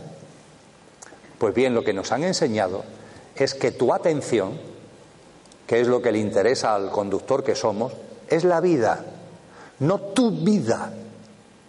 Pues 1.37 1.53
bien, 1.53 1.73
lo 1.73 1.83
que 1.83 1.93
nos 1.93 2.11
han 2.11 2.23
enseñado 2.23 2.83
es 3.35 3.53
que 3.53 3.71
tu 3.71 3.93
atención, 3.93 4.59
que 5.65 5.79
es 5.79 5.87
lo 5.87 6.01
que 6.01 6.11
le 6.11 6.19
interesa 6.19 6.75
al 6.75 6.91
conductor 6.91 7.43
que 7.43 7.55
somos, 7.55 7.93
es 8.27 8.43
la 8.43 8.59
vida, 8.59 9.05
no 9.79 9.99
tu 9.99 10.31
vida 10.31 10.93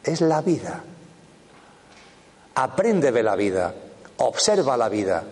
es 0.02 0.20
la 0.20 0.40
vida. 0.40 0.82
Aprende 2.54 3.12
de 3.12 3.22
la 3.22 3.36
vida, 3.36 3.74
observa 4.18 4.76
la 4.76 4.88
vida, 4.88 5.22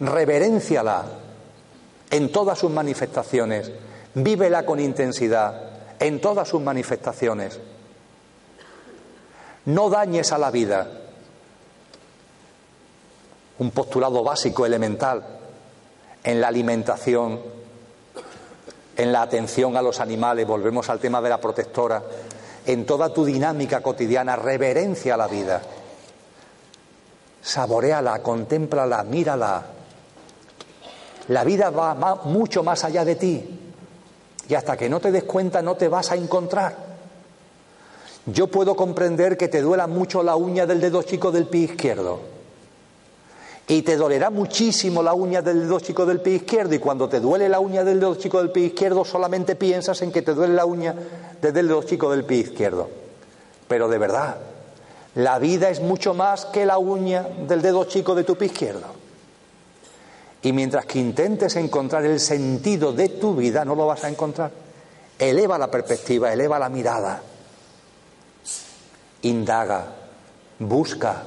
reverenciala 0.00 1.04
en 2.10 2.32
todas 2.32 2.58
sus 2.58 2.70
manifestaciones, 2.70 3.70
vívela 4.14 4.64
con 4.64 4.80
intensidad 4.80 5.72
en 5.98 6.20
todas 6.20 6.48
sus 6.48 6.60
manifestaciones. 6.60 7.58
No 9.66 9.88
dañes 9.88 10.32
a 10.32 10.38
la 10.38 10.50
vida. 10.50 10.88
Un 13.58 13.70
postulado 13.70 14.24
básico, 14.24 14.66
elemental, 14.66 15.22
en 16.24 16.40
la 16.40 16.48
alimentación, 16.48 17.40
en 18.96 19.12
la 19.12 19.22
atención 19.22 19.76
a 19.76 19.82
los 19.82 20.00
animales, 20.00 20.46
volvemos 20.46 20.90
al 20.90 20.98
tema 20.98 21.20
de 21.20 21.28
la 21.28 21.40
protectora, 21.40 22.02
en 22.66 22.84
toda 22.84 23.12
tu 23.12 23.24
dinámica 23.24 23.80
cotidiana, 23.80 24.36
reverencia 24.36 25.14
a 25.14 25.16
la 25.16 25.28
vida. 25.28 25.62
Saboreala, 27.40 28.20
contémplala, 28.22 29.02
mírala. 29.04 29.66
La 31.28 31.44
vida 31.44 31.70
va 31.70 32.16
mucho 32.24 32.62
más 32.62 32.84
allá 32.84 33.04
de 33.04 33.14
ti 33.14 33.61
y 34.48 34.54
hasta 34.54 34.76
que 34.76 34.88
no 34.88 35.00
te 35.00 35.12
des 35.12 35.24
cuenta 35.24 35.62
no 35.62 35.76
te 35.76 35.88
vas 35.88 36.10
a 36.10 36.16
encontrar. 36.16 36.76
Yo 38.26 38.46
puedo 38.46 38.76
comprender 38.76 39.36
que 39.36 39.48
te 39.48 39.60
duela 39.60 39.86
mucho 39.86 40.22
la 40.22 40.36
uña 40.36 40.66
del 40.66 40.80
dedo 40.80 41.02
chico 41.02 41.32
del 41.32 41.46
pie 41.46 41.62
izquierdo 41.62 42.20
y 43.66 43.82
te 43.82 43.96
dolerá 43.96 44.30
muchísimo 44.30 45.02
la 45.02 45.14
uña 45.14 45.40
del 45.40 45.60
dedo 45.60 45.80
chico 45.80 46.04
del 46.04 46.20
pie 46.20 46.34
izquierdo 46.34 46.74
y 46.74 46.78
cuando 46.78 47.08
te 47.08 47.20
duele 47.20 47.48
la 47.48 47.60
uña 47.60 47.84
del 47.84 48.00
dedo 48.00 48.14
chico 48.16 48.38
del 48.38 48.50
pie 48.50 48.66
izquierdo 48.66 49.04
solamente 49.04 49.56
piensas 49.56 50.02
en 50.02 50.12
que 50.12 50.22
te 50.22 50.34
duele 50.34 50.54
la 50.54 50.66
uña 50.66 50.94
del 51.40 51.54
dedo 51.54 51.82
chico 51.82 52.10
del 52.10 52.24
pie 52.24 52.38
izquierdo. 52.38 52.88
Pero 53.68 53.88
de 53.88 53.98
verdad, 53.98 54.36
la 55.14 55.38
vida 55.38 55.70
es 55.70 55.80
mucho 55.80 56.14
más 56.14 56.44
que 56.46 56.66
la 56.66 56.78
uña 56.78 57.26
del 57.48 57.62
dedo 57.62 57.84
chico 57.84 58.14
de 58.14 58.24
tu 58.24 58.36
pie 58.36 58.48
izquierdo. 58.48 59.01
Y 60.42 60.52
mientras 60.52 60.86
que 60.86 60.98
intentes 60.98 61.54
encontrar 61.56 62.04
el 62.04 62.18
sentido 62.18 62.92
de 62.92 63.08
tu 63.08 63.36
vida, 63.36 63.64
no 63.64 63.76
lo 63.76 63.86
vas 63.86 64.02
a 64.04 64.08
encontrar. 64.08 64.50
Eleva 65.18 65.56
la 65.56 65.70
perspectiva, 65.70 66.32
eleva 66.32 66.58
la 66.58 66.68
mirada. 66.68 67.22
Indaga, 69.22 69.86
busca, 70.58 71.22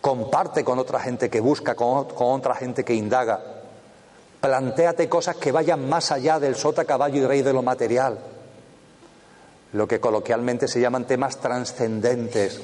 comparte 0.00 0.64
con 0.64 0.80
otra 0.80 0.98
gente 0.98 1.30
que 1.30 1.40
busca, 1.40 1.76
con, 1.76 2.06
otra 2.16 2.56
gente 2.56 2.84
que 2.84 2.94
indaga. 2.94 3.40
Plantéate 4.40 5.08
cosas 5.08 5.36
que 5.36 5.52
vayan 5.52 5.88
más 5.88 6.10
allá 6.10 6.40
del 6.40 6.56
sota, 6.56 6.84
caballo 6.84 7.22
y 7.22 7.26
rey 7.26 7.42
de 7.42 7.52
lo 7.52 7.62
material. 7.62 8.18
Lo 9.72 9.86
que 9.86 10.00
coloquialmente 10.00 10.66
se 10.66 10.80
llaman 10.80 11.06
temas 11.06 11.38
trascendentes, 11.38 12.60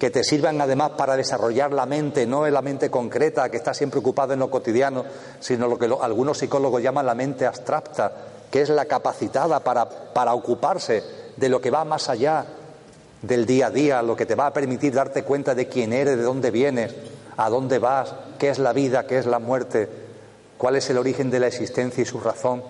que 0.00 0.10
te 0.10 0.24
sirvan 0.24 0.58
además 0.58 0.92
para 0.96 1.14
desarrollar 1.14 1.74
la 1.74 1.84
mente, 1.84 2.26
no 2.26 2.48
la 2.48 2.62
mente 2.62 2.90
concreta, 2.90 3.50
que 3.50 3.58
está 3.58 3.74
siempre 3.74 4.00
ocupada 4.00 4.32
en 4.32 4.40
lo 4.40 4.50
cotidiano, 4.50 5.04
sino 5.40 5.68
lo 5.68 5.78
que 5.78 5.94
algunos 6.00 6.38
psicólogos 6.38 6.82
llaman 6.82 7.04
la 7.04 7.14
mente 7.14 7.44
abstracta, 7.44 8.10
que 8.50 8.62
es 8.62 8.70
la 8.70 8.86
capacitada 8.86 9.60
para, 9.60 9.86
para 9.86 10.32
ocuparse 10.32 11.04
de 11.36 11.48
lo 11.50 11.60
que 11.60 11.70
va 11.70 11.84
más 11.84 12.08
allá 12.08 12.46
del 13.20 13.44
día 13.44 13.66
a 13.66 13.70
día, 13.70 14.00
lo 14.00 14.16
que 14.16 14.24
te 14.24 14.34
va 14.34 14.46
a 14.46 14.54
permitir 14.54 14.94
darte 14.94 15.22
cuenta 15.22 15.54
de 15.54 15.68
quién 15.68 15.92
eres, 15.92 16.16
de 16.16 16.22
dónde 16.22 16.50
vienes, 16.50 16.94
a 17.36 17.50
dónde 17.50 17.78
vas, 17.78 18.14
qué 18.38 18.48
es 18.48 18.58
la 18.58 18.72
vida, 18.72 19.06
qué 19.06 19.18
es 19.18 19.26
la 19.26 19.38
muerte, 19.38 19.86
cuál 20.56 20.76
es 20.76 20.88
el 20.88 20.96
origen 20.96 21.30
de 21.30 21.40
la 21.40 21.48
existencia 21.48 22.00
y 22.00 22.06
su 22.06 22.20
razón. 22.20 22.62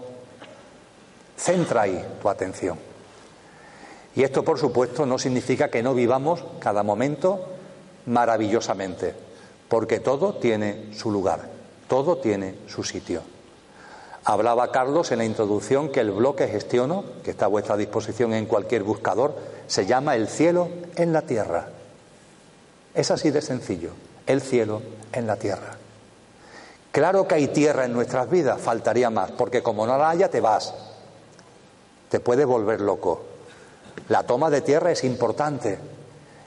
Centra 1.36 1.82
ahí 1.82 2.04
tu 2.20 2.28
atención. 2.28 2.89
Y 4.14 4.22
esto, 4.22 4.44
por 4.44 4.58
supuesto, 4.58 5.06
no 5.06 5.18
significa 5.18 5.68
que 5.68 5.82
no 5.82 5.94
vivamos 5.94 6.44
cada 6.58 6.82
momento 6.82 7.46
maravillosamente, 8.06 9.14
porque 9.68 10.00
todo 10.00 10.34
tiene 10.34 10.92
su 10.94 11.10
lugar, 11.10 11.48
todo 11.88 12.18
tiene 12.18 12.56
su 12.66 12.82
sitio. 12.82 13.22
Hablaba 14.24 14.70
Carlos 14.70 15.12
en 15.12 15.18
la 15.18 15.24
introducción 15.24 15.90
que 15.90 16.00
el 16.00 16.10
bloque 16.10 16.48
gestiono, 16.48 17.04
que 17.24 17.30
está 17.30 17.46
a 17.46 17.48
vuestra 17.48 17.76
disposición 17.76 18.34
en 18.34 18.46
cualquier 18.46 18.82
buscador, 18.82 19.36
se 19.66 19.86
llama 19.86 20.16
el 20.16 20.28
cielo 20.28 20.68
en 20.96 21.12
la 21.12 21.22
tierra. 21.22 21.68
Es 22.94 23.10
así 23.10 23.30
de 23.30 23.40
sencillo, 23.40 23.90
el 24.26 24.40
cielo 24.42 24.82
en 25.12 25.26
la 25.26 25.36
tierra. 25.36 25.76
Claro 26.92 27.28
que 27.28 27.36
hay 27.36 27.48
tierra 27.48 27.84
en 27.84 27.92
nuestras 27.92 28.28
vidas, 28.28 28.60
faltaría 28.60 29.10
más, 29.10 29.30
porque 29.30 29.62
como 29.62 29.86
no 29.86 29.96
la 29.96 30.10
haya 30.10 30.28
te 30.28 30.40
vas, 30.40 30.74
te 32.08 32.18
puede 32.18 32.44
volver 32.44 32.80
loco. 32.80 33.29
La 34.08 34.24
toma 34.24 34.50
de 34.50 34.60
tierra 34.60 34.90
es 34.90 35.04
importante, 35.04 35.78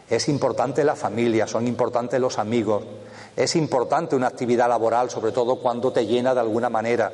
es 0.10 0.28
importante 0.30 0.84
la 0.84 0.96
familia, 0.96 1.48
son 1.48 1.68
importantes 1.68 2.20
los 2.20 2.40
amigos, 2.40 2.84
es 3.36 3.56
importante 3.56 4.16
una 4.16 4.28
actividad 4.28 4.70
laboral, 4.70 5.10
sobre 5.10 5.32
todo 5.32 5.60
cuando 5.60 5.92
te 5.92 6.06
llena 6.06 6.34
de 6.34 6.40
alguna 6.42 6.70
manera 6.70 7.12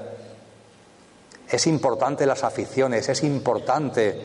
es 1.50 1.66
importante 1.66 2.26
las 2.26 2.44
aficiones, 2.44 3.10
es 3.10 3.24
importante 3.24 4.22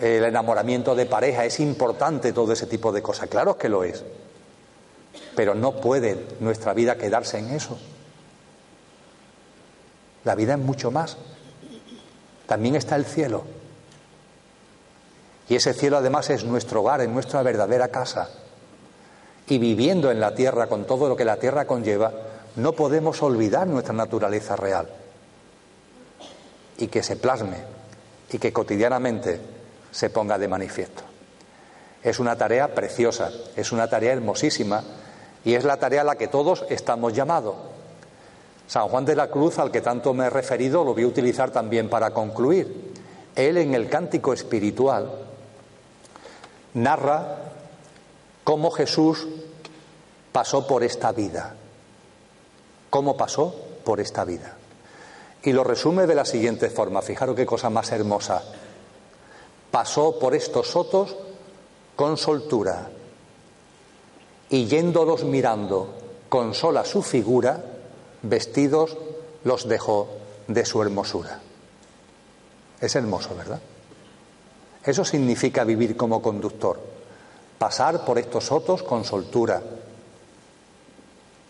el 0.00 0.24
enamoramiento 0.24 0.94
de 0.94 1.06
pareja, 1.06 1.44
es 1.44 1.60
importante 1.60 2.32
todo 2.32 2.52
ese 2.52 2.66
tipo 2.66 2.92
de 2.92 3.00
cosas. 3.00 3.28
Claro 3.28 3.56
que 3.56 3.70
lo 3.70 3.84
es. 3.84 4.04
Pero 5.34 5.54
no 5.54 5.80
puede 5.80 6.26
nuestra 6.40 6.74
vida 6.74 6.96
quedarse 6.96 7.38
en 7.38 7.50
eso. 7.50 7.78
La 10.24 10.34
vida 10.34 10.54
es 10.54 10.58
mucho 10.58 10.90
más. 10.90 11.16
También 12.46 12.76
está 12.76 12.96
el 12.96 13.06
cielo. 13.06 13.44
Y 15.48 15.56
ese 15.56 15.74
cielo 15.74 15.98
además 15.98 16.30
es 16.30 16.44
nuestro 16.44 16.80
hogar, 16.80 17.00
es 17.00 17.08
nuestra 17.08 17.42
verdadera 17.42 17.88
casa. 17.88 18.30
Y 19.46 19.58
viviendo 19.58 20.10
en 20.10 20.20
la 20.20 20.34
tierra 20.34 20.68
con 20.68 20.86
todo 20.86 21.08
lo 21.08 21.16
que 21.16 21.24
la 21.24 21.36
tierra 21.36 21.66
conlleva, 21.66 22.12
no 22.56 22.72
podemos 22.72 23.22
olvidar 23.22 23.66
nuestra 23.66 23.94
naturaleza 23.94 24.56
real 24.56 24.88
y 26.78 26.86
que 26.88 27.02
se 27.02 27.16
plasme 27.16 27.58
y 28.32 28.38
que 28.38 28.52
cotidianamente 28.52 29.40
se 29.90 30.10
ponga 30.10 30.38
de 30.38 30.48
manifiesto. 30.48 31.02
Es 32.02 32.18
una 32.18 32.36
tarea 32.36 32.74
preciosa, 32.74 33.30
es 33.56 33.72
una 33.72 33.88
tarea 33.88 34.12
hermosísima 34.12 34.82
y 35.44 35.54
es 35.54 35.64
la 35.64 35.78
tarea 35.78 36.02
a 36.02 36.04
la 36.04 36.16
que 36.16 36.28
todos 36.28 36.64
estamos 36.68 37.12
llamados. 37.12 37.54
San 38.66 38.88
Juan 38.88 39.04
de 39.04 39.14
la 39.14 39.28
Cruz, 39.28 39.58
al 39.58 39.70
que 39.70 39.80
tanto 39.80 40.14
me 40.14 40.26
he 40.26 40.30
referido, 40.30 40.84
lo 40.84 40.94
voy 40.94 41.02
a 41.02 41.08
utilizar 41.08 41.50
también 41.50 41.88
para 41.88 42.10
concluir. 42.10 42.92
Él 43.34 43.58
en 43.58 43.74
el 43.74 43.88
cántico 43.88 44.32
espiritual 44.32 45.10
narra 46.74 47.38
cómo 48.44 48.70
Jesús 48.70 49.26
pasó 50.32 50.66
por 50.66 50.84
esta 50.84 51.12
vida. 51.12 51.54
¿Cómo 52.90 53.16
pasó 53.16 53.54
por 53.84 54.00
esta 54.00 54.24
vida? 54.24 54.56
y 55.44 55.52
lo 55.52 55.62
resume 55.62 56.06
de 56.06 56.14
la 56.14 56.24
siguiente 56.24 56.70
forma. 56.70 57.02
Fijaros 57.02 57.36
qué 57.36 57.46
cosa 57.46 57.70
más 57.70 57.92
hermosa. 57.92 58.42
Pasó 59.70 60.18
por 60.18 60.34
estos 60.34 60.68
sotos 60.68 61.14
con 61.96 62.16
soltura 62.16 62.90
y 64.48 64.66
yéndolos 64.66 65.24
mirando 65.24 65.94
con 66.28 66.54
sola 66.54 66.84
su 66.84 67.02
figura, 67.02 67.62
vestidos 68.22 68.96
los 69.44 69.68
dejó 69.68 70.08
de 70.48 70.64
su 70.64 70.80
hermosura. 70.80 71.40
Es 72.80 72.96
hermoso, 72.96 73.34
¿verdad? 73.36 73.60
Eso 74.84 75.04
significa 75.04 75.64
vivir 75.64 75.96
como 75.96 76.20
conductor, 76.20 76.78
pasar 77.58 78.04
por 78.04 78.18
estos 78.18 78.44
sotos 78.44 78.82
con 78.82 79.04
soltura. 79.04 79.62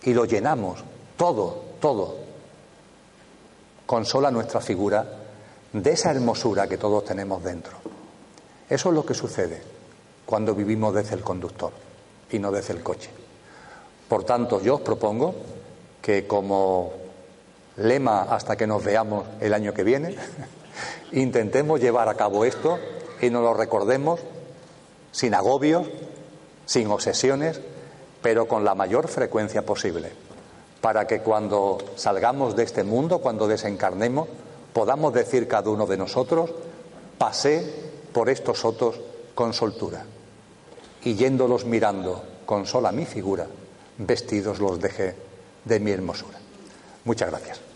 Y 0.03 0.15
lo 0.15 0.25
llenamos, 0.25 0.85
todo, 1.17 1.65
todo, 1.81 2.17
consola 3.87 4.31
nuestra 4.31 4.61
figura 4.61 5.05
de 5.73 5.91
esa 5.91 6.13
hermosura 6.13 6.69
que 6.69 6.79
todos 6.79 7.05
tenemos 7.05 7.43
dentro. 7.43 7.73
Eso 8.69 8.89
es 8.91 8.95
lo 8.95 9.05
que 9.05 9.15
sucede 9.15 9.63
cuando 10.25 10.55
vivimos 10.55 10.95
desde 10.95 11.17
el 11.17 11.23
conductor 11.23 11.73
y 12.31 12.39
no 12.39 12.53
desde 12.53 12.75
el 12.75 12.83
coche. 12.83 13.11
Por 14.09 14.25
tanto, 14.25 14.61
yo 14.63 14.77
os 14.77 14.81
propongo 14.83 15.35
que 16.01 16.27
como 16.27 16.93
lema 17.79 18.23
hasta 18.23 18.57
que 18.57 18.67
nos 18.67 18.85
veamos 18.85 19.27
el 19.41 19.53
año 19.53 19.75
que 19.75 19.83
viene, 19.83 20.15
intentemos 21.13 21.81
llevar 21.81 22.09
a 22.09 22.15
cabo 22.15 22.45
esto 22.45 22.79
y 23.21 23.31
nos 23.31 23.43
lo 23.43 23.55
recordemos 23.55 24.21
sin 25.13 25.35
agobios, 25.35 25.87
sin 26.67 26.91
obsesiones, 26.91 27.61
pero 28.23 28.49
con 28.49 28.65
la 28.65 28.75
mayor 28.75 29.09
frecuencia 29.09 29.65
posible 29.65 30.25
para 30.85 31.07
que 31.07 31.21
cuando 31.21 31.79
salgamos 31.97 32.55
de 32.57 32.63
este 32.63 32.85
mundo, 32.85 33.21
cuando 33.21 33.49
desencarnemos, 33.49 34.29
podamos 34.75 35.15
decir 35.15 35.49
cada 35.49 35.71
uno 35.71 35.87
de 35.87 35.97
nosotros, 35.97 36.51
pasé 37.17 37.65
por 38.13 38.29
estos 38.29 38.59
sotos 38.59 39.01
con 39.35 39.55
soltura, 39.55 40.05
y 41.03 41.15
yéndolos 41.15 41.65
mirando 41.65 42.23
con 42.45 42.67
sola 42.67 42.93
mi 42.93 43.07
figura, 43.07 43.47
vestidos 43.97 44.59
los 44.59 44.79
dejé 44.79 45.17
de 45.65 45.81
mi 45.81 45.91
hermosura. 45.91 46.39
Muchas 47.07 47.31
gracias. 47.31 47.74